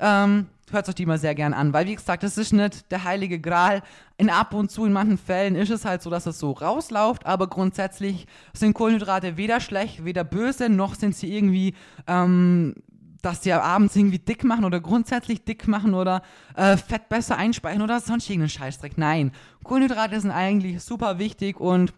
Ähm, 0.00 0.46
hört 0.72 0.88
euch 0.88 0.94
die 0.94 1.06
mal 1.06 1.18
sehr 1.18 1.34
gern 1.34 1.54
an, 1.54 1.72
weil 1.72 1.86
wie 1.86 1.94
gesagt, 1.94 2.22
das 2.22 2.38
ist 2.38 2.52
nicht 2.52 2.90
der 2.90 3.04
heilige 3.04 3.40
Gral. 3.40 3.82
In 4.16 4.30
ab 4.30 4.52
und 4.54 4.70
zu, 4.70 4.84
in 4.84 4.92
manchen 4.92 5.18
Fällen 5.18 5.54
ist 5.54 5.70
es 5.70 5.84
halt 5.84 6.02
so, 6.02 6.10
dass 6.10 6.26
es 6.26 6.38
so 6.38 6.52
rausläuft, 6.52 7.26
aber 7.26 7.46
grundsätzlich 7.46 8.26
sind 8.52 8.74
Kohlenhydrate 8.74 9.36
weder 9.36 9.60
schlecht, 9.60 10.04
weder 10.04 10.24
böse, 10.24 10.68
noch 10.68 10.94
sind 10.94 11.16
sie 11.16 11.34
irgendwie 11.34 11.74
ähm, 12.06 12.74
dass 13.22 13.40
die 13.40 13.52
abends 13.52 13.96
irgendwie 13.96 14.18
dick 14.18 14.44
machen 14.44 14.64
oder 14.64 14.80
grundsätzlich 14.80 15.44
dick 15.44 15.68
machen 15.68 15.94
oder 15.94 16.22
äh, 16.56 16.76
Fett 16.76 17.08
besser 17.08 17.36
einspeichern 17.36 17.82
oder 17.82 18.00
sonst 18.00 18.28
irgendeinen 18.28 18.50
Scheißdreck. 18.50 18.96
Nein, 18.96 19.32
Kohlenhydrate 19.62 20.20
sind 20.20 20.30
eigentlich 20.30 20.82
super 20.82 21.18
wichtig 21.18 21.60
und 21.60 21.92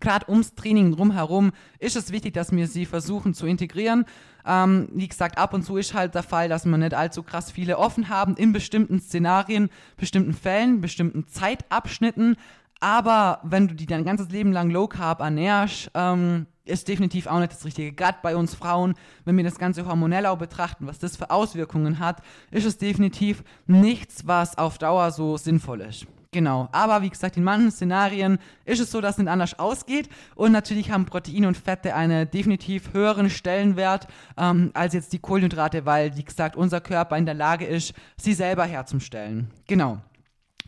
gerade 0.00 0.30
ums 0.30 0.54
Training 0.54 0.92
drumherum 0.92 1.52
ist 1.78 1.96
es 1.96 2.12
wichtig, 2.12 2.34
dass 2.34 2.52
wir 2.52 2.66
sie 2.66 2.86
versuchen 2.86 3.34
zu 3.34 3.46
integrieren. 3.46 4.04
Ähm, 4.46 4.88
wie 4.92 5.08
gesagt, 5.08 5.38
ab 5.38 5.54
und 5.54 5.64
zu 5.64 5.76
ist 5.76 5.94
halt 5.94 6.14
der 6.14 6.22
Fall, 6.22 6.48
dass 6.48 6.64
wir 6.64 6.76
nicht 6.76 6.94
allzu 6.94 7.22
krass 7.22 7.50
viele 7.50 7.78
offen 7.78 8.08
haben 8.08 8.36
in 8.36 8.52
bestimmten 8.52 9.00
Szenarien, 9.00 9.70
bestimmten 9.96 10.34
Fällen, 10.34 10.80
bestimmten 10.80 11.26
Zeitabschnitten. 11.26 12.36
Aber 12.80 13.40
wenn 13.42 13.68
du 13.68 13.74
die 13.74 13.86
dein 13.86 14.04
ganzes 14.04 14.28
Leben 14.30 14.52
lang 14.52 14.70
Low 14.70 14.86
Carb 14.86 15.20
ernährst, 15.20 15.90
ähm, 15.94 16.46
ist 16.66 16.88
definitiv 16.88 17.26
auch 17.26 17.38
nicht 17.38 17.52
das 17.52 17.64
Richtige. 17.64 17.92
Gerade 17.92 18.18
bei 18.22 18.36
uns 18.36 18.54
Frauen, 18.54 18.94
wenn 19.24 19.36
wir 19.36 19.44
das 19.44 19.58
Ganze 19.58 19.86
hormonell 19.86 20.26
auch 20.26 20.38
betrachten, 20.38 20.86
was 20.86 20.98
das 20.98 21.16
für 21.16 21.30
Auswirkungen 21.30 21.98
hat, 21.98 22.22
ist 22.50 22.66
es 22.66 22.76
definitiv 22.76 23.44
nichts, 23.66 24.26
was 24.26 24.58
auf 24.58 24.78
Dauer 24.78 25.10
so 25.12 25.36
sinnvoll 25.36 25.80
ist. 25.80 26.06
Genau. 26.36 26.68
Aber 26.70 27.00
wie 27.00 27.08
gesagt, 27.08 27.38
in 27.38 27.44
manchen 27.44 27.70
Szenarien 27.70 28.36
ist 28.66 28.78
es 28.78 28.90
so, 28.90 29.00
dass 29.00 29.12
es 29.12 29.18
nicht 29.20 29.28
anders 29.28 29.58
ausgeht. 29.58 30.10
Und 30.34 30.52
natürlich 30.52 30.90
haben 30.90 31.06
Proteine 31.06 31.48
und 31.48 31.56
Fette 31.56 31.94
einen 31.94 32.30
definitiv 32.30 32.92
höheren 32.92 33.30
Stellenwert 33.30 34.06
ähm, 34.36 34.70
als 34.74 34.92
jetzt 34.92 35.14
die 35.14 35.18
Kohlenhydrate, 35.18 35.86
weil, 35.86 36.14
wie 36.18 36.24
gesagt, 36.24 36.54
unser 36.54 36.82
Körper 36.82 37.16
in 37.16 37.24
der 37.24 37.36
Lage 37.36 37.64
ist, 37.64 37.94
sie 38.18 38.34
selber 38.34 38.66
herzustellen. 38.66 39.50
Genau. 39.66 40.02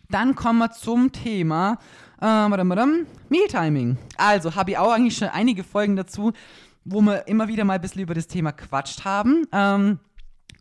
Dann 0.09 0.35
kommen 0.35 0.61
wir 0.61 0.71
zum 0.71 1.13
Thema 1.13 1.77
ähm, 2.23 2.55
Mealtiming. 3.29 3.99
Also 4.17 4.55
habe 4.55 4.71
ich 4.71 4.79
auch 4.79 4.93
eigentlich 4.93 5.19
schon 5.19 5.29
einige 5.29 5.65
Folgen 5.65 5.97
dazu, 5.97 6.33
wo 6.87 7.03
wir 7.03 7.29
immer 7.29 7.47
wieder 7.49 7.67
mal 7.67 7.75
ein 7.75 7.83
bisschen 7.83 8.01
über 8.01 8.15
das 8.15 8.27
Thema 8.27 8.53
quatscht 8.53 9.05
haben. 9.05 9.47
Ähm, 9.53 9.99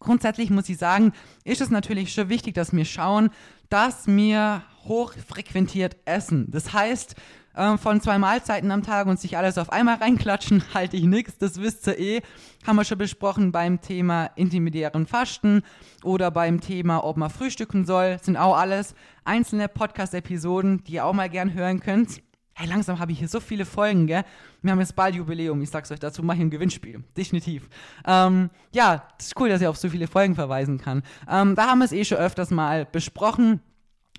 grundsätzlich 0.02 0.50
muss 0.50 0.68
ich 0.68 0.78
sagen, 0.78 1.14
ist 1.46 1.62
es 1.62 1.70
natürlich 1.70 2.14
schon 2.14 2.28
wichtig, 2.28 2.56
dass 2.56 2.74
wir 2.74 2.84
schauen, 2.84 3.30
dass 3.70 4.08
wir 4.08 4.64
hochfrequentiert 4.86 5.98
essen. 6.06 6.50
Das 6.50 6.74
heißt, 6.74 7.16
äh, 7.58 7.78
von 7.78 8.02
zwei 8.02 8.20
Mahlzeiten 8.20 8.72
am 8.72 8.84
Tag 8.84 9.08
und 9.08 9.20
sich 9.20 9.36
alles 9.36 9.58
auf 9.58 9.72
einmal 9.72 9.96
reinklatschen, 9.96 10.64
halte 10.74 10.96
ich 10.96 11.04
nichts. 11.04 11.38
Das 11.38 11.60
wisst 11.60 11.88
ihr 11.88 12.00
eh. 12.00 12.22
Haben 12.66 12.76
wir 12.76 12.86
schon 12.86 12.98
besprochen 12.98 13.52
beim 13.52 13.82
Thema 13.82 14.28
intermediären 14.36 15.08
Fasten 15.08 15.64
oder 16.04 16.32
beim 16.32 16.62
Thema, 16.62 17.04
ob 17.04 17.18
man 17.18 17.30
frühstücken 17.30 17.86
soll. 17.86 18.20
Sind 18.22 18.38
auch 18.38 18.56
alles 18.56 18.94
einzelne 19.26 19.68
Podcast-Episoden, 19.68 20.84
die 20.84 20.94
ihr 20.94 21.06
auch 21.06 21.14
mal 21.14 21.30
gern 21.30 21.54
hören 21.54 21.80
könnt. 21.80 22.22
Hey, 22.60 22.68
langsam 22.68 22.98
habe 22.98 23.12
ich 23.12 23.20
hier 23.20 23.28
so 23.28 23.40
viele 23.40 23.66
Folgen, 23.66 24.08
gell? 24.08 24.24
Wir 24.64 24.72
haben 24.72 24.80
jetzt 24.80 24.96
bald 24.96 25.14
Jubiläum, 25.14 25.62
ich 25.62 25.70
sag's 25.70 25.92
euch 25.92 26.00
dazu, 26.00 26.24
mache 26.24 26.38
ich 26.38 26.42
ein 26.42 26.50
Gewinnspiel. 26.50 27.04
Definitiv. 27.16 27.70
Ähm, 28.04 28.50
ja, 28.74 29.04
das 29.16 29.28
ist 29.28 29.40
cool, 29.40 29.48
dass 29.48 29.62
ich 29.62 29.68
auf 29.68 29.78
so 29.78 29.90
viele 29.90 30.08
Folgen 30.08 30.34
verweisen 30.34 30.80
kann. 30.80 31.04
Ähm, 31.30 31.54
da 31.54 31.68
haben 31.68 31.78
wir 31.78 31.86
es 31.86 31.92
eh 31.92 32.04
schon 32.04 32.18
öfters 32.18 32.50
mal 32.50 32.86
besprochen 32.86 33.62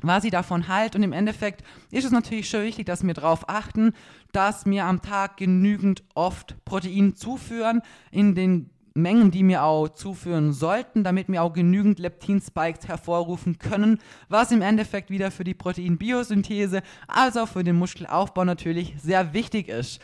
was 0.00 0.22
ich 0.22 0.30
davon 0.30 0.68
halt. 0.68 0.94
Und 0.94 1.02
im 1.02 1.12
Endeffekt 1.12 1.64
ist 1.90 2.04
es 2.04 2.12
natürlich 2.12 2.48
schon 2.48 2.62
wichtig, 2.62 2.86
dass 2.86 3.04
wir 3.04 3.14
darauf 3.14 3.48
achten, 3.48 3.94
dass 4.30 4.64
wir 4.64 4.84
am 4.84 5.02
Tag 5.02 5.38
genügend 5.38 6.04
oft 6.14 6.54
Protein 6.64 7.16
zuführen 7.16 7.82
in 8.12 8.36
den 8.36 8.70
Mengen, 8.98 9.30
die 9.30 9.46
wir 9.46 9.62
auch 9.62 9.88
zuführen 9.88 10.52
sollten, 10.52 11.04
damit 11.04 11.28
wir 11.28 11.42
auch 11.42 11.52
genügend 11.52 11.98
Leptin-Spikes 11.98 12.88
hervorrufen 12.88 13.58
können, 13.58 13.98
was 14.28 14.52
im 14.52 14.62
Endeffekt 14.62 15.10
wieder 15.10 15.30
für 15.30 15.44
die 15.44 15.54
Proteinbiosynthese, 15.54 16.82
also 17.06 17.40
auch 17.40 17.48
für 17.48 17.64
den 17.64 17.76
Muskelaufbau 17.76 18.44
natürlich 18.44 18.94
sehr 19.00 19.32
wichtig 19.32 19.68
ist. 19.68 20.00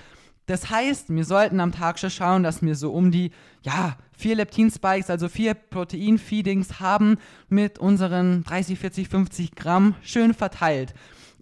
Das 0.47 0.69
heißt, 0.69 1.09
wir 1.09 1.25
sollten 1.25 1.59
am 1.61 1.73
Tag 1.73 1.99
schon 1.99 2.11
schauen, 2.11 2.43
dass 2.43 2.63
wir 2.63 2.75
so 2.75 2.93
um 2.93 3.11
die, 3.11 3.31
ja, 3.63 3.97
vier 4.13 4.37
Leptin-Spikes, 4.37 5.09
also 5.09 5.29
vier 5.29 5.55
Protein-Feedings 5.55 6.81
haben 6.81 7.17
mit 7.49 7.79
unseren 7.79 8.45
30, 8.45 8.79
40, 8.79 9.09
50 9.09 9.55
Gramm 9.55 9.95
schön 10.03 10.35
verteilt. 10.35 10.95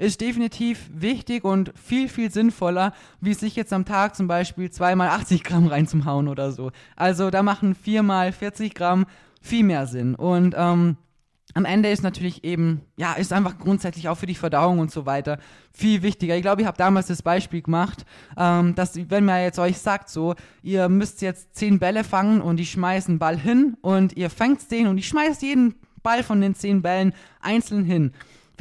Ist 0.02 0.20
definitiv 0.20 0.90
wichtig 0.92 1.44
und 1.44 1.72
viel, 1.80 2.08
viel 2.08 2.28
sinnvoller, 2.28 2.92
wie 3.20 3.34
sich 3.34 3.54
jetzt 3.54 3.72
am 3.72 3.84
Tag 3.84 4.16
zum 4.16 4.26
Beispiel 4.26 4.68
zweimal 4.68 5.10
80 5.10 5.44
Gramm 5.44 5.68
reinzuhauen 5.68 6.26
oder 6.26 6.50
so. 6.50 6.72
Also 6.96 7.30
da 7.30 7.44
machen 7.44 7.76
viermal 7.76 8.32
40 8.32 8.74
Gramm 8.74 9.06
viel 9.40 9.62
mehr 9.62 9.86
Sinn. 9.86 10.16
Und 10.16 10.56
ähm, 10.58 10.96
am 11.54 11.64
Ende 11.64 11.88
ist 11.88 12.02
natürlich 12.02 12.42
eben, 12.42 12.80
ja, 12.96 13.12
ist 13.12 13.32
einfach 13.32 13.58
grundsätzlich 13.58 14.08
auch 14.08 14.18
für 14.18 14.26
die 14.26 14.34
Verdauung 14.34 14.80
und 14.80 14.90
so 14.90 15.06
weiter 15.06 15.38
viel 15.70 16.02
wichtiger. 16.02 16.34
Ich 16.34 16.42
glaube, 16.42 16.62
ich 16.62 16.66
habe 16.66 16.76
damals 16.76 17.06
das 17.06 17.22
Beispiel 17.22 17.62
gemacht, 17.62 18.04
ähm, 18.36 18.74
dass 18.74 18.98
wenn 19.08 19.24
man 19.24 19.42
jetzt 19.42 19.60
euch 19.60 19.78
sagt, 19.78 20.08
so, 20.08 20.34
ihr 20.64 20.88
müsst 20.88 21.22
jetzt 21.22 21.54
zehn 21.54 21.78
Bälle 21.78 22.02
fangen 22.02 22.40
und 22.40 22.58
ich 22.58 22.72
schmeiße 22.72 23.08
einen 23.08 23.20
Ball 23.20 23.38
hin 23.38 23.76
und 23.82 24.16
ihr 24.16 24.30
fängt 24.30 24.68
den 24.72 24.88
und 24.88 24.98
ich 24.98 25.06
schmeiße 25.06 25.46
jeden 25.46 25.76
Ball 26.02 26.24
von 26.24 26.40
den 26.40 26.56
zehn 26.56 26.82
Bällen 26.82 27.14
einzeln 27.40 27.84
hin. 27.84 28.10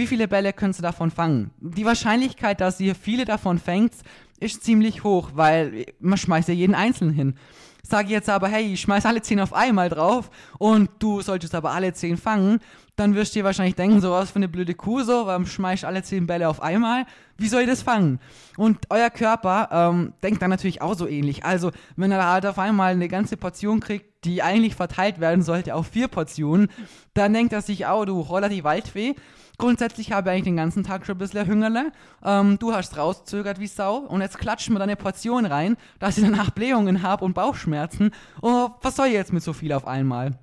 Wie 0.01 0.07
viele 0.07 0.27
Bälle 0.27 0.51
könnt 0.51 0.79
ihr 0.79 0.81
davon 0.81 1.11
fangen? 1.11 1.51
Die 1.59 1.85
Wahrscheinlichkeit, 1.85 2.59
dass 2.59 2.79
ihr 2.79 2.95
viele 2.95 3.23
davon 3.23 3.59
fängt, 3.59 3.93
ist 4.39 4.63
ziemlich 4.63 5.03
hoch, 5.03 5.29
weil 5.35 5.85
man 5.99 6.17
schmeißt 6.17 6.47
ja 6.47 6.55
jeden 6.55 6.73
einzeln 6.73 7.13
hin. 7.13 7.35
Sage 7.83 8.09
jetzt 8.09 8.27
aber, 8.27 8.47
hey, 8.47 8.73
ich 8.73 8.81
schmeiß 8.81 9.05
alle 9.05 9.21
zehn 9.21 9.39
auf 9.39 9.53
einmal 9.53 9.89
drauf 9.89 10.31
und 10.57 10.89
du 10.97 11.21
solltest 11.21 11.53
aber 11.53 11.69
alle 11.69 11.93
zehn 11.93 12.17
fangen, 12.17 12.61
dann 12.95 13.13
wirst 13.13 13.35
du 13.35 13.39
dir 13.39 13.43
wahrscheinlich 13.43 13.75
denken, 13.75 14.01
so 14.01 14.09
was 14.09 14.31
für 14.31 14.37
eine 14.37 14.47
blöde 14.47 14.73
Kuh, 14.73 15.03
so, 15.03 15.27
warum 15.27 15.45
schmeißt 15.45 15.85
alle 15.85 16.01
zehn 16.01 16.25
Bälle 16.25 16.49
auf 16.49 16.63
einmal? 16.63 17.05
Wie 17.37 17.47
soll 17.47 17.61
ich 17.61 17.69
das 17.69 17.83
fangen? 17.83 18.19
Und 18.57 18.79
euer 18.89 19.11
Körper 19.11 19.69
ähm, 19.71 20.13
denkt 20.23 20.41
dann 20.41 20.49
natürlich 20.49 20.81
auch 20.81 20.95
so 20.95 21.07
ähnlich. 21.07 21.45
Also, 21.45 21.69
wenn 21.95 22.11
er 22.11 22.27
halt 22.27 22.47
auf 22.47 22.57
einmal 22.57 22.93
eine 22.93 23.07
ganze 23.07 23.37
Portion 23.37 23.79
kriegt, 23.79 24.25
die 24.25 24.41
eigentlich 24.41 24.73
verteilt 24.73 25.19
werden 25.19 25.43
sollte 25.43 25.75
auf 25.75 25.89
vier 25.89 26.07
Portionen, 26.07 26.69
dann 27.13 27.35
denkt 27.35 27.53
er 27.53 27.61
sich 27.61 27.85
auch, 27.85 28.05
du 28.05 28.27
holla 28.29 28.49
die 28.49 28.63
Waldfee 28.63 29.15
Grundsätzlich 29.61 30.11
habe 30.11 30.27
ich 30.27 30.33
eigentlich 30.33 30.45
den 30.45 30.57
ganzen 30.57 30.83
Tag 30.83 31.05
schon 31.05 31.17
ein 31.17 31.19
bisschen 31.19 31.45
Hüngerle. 31.45 31.91
Ähm, 32.25 32.57
du 32.57 32.73
hast 32.73 32.97
rauszögert 32.97 33.59
wie 33.59 33.67
Sau 33.67 33.97
und 33.97 34.21
jetzt 34.21 34.39
klatschen 34.39 34.73
wir 34.73 34.79
da 34.79 34.85
eine 34.85 34.95
Portion 34.95 35.45
rein, 35.45 35.77
dass 35.99 36.17
ich 36.17 36.23
danach 36.23 36.49
Blähungen 36.49 37.03
habe 37.03 37.23
und 37.23 37.35
Bauchschmerzen. 37.35 38.09
Oh, 38.41 38.69
was 38.81 38.95
soll 38.95 39.07
ich 39.07 39.13
jetzt 39.13 39.31
mit 39.31 39.43
so 39.43 39.53
viel 39.53 39.71
auf 39.73 39.85
einmal? 39.85 40.39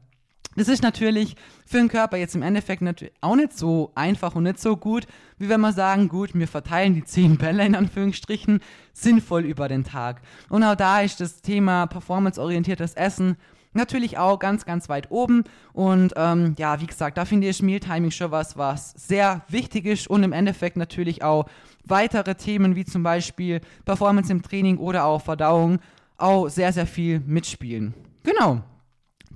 Das 0.55 0.69
ist 0.69 0.85
natürlich 0.85 1.35
für 1.67 1.79
den 1.79 1.89
Körper 1.89 2.17
jetzt 2.17 2.37
im 2.37 2.43
Endeffekt 2.43 2.81
auch 3.21 3.35
nicht 3.35 3.59
so 3.59 3.91
einfach 3.97 4.37
und 4.37 4.45
nicht 4.45 4.61
so 4.61 4.77
gut, 4.77 5.09
wie 5.37 5.49
wenn 5.49 5.63
wir 5.63 5.73
sagen, 5.73 6.09
gut, 6.09 6.31
wir 6.35 6.47
verteilen 6.47 6.95
die 6.95 7.03
zehn 7.03 7.39
Bälle 7.39 7.67
in 7.67 7.75
Anführungsstrichen 7.75 8.61
sinnvoll 8.93 9.45
über 9.45 9.67
den 9.67 9.83
Tag. 9.83 10.23
Und 10.49 10.63
auch 10.63 10.77
da 10.77 11.01
ist 11.01 11.21
das 11.21 11.43
Thema 11.43 11.87
performanceorientiertes 11.87 12.95
Essen 12.95 13.37
natürlich 13.73 14.19
auch 14.19 14.39
ganz, 14.39 14.65
ganz 14.65 14.89
weit 14.89 15.11
oben. 15.11 15.45
Und 15.73 16.15
ähm, 16.17 16.55
ja, 16.59 16.81
wie 16.81 16.87
gesagt, 16.87 17.19
da 17.19 17.25
finde 17.25 17.49
ich 17.49 17.63
Mealtiming 17.63 18.11
schon 18.11 18.31
was, 18.31 18.57
was 18.57 18.93
sehr 18.93 19.43
wichtig 19.49 19.87
ist 19.87 20.09
und 20.09 20.23
im 20.23 20.33
Endeffekt 20.33 20.77
natürlich 20.77 21.23
auch 21.23 21.47
weitere 21.85 22.35
Themen 22.35 22.77
wie 22.77 22.85
zum 22.85 23.03
Beispiel 23.03 23.61
Performance 23.85 24.31
im 24.33 24.43
Training 24.43 24.79
oder 24.79 25.05
auch 25.05 25.23
Verdauung 25.23 25.79
auch 26.17 26.49
sehr, 26.49 26.73
sehr 26.73 26.87
viel 26.87 27.21
mitspielen. 27.21 27.95
Genau. 28.25 28.61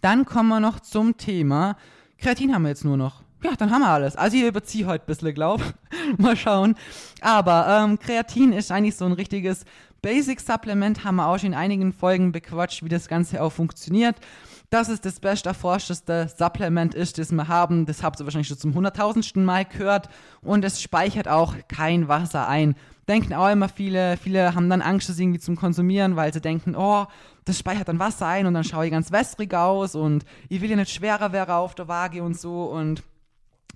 Dann 0.01 0.25
kommen 0.25 0.49
wir 0.49 0.61
noch 0.61 0.81
zum 0.81 1.17
Thema. 1.17 1.77
Kreatin 2.19 2.55
haben 2.55 2.63
wir 2.63 2.71
jetzt 2.71 2.85
nur 2.85 2.97
noch. 2.97 3.23
Ja, 3.43 3.53
dann 3.57 3.71
haben 3.71 3.83
wir 3.83 3.89
alles. 3.89 4.17
Also 4.17 4.37
ich 4.37 4.45
überziehe 4.45 4.87
heute 4.87 5.05
ein 5.05 5.07
bisschen, 5.07 5.35
glaube 5.35 5.65
Mal 6.19 6.37
schauen. 6.37 6.77
Aber 7.21 7.67
ähm, 7.69 7.99
Kreatin 7.99 8.53
ist 8.53 8.71
eigentlich 8.71 8.97
so 8.97 9.05
ein 9.05 9.13
richtiges 9.13 9.65
Basic 10.03 10.41
Supplement 10.41 11.05
haben 11.05 11.17
wir 11.17 11.29
auch 11.29 11.39
schon 11.39 11.53
in 11.53 11.55
einigen 11.55 11.93
Folgen 11.93 12.33
bequatscht, 12.33 12.83
wie 12.83 12.89
das 12.89 13.07
Ganze 13.07 13.41
auch 13.41 13.53
funktioniert. 13.53 14.17
Dass 14.69 14.89
es 14.89 15.01
das 15.01 15.21
best 15.21 15.47
erforschteste 15.47 16.29
Supplement 16.37 16.93
ist, 16.93 17.19
das 17.19 17.31
wir 17.31 17.47
haben, 17.47 17.87
das 17.87 18.03
habt 18.03 18.19
ihr 18.19 18.25
wahrscheinlich 18.25 18.49
schon 18.49 18.59
zum 18.59 18.75
hunderttausendsten 18.75 19.45
Mal 19.45 19.65
gehört. 19.65 20.09
Und 20.41 20.65
es 20.65 20.83
speichert 20.83 21.29
auch 21.29 21.55
kein 21.69 22.09
Wasser 22.09 22.49
ein. 22.49 22.75
Denken 23.07 23.33
auch 23.33 23.49
immer 23.49 23.69
viele, 23.69 24.17
viele 24.17 24.57
haben 24.57 24.69
dann 24.69 24.83
Angst, 24.83 25.09
das 25.09 25.21
irgendwie 25.21 25.39
zum 25.39 25.55
Konsumieren, 25.55 26.17
weil 26.17 26.33
sie 26.33 26.41
denken, 26.41 26.75
oh, 26.75 27.07
das 27.45 27.59
speichert 27.59 27.87
dann 27.87 28.01
Wasser 28.01 28.27
ein 28.27 28.47
und 28.47 28.55
dann 28.55 28.65
schaue 28.65 28.87
ich 28.87 28.91
ganz 28.91 29.13
wässrig 29.13 29.55
aus 29.55 29.95
und 29.95 30.25
ich 30.49 30.61
will 30.61 30.71
ja 30.71 30.77
nicht 30.77 30.91
schwerer 30.91 31.33
wäre 31.33 31.55
auf 31.55 31.77
der 31.77 31.87
Waage 31.87 32.25
und 32.25 32.39
so 32.39 32.65
und 32.65 33.05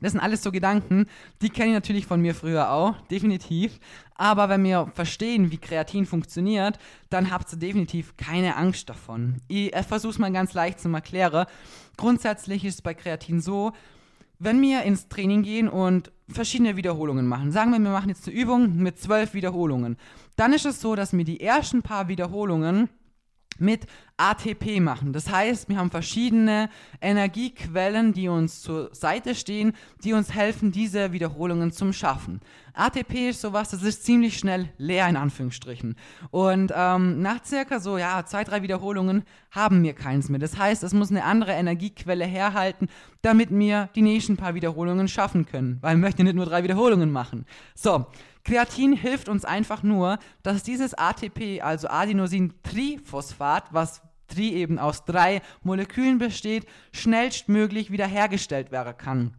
das 0.01 0.13
sind 0.13 0.21
alles 0.21 0.43
so 0.43 0.53
Gedanken, 0.53 1.07
die 1.43 1.51
kenne 1.51 1.69
ich 1.69 1.75
natürlich 1.75 2.07
von 2.07 2.21
mir 2.21 2.35
früher 2.35 2.71
auch, 2.71 3.01
definitiv. 3.11 3.79
Aber 4.15 4.49
wenn 4.49 4.65
wir 4.65 4.91
verstehen, 4.95 5.51
wie 5.51 5.59
Kreatin 5.59 6.07
funktioniert, 6.07 6.79
dann 7.11 7.31
habt 7.31 7.53
ihr 7.53 7.59
definitiv 7.59 8.17
keine 8.17 8.57
Angst 8.57 8.89
davon. 8.89 9.37
Ich 9.49 9.73
versuche 9.87 10.13
es 10.13 10.19
mal 10.19 10.33
ganz 10.33 10.55
leicht 10.55 10.81
zu 10.81 10.89
erklären. 10.91 11.47
Grundsätzlich 11.97 12.65
ist 12.65 12.75
es 12.75 12.83
bei 12.83 12.95
Kreatin 12.95 13.41
so, 13.41 13.73
wenn 14.39 14.61
wir 14.61 14.83
ins 14.83 15.09
Training 15.09 15.43
gehen 15.43 15.69
und 15.69 16.13
verschiedene 16.29 16.77
Wiederholungen 16.77 17.27
machen, 17.27 17.53
sagen 17.53 17.73
wir, 17.73 17.79
wir 17.79 17.91
machen 17.91 18.11
jetzt 18.11 18.29
eine 18.29 18.37
Übung 18.37 18.77
mit 18.77 18.99
zwölf 18.99 19.33
Wiederholungen, 19.33 19.97
dann 20.37 20.53
ist 20.53 20.67
es 20.67 20.81
so, 20.81 20.95
dass 20.95 21.13
mir 21.13 21.25
die 21.25 21.41
ersten 21.41 21.83
paar 21.83 22.09
Wiederholungen 22.09 22.91
mit 23.59 23.87
ATP 24.17 24.81
machen. 24.81 25.13
Das 25.13 25.31
heißt, 25.31 25.69
wir 25.69 25.77
haben 25.77 25.91
verschiedene 25.91 26.71
Energiequellen, 27.01 28.13
die 28.13 28.29
uns 28.29 28.63
zur 28.63 28.95
Seite 28.95 29.35
stehen, 29.35 29.75
die 30.05 30.15
uns 30.15 30.35
helfen, 30.35 30.73
diese 30.73 31.13
Wiederholungen 31.13 31.71
zum 31.71 31.93
Schaffen. 31.93 32.41
ATP 32.73 33.31
ist 33.31 33.41
sowas, 33.41 33.71
das 33.71 33.83
ist 33.83 34.05
ziemlich 34.05 34.39
schnell 34.39 34.71
leer 34.79 35.09
in 35.09 35.17
Anführungsstrichen. 35.17 35.97
Und 36.31 36.73
ähm, 36.75 37.21
nach 37.21 37.45
circa 37.45 37.81
so, 37.81 37.99
ja, 37.99 38.25
zwei, 38.27 38.45
drei 38.45 38.63
Wiederholungen 38.63 39.25
haben 39.51 39.83
wir 39.83 39.95
keins 39.95 40.29
mehr. 40.29 40.41
Das 40.41 40.57
heißt, 40.59 40.83
es 40.83 40.93
muss 40.93 41.11
eine 41.11 41.25
andere 41.25 41.53
Energiequelle 41.53 42.25
herhalten, 42.25 42.89
damit 43.23 43.51
wir 43.51 43.89
die 43.95 44.03
nächsten 44.03 44.37
paar 44.37 44.55
Wiederholungen 44.55 45.09
schaffen 45.09 45.47
können. 45.47 45.79
Weil 45.81 45.97
wir 45.97 46.01
möchten 46.01 46.25
nicht 46.25 46.37
nur 46.37 46.47
drei 46.47 46.63
Wiederholungen 46.63 47.11
machen. 47.11 47.47
So, 47.75 48.07
Kreatin 48.47 48.93
hilft 48.93 49.29
uns 49.29 49.45
einfach 49.45 49.83
nur, 49.83 50.19
dass 50.45 50.63
dieses 50.63 50.95
ATP, 50.95 51.63
also 51.63 51.89
Adenosin-Triphosphat, 51.89 53.65
was 53.73 54.03
Tri 54.29 54.55
eben 54.55 54.79
aus 54.79 55.05
drei 55.05 55.43
Molekülen 55.65 56.19
besteht, 56.19 56.65
schnellstmöglich 56.93 57.91
wiederhergestellt 57.91 58.71
werden 58.71 58.97
kann. 58.97 59.35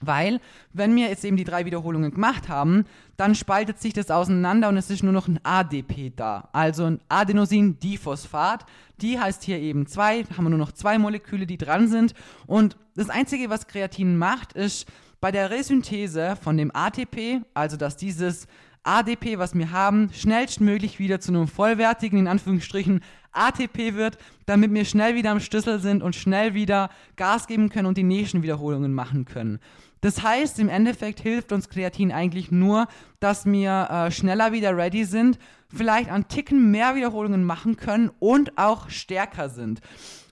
Weil, 0.00 0.40
wenn 0.72 0.94
wir 0.94 1.08
jetzt 1.08 1.24
eben 1.24 1.36
die 1.36 1.44
drei 1.44 1.64
Wiederholungen 1.64 2.12
gemacht 2.12 2.48
haben, 2.48 2.84
dann 3.16 3.34
spaltet 3.34 3.80
sich 3.80 3.92
das 3.92 4.10
auseinander 4.10 4.68
und 4.68 4.76
es 4.76 4.90
ist 4.90 5.02
nur 5.02 5.12
noch 5.12 5.26
ein 5.26 5.40
ADP 5.42 6.12
da. 6.14 6.48
Also 6.52 6.84
ein 6.84 7.00
Adenosin-Diphosphat. 7.08 8.66
Die 9.00 9.18
heißt 9.18 9.42
hier 9.42 9.58
eben 9.58 9.86
zwei, 9.88 10.22
da 10.22 10.36
haben 10.36 10.44
wir 10.44 10.50
nur 10.50 10.58
noch 10.58 10.72
zwei 10.72 10.98
Moleküle, 10.98 11.46
die 11.46 11.58
dran 11.58 11.88
sind. 11.88 12.14
Und 12.46 12.76
das 12.94 13.10
Einzige, 13.10 13.50
was 13.50 13.66
Kreatin 13.66 14.16
macht, 14.16 14.52
ist 14.52 14.86
bei 15.20 15.30
der 15.30 15.50
Resynthese 15.50 16.36
von 16.40 16.56
dem 16.56 16.70
ATP, 16.74 17.42
also 17.54 17.76
dass 17.76 17.96
dieses 17.96 18.46
ADP, 18.84 19.38
was 19.38 19.54
wir 19.54 19.70
haben, 19.70 20.10
schnellstmöglich 20.12 20.98
wieder 20.98 21.18
zu 21.18 21.32
einem 21.32 21.48
vollwertigen, 21.48 22.18
in 22.18 22.28
Anführungsstrichen, 22.28 23.00
ATP 23.32 23.94
wird, 23.94 24.18
damit 24.46 24.72
wir 24.72 24.84
schnell 24.84 25.14
wieder 25.14 25.30
am 25.30 25.40
Schlüssel 25.40 25.80
sind 25.80 26.02
und 26.02 26.14
schnell 26.14 26.54
wieder 26.54 26.90
Gas 27.16 27.46
geben 27.46 27.70
können 27.70 27.86
und 27.86 27.96
die 27.96 28.02
nächsten 28.02 28.42
Wiederholungen 28.42 28.92
machen 28.92 29.24
können. 29.24 29.58
Das 30.02 30.22
heißt, 30.22 30.58
im 30.58 30.68
Endeffekt 30.68 31.20
hilft 31.20 31.50
uns 31.50 31.70
Kreatin 31.70 32.12
eigentlich 32.12 32.50
nur, 32.50 32.86
dass 33.20 33.46
wir 33.46 33.88
äh, 33.90 34.10
schneller 34.10 34.52
wieder 34.52 34.76
ready 34.76 35.06
sind, 35.06 35.38
vielleicht 35.68 36.10
an 36.10 36.28
Ticken 36.28 36.70
mehr 36.70 36.94
Wiederholungen 36.94 37.42
machen 37.42 37.76
können 37.76 38.10
und 38.18 38.58
auch 38.58 38.90
stärker 38.90 39.48
sind. 39.48 39.80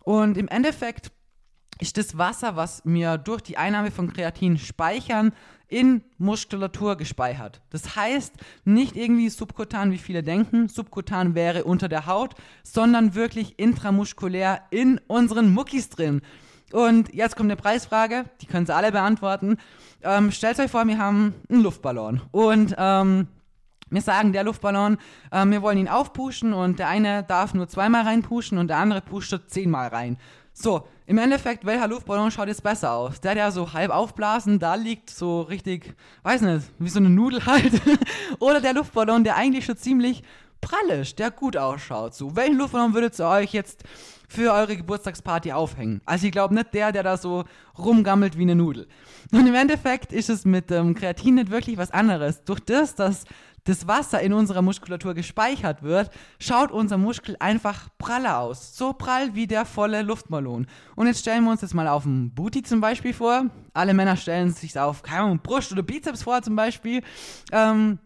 Und 0.04 0.36
im 0.36 0.48
Endeffekt 0.48 1.10
ist 1.82 1.98
das 1.98 2.16
Wasser, 2.16 2.54
was 2.54 2.80
wir 2.84 3.18
durch 3.18 3.42
die 3.42 3.58
Einnahme 3.58 3.90
von 3.90 4.12
Kreatin 4.12 4.56
speichern, 4.56 5.32
in 5.66 6.02
Muskulatur 6.16 6.96
gespeichert. 6.96 7.60
Das 7.70 7.96
heißt, 7.96 8.34
nicht 8.64 8.94
irgendwie 8.94 9.28
subkutan, 9.28 9.90
wie 9.90 9.98
viele 9.98 10.22
denken, 10.22 10.68
subkutan 10.68 11.34
wäre 11.34 11.64
unter 11.64 11.88
der 11.88 12.06
Haut, 12.06 12.34
sondern 12.62 13.14
wirklich 13.16 13.58
intramuskulär 13.58 14.62
in 14.70 15.00
unseren 15.08 15.52
Muckis 15.52 15.88
drin. 15.88 16.22
Und 16.72 17.12
jetzt 17.12 17.36
kommt 17.36 17.50
eine 17.50 17.60
Preisfrage, 17.60 18.26
die 18.40 18.46
können 18.46 18.64
Sie 18.64 18.74
alle 18.74 18.92
beantworten. 18.92 19.58
Ähm, 20.02 20.30
stellt 20.30 20.60
euch 20.60 20.70
vor, 20.70 20.86
wir 20.86 20.98
haben 20.98 21.34
einen 21.50 21.62
Luftballon 21.62 22.20
und 22.30 22.76
ähm, 22.78 23.26
wir 23.90 24.02
sagen, 24.02 24.32
der 24.32 24.44
Luftballon, 24.44 24.98
äh, 25.32 25.44
wir 25.46 25.62
wollen 25.62 25.78
ihn 25.78 25.88
aufpushen 25.88 26.52
und 26.52 26.78
der 26.78 26.88
eine 26.88 27.24
darf 27.24 27.54
nur 27.54 27.68
zweimal 27.68 28.02
reinpushen 28.04 28.56
und 28.58 28.68
der 28.68 28.78
andere 28.78 29.00
pusht 29.00 29.38
zehnmal 29.48 29.88
rein. 29.88 30.16
So, 30.54 30.86
im 31.06 31.18
Endeffekt, 31.18 31.64
welcher 31.64 31.88
Luftballon 31.88 32.30
schaut 32.30 32.48
jetzt 32.48 32.62
besser 32.62 32.92
aus? 32.92 33.20
Der, 33.20 33.34
der 33.34 33.50
so 33.50 33.72
halb 33.72 33.90
aufblasen, 33.90 34.58
da 34.58 34.74
liegt, 34.74 35.10
so 35.10 35.40
richtig, 35.42 35.94
weiß 36.22 36.42
nicht, 36.42 36.66
wie 36.78 36.88
so 36.88 36.98
eine 36.98 37.10
Nudel 37.10 37.44
halt. 37.46 37.72
Oder 38.38 38.60
der 38.60 38.74
Luftballon, 38.74 39.24
der 39.24 39.36
eigentlich 39.36 39.64
schon 39.64 39.76
ziemlich 39.76 40.22
prall 40.60 41.00
ist, 41.00 41.18
der 41.18 41.30
gut 41.30 41.56
ausschaut. 41.56 42.14
So, 42.14 42.36
welchen 42.36 42.56
Luftballon 42.56 42.94
würdet 42.94 43.18
ihr 43.18 43.26
euch 43.26 43.52
jetzt 43.52 43.82
für 44.28 44.52
eure 44.52 44.76
Geburtstagsparty 44.76 45.52
aufhängen? 45.52 46.00
Also 46.04 46.26
ich 46.26 46.32
glaube 46.32 46.54
nicht 46.54 46.72
der, 46.74 46.92
der 46.92 47.02
da 47.02 47.16
so 47.16 47.44
rumgammelt 47.78 48.38
wie 48.38 48.42
eine 48.42 48.54
Nudel. 48.54 48.86
Und 49.32 49.46
im 49.46 49.54
Endeffekt 49.54 50.12
ist 50.12 50.30
es 50.30 50.44
mit 50.44 50.70
ähm, 50.70 50.94
Kreatin 50.94 51.36
nicht 51.36 51.50
wirklich 51.50 51.78
was 51.78 51.90
anderes. 51.90 52.44
Durch 52.44 52.60
das, 52.60 52.94
dass 52.94 53.24
das 53.64 53.86
Wasser 53.86 54.20
in 54.20 54.32
unserer 54.32 54.62
Muskulatur 54.62 55.14
gespeichert 55.14 55.82
wird, 55.82 56.10
schaut 56.38 56.72
unser 56.72 56.98
Muskel 56.98 57.36
einfach 57.38 57.88
praller 57.98 58.38
aus. 58.38 58.76
So 58.76 58.92
prall 58.92 59.34
wie 59.34 59.46
der 59.46 59.64
volle 59.64 60.02
Luftballon. 60.02 60.66
Und 60.96 61.06
jetzt 61.06 61.20
stellen 61.20 61.44
wir 61.44 61.52
uns 61.52 61.60
das 61.60 61.74
mal 61.74 61.88
auf 61.88 62.02
dem 62.02 62.34
Booty 62.34 62.62
zum 62.62 62.80
Beispiel 62.80 63.14
vor. 63.14 63.46
Alle 63.72 63.94
Männer 63.94 64.16
stellen 64.16 64.52
sich 64.52 64.78
auf, 64.78 65.02
keine 65.02 65.22
Ahnung, 65.24 65.40
Brust 65.42 65.72
oder 65.72 65.82
Bizeps 65.82 66.24
vor 66.24 66.42
zum 66.42 66.56
Beispiel. 66.56 67.02
Ähm, 67.52 67.98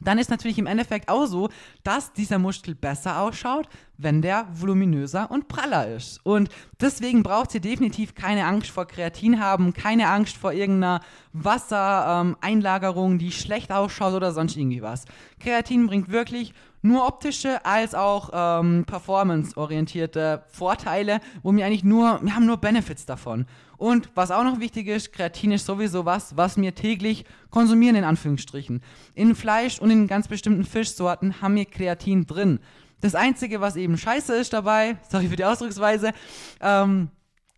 dann 0.00 0.18
ist 0.18 0.30
natürlich 0.30 0.58
im 0.58 0.66
Endeffekt 0.66 1.08
auch 1.08 1.26
so, 1.26 1.48
dass 1.82 2.12
dieser 2.12 2.38
Muskel 2.38 2.74
besser 2.74 3.20
ausschaut, 3.20 3.68
wenn 3.98 4.22
der 4.22 4.46
voluminöser 4.52 5.30
und 5.30 5.48
praller 5.48 5.88
ist. 5.94 6.24
Und 6.24 6.48
deswegen 6.80 7.22
braucht 7.22 7.54
ihr 7.54 7.60
definitiv 7.60 8.14
keine 8.14 8.46
Angst 8.46 8.70
vor 8.70 8.86
Kreatin 8.86 9.40
haben, 9.40 9.72
keine 9.74 10.08
Angst 10.08 10.36
vor 10.36 10.52
irgendeiner 10.52 11.00
Wassereinlagerung, 11.32 13.18
die 13.18 13.32
schlecht 13.32 13.72
ausschaut 13.72 14.14
oder 14.14 14.32
sonst 14.32 14.56
irgendwie 14.56 14.82
was. 14.82 15.04
Kreatin 15.38 15.86
bringt 15.86 16.10
wirklich 16.10 16.54
nur 16.82 17.06
optische 17.06 17.64
als 17.64 17.94
auch 17.94 18.30
ähm, 18.32 18.84
performance-orientierte 18.86 20.44
Vorteile, 20.48 21.20
wo 21.42 21.54
wir 21.54 21.66
eigentlich 21.66 21.84
nur, 21.84 22.20
wir 22.22 22.34
haben 22.34 22.46
nur 22.46 22.56
Benefits 22.56 23.06
davon. 23.06 23.46
Und 23.76 24.10
was 24.14 24.30
auch 24.30 24.44
noch 24.44 24.60
wichtig 24.60 24.88
ist, 24.88 25.12
Kreatin 25.12 25.52
ist 25.52 25.66
sowieso 25.66 26.04
was, 26.04 26.36
was 26.36 26.56
wir 26.56 26.74
täglich 26.74 27.24
konsumieren, 27.50 27.96
in 27.96 28.04
Anführungsstrichen. 28.04 28.82
In 29.14 29.34
Fleisch 29.34 29.78
und 29.78 29.90
in 29.90 30.06
ganz 30.06 30.28
bestimmten 30.28 30.64
Fischsorten 30.64 31.40
haben 31.40 31.54
wir 31.54 31.64
Kreatin 31.64 32.26
drin. 32.26 32.60
Das 33.00 33.14
Einzige, 33.14 33.60
was 33.60 33.76
eben 33.76 33.96
scheiße 33.96 34.34
ist 34.36 34.52
dabei, 34.52 34.98
sorry 35.08 35.28
für 35.28 35.36
die 35.36 35.44
Ausdrucksweise, 35.44 36.12
ähm, 36.60 37.08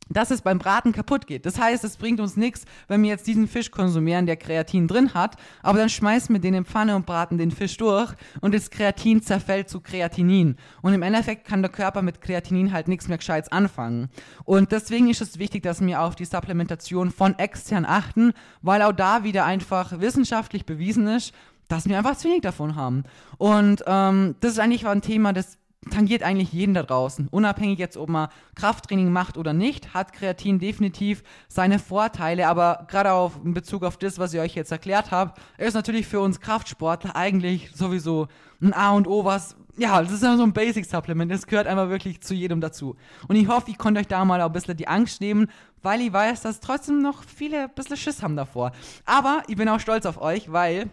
dass 0.08 0.30
es 0.30 0.42
beim 0.42 0.58
Braten 0.58 0.92
kaputt 0.92 1.26
geht. 1.26 1.46
Das 1.46 1.58
heißt, 1.58 1.84
es 1.84 1.96
bringt 1.96 2.20
uns 2.20 2.36
nichts, 2.36 2.64
wenn 2.88 3.02
wir 3.02 3.10
jetzt 3.10 3.26
diesen 3.26 3.48
Fisch 3.48 3.70
konsumieren, 3.70 4.26
der 4.26 4.36
Kreatin 4.36 4.88
drin 4.88 5.14
hat, 5.14 5.36
aber 5.62 5.78
dann 5.78 5.88
schmeißen 5.88 6.34
wir 6.34 6.40
den 6.40 6.54
in 6.54 6.64
Pfanne 6.64 6.96
und 6.96 7.06
braten 7.06 7.38
den 7.38 7.50
Fisch 7.50 7.76
durch 7.76 8.12
und 8.40 8.54
das 8.54 8.70
Kreatin 8.70 9.22
zerfällt 9.22 9.68
zu 9.68 9.80
Kreatinin. 9.80 10.56
Und 10.82 10.94
im 10.94 11.02
Endeffekt 11.02 11.46
kann 11.46 11.62
der 11.62 11.70
Körper 11.70 12.02
mit 12.02 12.20
Kreatinin 12.20 12.72
halt 12.72 12.88
nichts 12.88 13.08
mehr 13.08 13.18
Gescheites 13.18 13.50
anfangen. 13.50 14.08
Und 14.44 14.72
deswegen 14.72 15.08
ist 15.08 15.22
es 15.22 15.38
wichtig, 15.38 15.62
dass 15.62 15.80
wir 15.80 16.00
auf 16.00 16.14
die 16.14 16.24
Supplementation 16.24 17.10
von 17.10 17.38
extern 17.38 17.84
achten, 17.84 18.32
weil 18.60 18.82
auch 18.82 18.92
da 18.92 19.24
wieder 19.24 19.44
einfach 19.44 20.00
wissenschaftlich 20.00 20.66
bewiesen 20.66 21.06
ist, 21.06 21.32
dass 21.68 21.88
wir 21.88 21.96
einfach 21.96 22.16
zu 22.16 22.28
wenig 22.28 22.42
davon 22.42 22.76
haben. 22.76 23.04
Und 23.38 23.82
ähm, 23.86 24.34
das 24.40 24.52
ist 24.52 24.58
eigentlich 24.58 24.86
ein 24.86 25.00
Thema, 25.00 25.32
das 25.32 25.58
tangiert 25.90 26.22
eigentlich 26.22 26.52
jeden 26.52 26.74
da 26.74 26.82
draußen. 26.82 27.28
Unabhängig 27.28 27.78
jetzt, 27.78 27.96
ob 27.96 28.08
man 28.08 28.28
Krafttraining 28.54 29.10
macht 29.10 29.36
oder 29.36 29.52
nicht, 29.52 29.94
hat 29.94 30.12
Kreatin 30.12 30.58
definitiv 30.58 31.22
seine 31.48 31.78
Vorteile. 31.78 32.48
Aber 32.48 32.86
gerade 32.88 33.12
auf, 33.12 33.40
in 33.44 33.54
Bezug 33.54 33.82
auf 33.82 33.96
das, 33.96 34.18
was 34.18 34.32
ich 34.32 34.40
euch 34.40 34.54
jetzt 34.54 34.72
erklärt 34.72 35.10
habe, 35.10 35.34
ist 35.58 35.74
natürlich 35.74 36.06
für 36.06 36.20
uns 36.20 36.40
Kraftsportler 36.40 37.16
eigentlich 37.16 37.70
sowieso 37.74 38.28
ein 38.60 38.72
A 38.72 38.92
und 38.92 39.08
O, 39.08 39.24
was, 39.24 39.56
ja, 39.76 40.00
das 40.00 40.12
ist 40.12 40.22
ja 40.22 40.36
so 40.36 40.44
ein 40.44 40.52
Basic-Supplement. 40.52 41.30
Das 41.32 41.46
gehört 41.46 41.66
einfach 41.66 41.88
wirklich 41.88 42.20
zu 42.20 42.34
jedem 42.34 42.60
dazu. 42.60 42.94
Und 43.26 43.36
ich 43.36 43.48
hoffe, 43.48 43.70
ich 43.70 43.78
konnte 43.78 44.00
euch 44.00 44.06
da 44.06 44.24
mal 44.24 44.40
auch 44.40 44.46
ein 44.46 44.52
bisschen 44.52 44.76
die 44.76 44.86
Angst 44.86 45.20
nehmen, 45.20 45.48
weil 45.82 46.00
ich 46.00 46.12
weiß, 46.12 46.42
dass 46.42 46.60
trotzdem 46.60 47.02
noch 47.02 47.24
viele 47.24 47.64
ein 47.64 47.74
bisschen 47.74 47.96
Schiss 47.96 48.22
haben 48.22 48.36
davor. 48.36 48.70
Aber 49.04 49.42
ich 49.48 49.56
bin 49.56 49.68
auch 49.68 49.80
stolz 49.80 50.06
auf 50.06 50.20
euch, 50.20 50.52
weil 50.52 50.90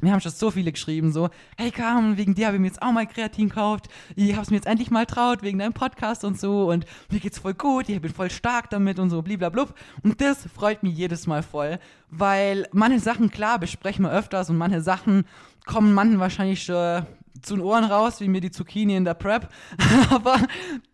wir 0.00 0.12
haben 0.12 0.20
schon 0.20 0.32
so 0.32 0.50
viele 0.50 0.72
geschrieben, 0.72 1.12
so, 1.12 1.30
hey 1.56 1.70
Carmen, 1.70 2.16
wegen 2.16 2.34
dir 2.34 2.46
habe 2.46 2.56
ich 2.56 2.60
mir 2.60 2.68
jetzt 2.68 2.82
auch 2.82 2.92
mal 2.92 3.06
Kreatin 3.06 3.48
gekauft. 3.48 3.88
Ich 4.16 4.32
habe 4.32 4.42
es 4.42 4.50
mir 4.50 4.56
jetzt 4.56 4.66
endlich 4.66 4.90
mal 4.90 5.06
traut, 5.06 5.42
wegen 5.42 5.58
deinem 5.58 5.72
Podcast 5.72 6.24
und 6.24 6.38
so. 6.38 6.70
Und 6.70 6.86
mir 7.10 7.20
geht's 7.20 7.38
voll 7.38 7.54
gut, 7.54 7.88
ich 7.88 8.00
bin 8.00 8.12
voll 8.12 8.30
stark 8.30 8.70
damit 8.70 8.98
und 8.98 9.10
so, 9.10 9.22
bliblablub. 9.22 9.74
Und 10.02 10.20
das 10.20 10.46
freut 10.54 10.82
mich 10.82 10.96
jedes 10.96 11.26
Mal 11.26 11.42
voll, 11.42 11.78
weil 12.10 12.66
manche 12.72 13.00
Sachen, 13.00 13.30
klar, 13.30 13.58
besprechen 13.58 14.04
wir 14.04 14.12
öfters 14.12 14.50
und 14.50 14.56
manche 14.56 14.80
Sachen 14.80 15.24
kommen 15.66 15.92
manchen 15.92 16.20
wahrscheinlich 16.20 16.62
schon 16.62 17.06
zu 17.42 17.56
den 17.56 17.64
Ohren 17.64 17.84
raus, 17.84 18.20
wie 18.20 18.28
mir 18.28 18.40
die 18.40 18.50
Zucchini 18.50 18.96
in 18.96 19.04
der 19.04 19.14
Prep. 19.14 19.48
Aber 20.10 20.36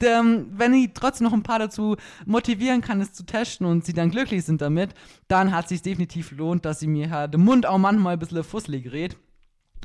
ähm, 0.02 0.46
wenn 0.52 0.74
ich 0.74 0.90
trotzdem 0.94 1.26
noch 1.26 1.32
ein 1.32 1.42
paar 1.42 1.58
dazu 1.58 1.96
motivieren 2.24 2.80
kann, 2.80 3.00
es 3.00 3.12
zu 3.12 3.24
testen 3.24 3.66
und 3.66 3.84
sie 3.84 3.92
dann 3.92 4.10
glücklich 4.10 4.44
sind 4.44 4.60
damit, 4.60 4.94
dann 5.28 5.54
hat 5.54 5.64
es 5.64 5.68
sich 5.70 5.82
definitiv 5.82 6.32
lohnt, 6.32 6.64
dass 6.64 6.80
sie 6.80 6.86
mir 6.86 7.10
halt 7.10 7.34
den 7.34 7.44
Mund 7.44 7.66
auch 7.66 7.78
manchmal 7.78 8.14
ein 8.14 8.18
bisschen 8.18 8.44
fusselig 8.44 8.84
gerät. 8.84 9.16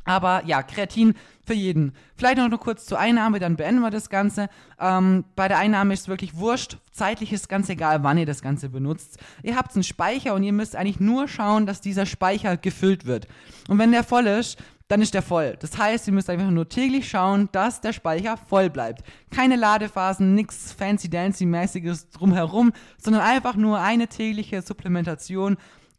Aber 0.04 0.44
ja, 0.46 0.64
Kreatin 0.64 1.14
für 1.46 1.54
jeden. 1.54 1.94
Vielleicht 2.16 2.38
noch, 2.38 2.50
nur 2.50 2.60
kurz 2.60 2.86
zur 2.86 3.00
Einnahme, 3.00 3.40
dann 3.40 3.56
beenden 3.56 3.82
wir 3.82 3.92
das 3.92 4.10
Ganze. 4.10 4.50
Ähm, 4.80 5.26
bei 5.36 5.48
der 5.48 5.60
Einnahme 5.60 5.94
ist 5.94 6.02
es 6.02 6.08
wirklich 6.08 6.36
wurscht. 6.36 6.78
Zeitlich 6.92 7.32
ist 7.32 7.50
ganz 7.50 7.70
egal, 7.70 8.04
wann 8.04 8.18
ihr 8.18 8.26
das 8.26 8.42
Ganze 8.42 8.70
benutzt. 8.70 9.20
Ihr 9.44 9.56
habt 9.56 9.76
einen 9.76 9.84
Speicher 9.84 10.34
und 10.34 10.44
ihr 10.44 10.54
müsst 10.54 10.76
eigentlich 10.76 11.00
nur 11.00 11.28
schauen, 11.28 11.66
dass 11.66 11.82
dieser 11.82 12.06
Speicher 12.06 12.58
gefüllt 12.58 13.06
wird. 13.06 13.28
Und 13.68 13.78
wenn 13.78 13.92
der 13.92 14.04
voll 14.04 14.26
ist, 14.28 14.58
dann 14.92 15.02
ist 15.02 15.14
der 15.14 15.22
voll. 15.22 15.56
Das 15.62 15.78
heißt, 15.78 16.08
ihr 16.08 16.14
müsst 16.14 16.30
einfach 16.30 16.50
nur 16.50 16.68
täglich 16.68 17.08
schauen, 17.10 17.48
dass 17.54 17.80
der 17.80 17.94
Speicher 17.94 18.36
voll 18.36 18.70
bleibt. 18.70 19.04
Keine 19.30 19.56
Ladephasen, 19.56 20.36
nichts 20.36 20.76
fancy-dancy-mäßiges 20.78 22.10
drumherum, 22.10 22.74
sondern 22.98 23.22
einfach 23.22 23.56
nur 23.56 23.80
eine 23.80 24.08
tägliche 24.08 24.62
Supplementation 24.62 25.56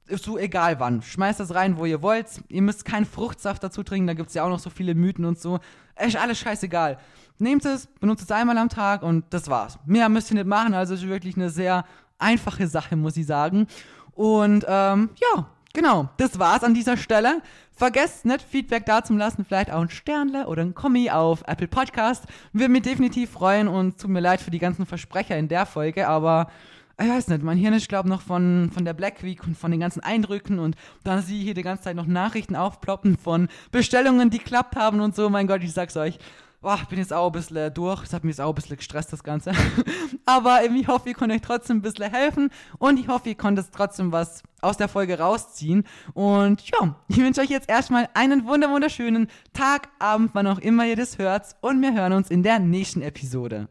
so 0.08 0.36
egal 0.36 0.78
wann. 0.78 1.00
Schmeißt 1.00 1.40
das 1.40 1.54
rein, 1.54 1.78
wo 1.78 1.86
ihr 1.86 2.02
wollt. 2.02 2.26
Ihr 2.48 2.60
müsst 2.60 2.84
keinen 2.84 3.06
Fruchtsaft 3.06 3.64
dazu 3.64 3.82
trinken, 3.82 4.08
da 4.08 4.12
gibt 4.12 4.28
es 4.28 4.34
ja 4.34 4.44
auch 4.44 4.50
noch 4.50 4.58
so 4.58 4.68
viele 4.68 4.94
Mythen 4.94 5.24
und 5.24 5.40
so. 5.40 5.58
Ist 5.98 6.16
alles 6.16 6.38
scheißegal. 6.38 6.98
Nehmt 7.38 7.64
es, 7.64 7.86
benutzt 7.86 8.24
es 8.24 8.30
einmal 8.30 8.58
am 8.58 8.68
Tag 8.68 9.02
und 9.02 9.24
das 9.30 9.48
war's. 9.48 9.78
Mehr 9.86 10.10
müsst 10.10 10.30
ihr 10.30 10.34
nicht 10.34 10.46
machen, 10.46 10.74
also 10.74 10.92
ist 10.92 11.08
wirklich 11.08 11.36
eine 11.36 11.48
sehr 11.48 11.86
einfache 12.18 12.66
Sache, 12.66 12.94
muss 12.96 13.16
ich 13.16 13.24
sagen. 13.24 13.68
Und 14.12 14.66
ähm, 14.68 15.08
ja, 15.18 15.46
genau, 15.72 16.08
das 16.16 16.38
war's 16.38 16.64
an 16.64 16.74
dieser 16.74 16.96
Stelle. 16.96 17.42
Vergesst 17.74 18.24
nicht, 18.24 18.42
Feedback 18.42 18.86
da 18.86 19.02
vielleicht 19.02 19.70
auch 19.70 19.80
ein 19.80 19.90
Sternle 19.90 20.46
oder 20.46 20.62
ein 20.62 20.74
Kommi 20.74 21.10
auf 21.10 21.42
Apple 21.46 21.68
Podcast. 21.68 22.24
Würde 22.52 22.72
mich 22.72 22.82
definitiv 22.82 23.30
freuen 23.30 23.68
und 23.68 24.00
tut 24.00 24.10
mir 24.10 24.20
leid 24.20 24.40
für 24.40 24.50
die 24.50 24.58
ganzen 24.58 24.86
Versprecher 24.86 25.36
in 25.36 25.48
der 25.48 25.66
Folge, 25.66 26.06
aber 26.06 26.48
ich 27.00 27.08
weiß 27.08 27.28
nicht, 27.28 27.42
mein 27.42 27.56
Hirn 27.56 27.74
ist, 27.74 27.88
glaube 27.88 28.08
noch 28.08 28.20
von, 28.20 28.70
von 28.72 28.84
der 28.84 28.92
Black 28.92 29.22
Week 29.22 29.42
und 29.44 29.56
von 29.56 29.70
den 29.70 29.80
ganzen 29.80 30.00
Eindrücken 30.00 30.58
und 30.58 30.76
dann 31.04 31.18
ich 31.20 31.26
hier 31.26 31.54
die 31.54 31.62
ganze 31.62 31.84
Zeit 31.84 31.96
noch 31.96 32.06
Nachrichten 32.06 32.54
aufploppen 32.54 33.16
von 33.16 33.48
Bestellungen, 33.70 34.30
die 34.30 34.38
klappt 34.38 34.76
haben 34.76 35.00
und 35.00 35.16
so. 35.16 35.30
Mein 35.30 35.46
Gott, 35.46 35.62
ich 35.64 35.72
sag's 35.72 35.96
euch. 35.96 36.18
Boah, 36.62 36.78
bin 36.88 37.00
jetzt 37.00 37.12
auch 37.12 37.26
ein 37.26 37.32
bisschen 37.32 37.74
durch. 37.74 38.04
Es 38.04 38.12
hat 38.12 38.22
mich 38.22 38.36
jetzt 38.36 38.40
auch 38.40 38.50
ein 38.50 38.54
bisschen 38.54 38.76
gestresst, 38.76 39.12
das 39.12 39.24
Ganze. 39.24 39.50
Aber 40.26 40.64
ich 40.64 40.86
hoffe, 40.86 41.08
ihr 41.08 41.14
könnt 41.16 41.32
euch 41.32 41.40
trotzdem 41.40 41.78
ein 41.78 41.82
bisschen 41.82 42.08
helfen 42.08 42.50
und 42.78 43.00
ich 43.00 43.08
hoffe, 43.08 43.30
ihr 43.30 43.34
konntet 43.34 43.66
trotzdem 43.72 44.12
was 44.12 44.44
aus 44.60 44.76
der 44.76 44.86
Folge 44.86 45.18
rausziehen. 45.18 45.84
Und 46.14 46.62
ja, 46.70 46.94
ich 47.08 47.16
wünsche 47.16 47.40
euch 47.40 47.50
jetzt 47.50 47.68
erstmal 47.68 48.08
einen 48.14 48.46
wunderschönen 48.46 49.26
Tag, 49.52 49.88
Abend, 49.98 50.30
wann 50.34 50.46
auch 50.46 50.60
immer 50.60 50.86
ihr 50.86 50.94
das 50.94 51.18
hört 51.18 51.56
und 51.62 51.82
wir 51.82 51.94
hören 51.94 52.12
uns 52.12 52.30
in 52.30 52.44
der 52.44 52.60
nächsten 52.60 53.02
Episode. 53.02 53.68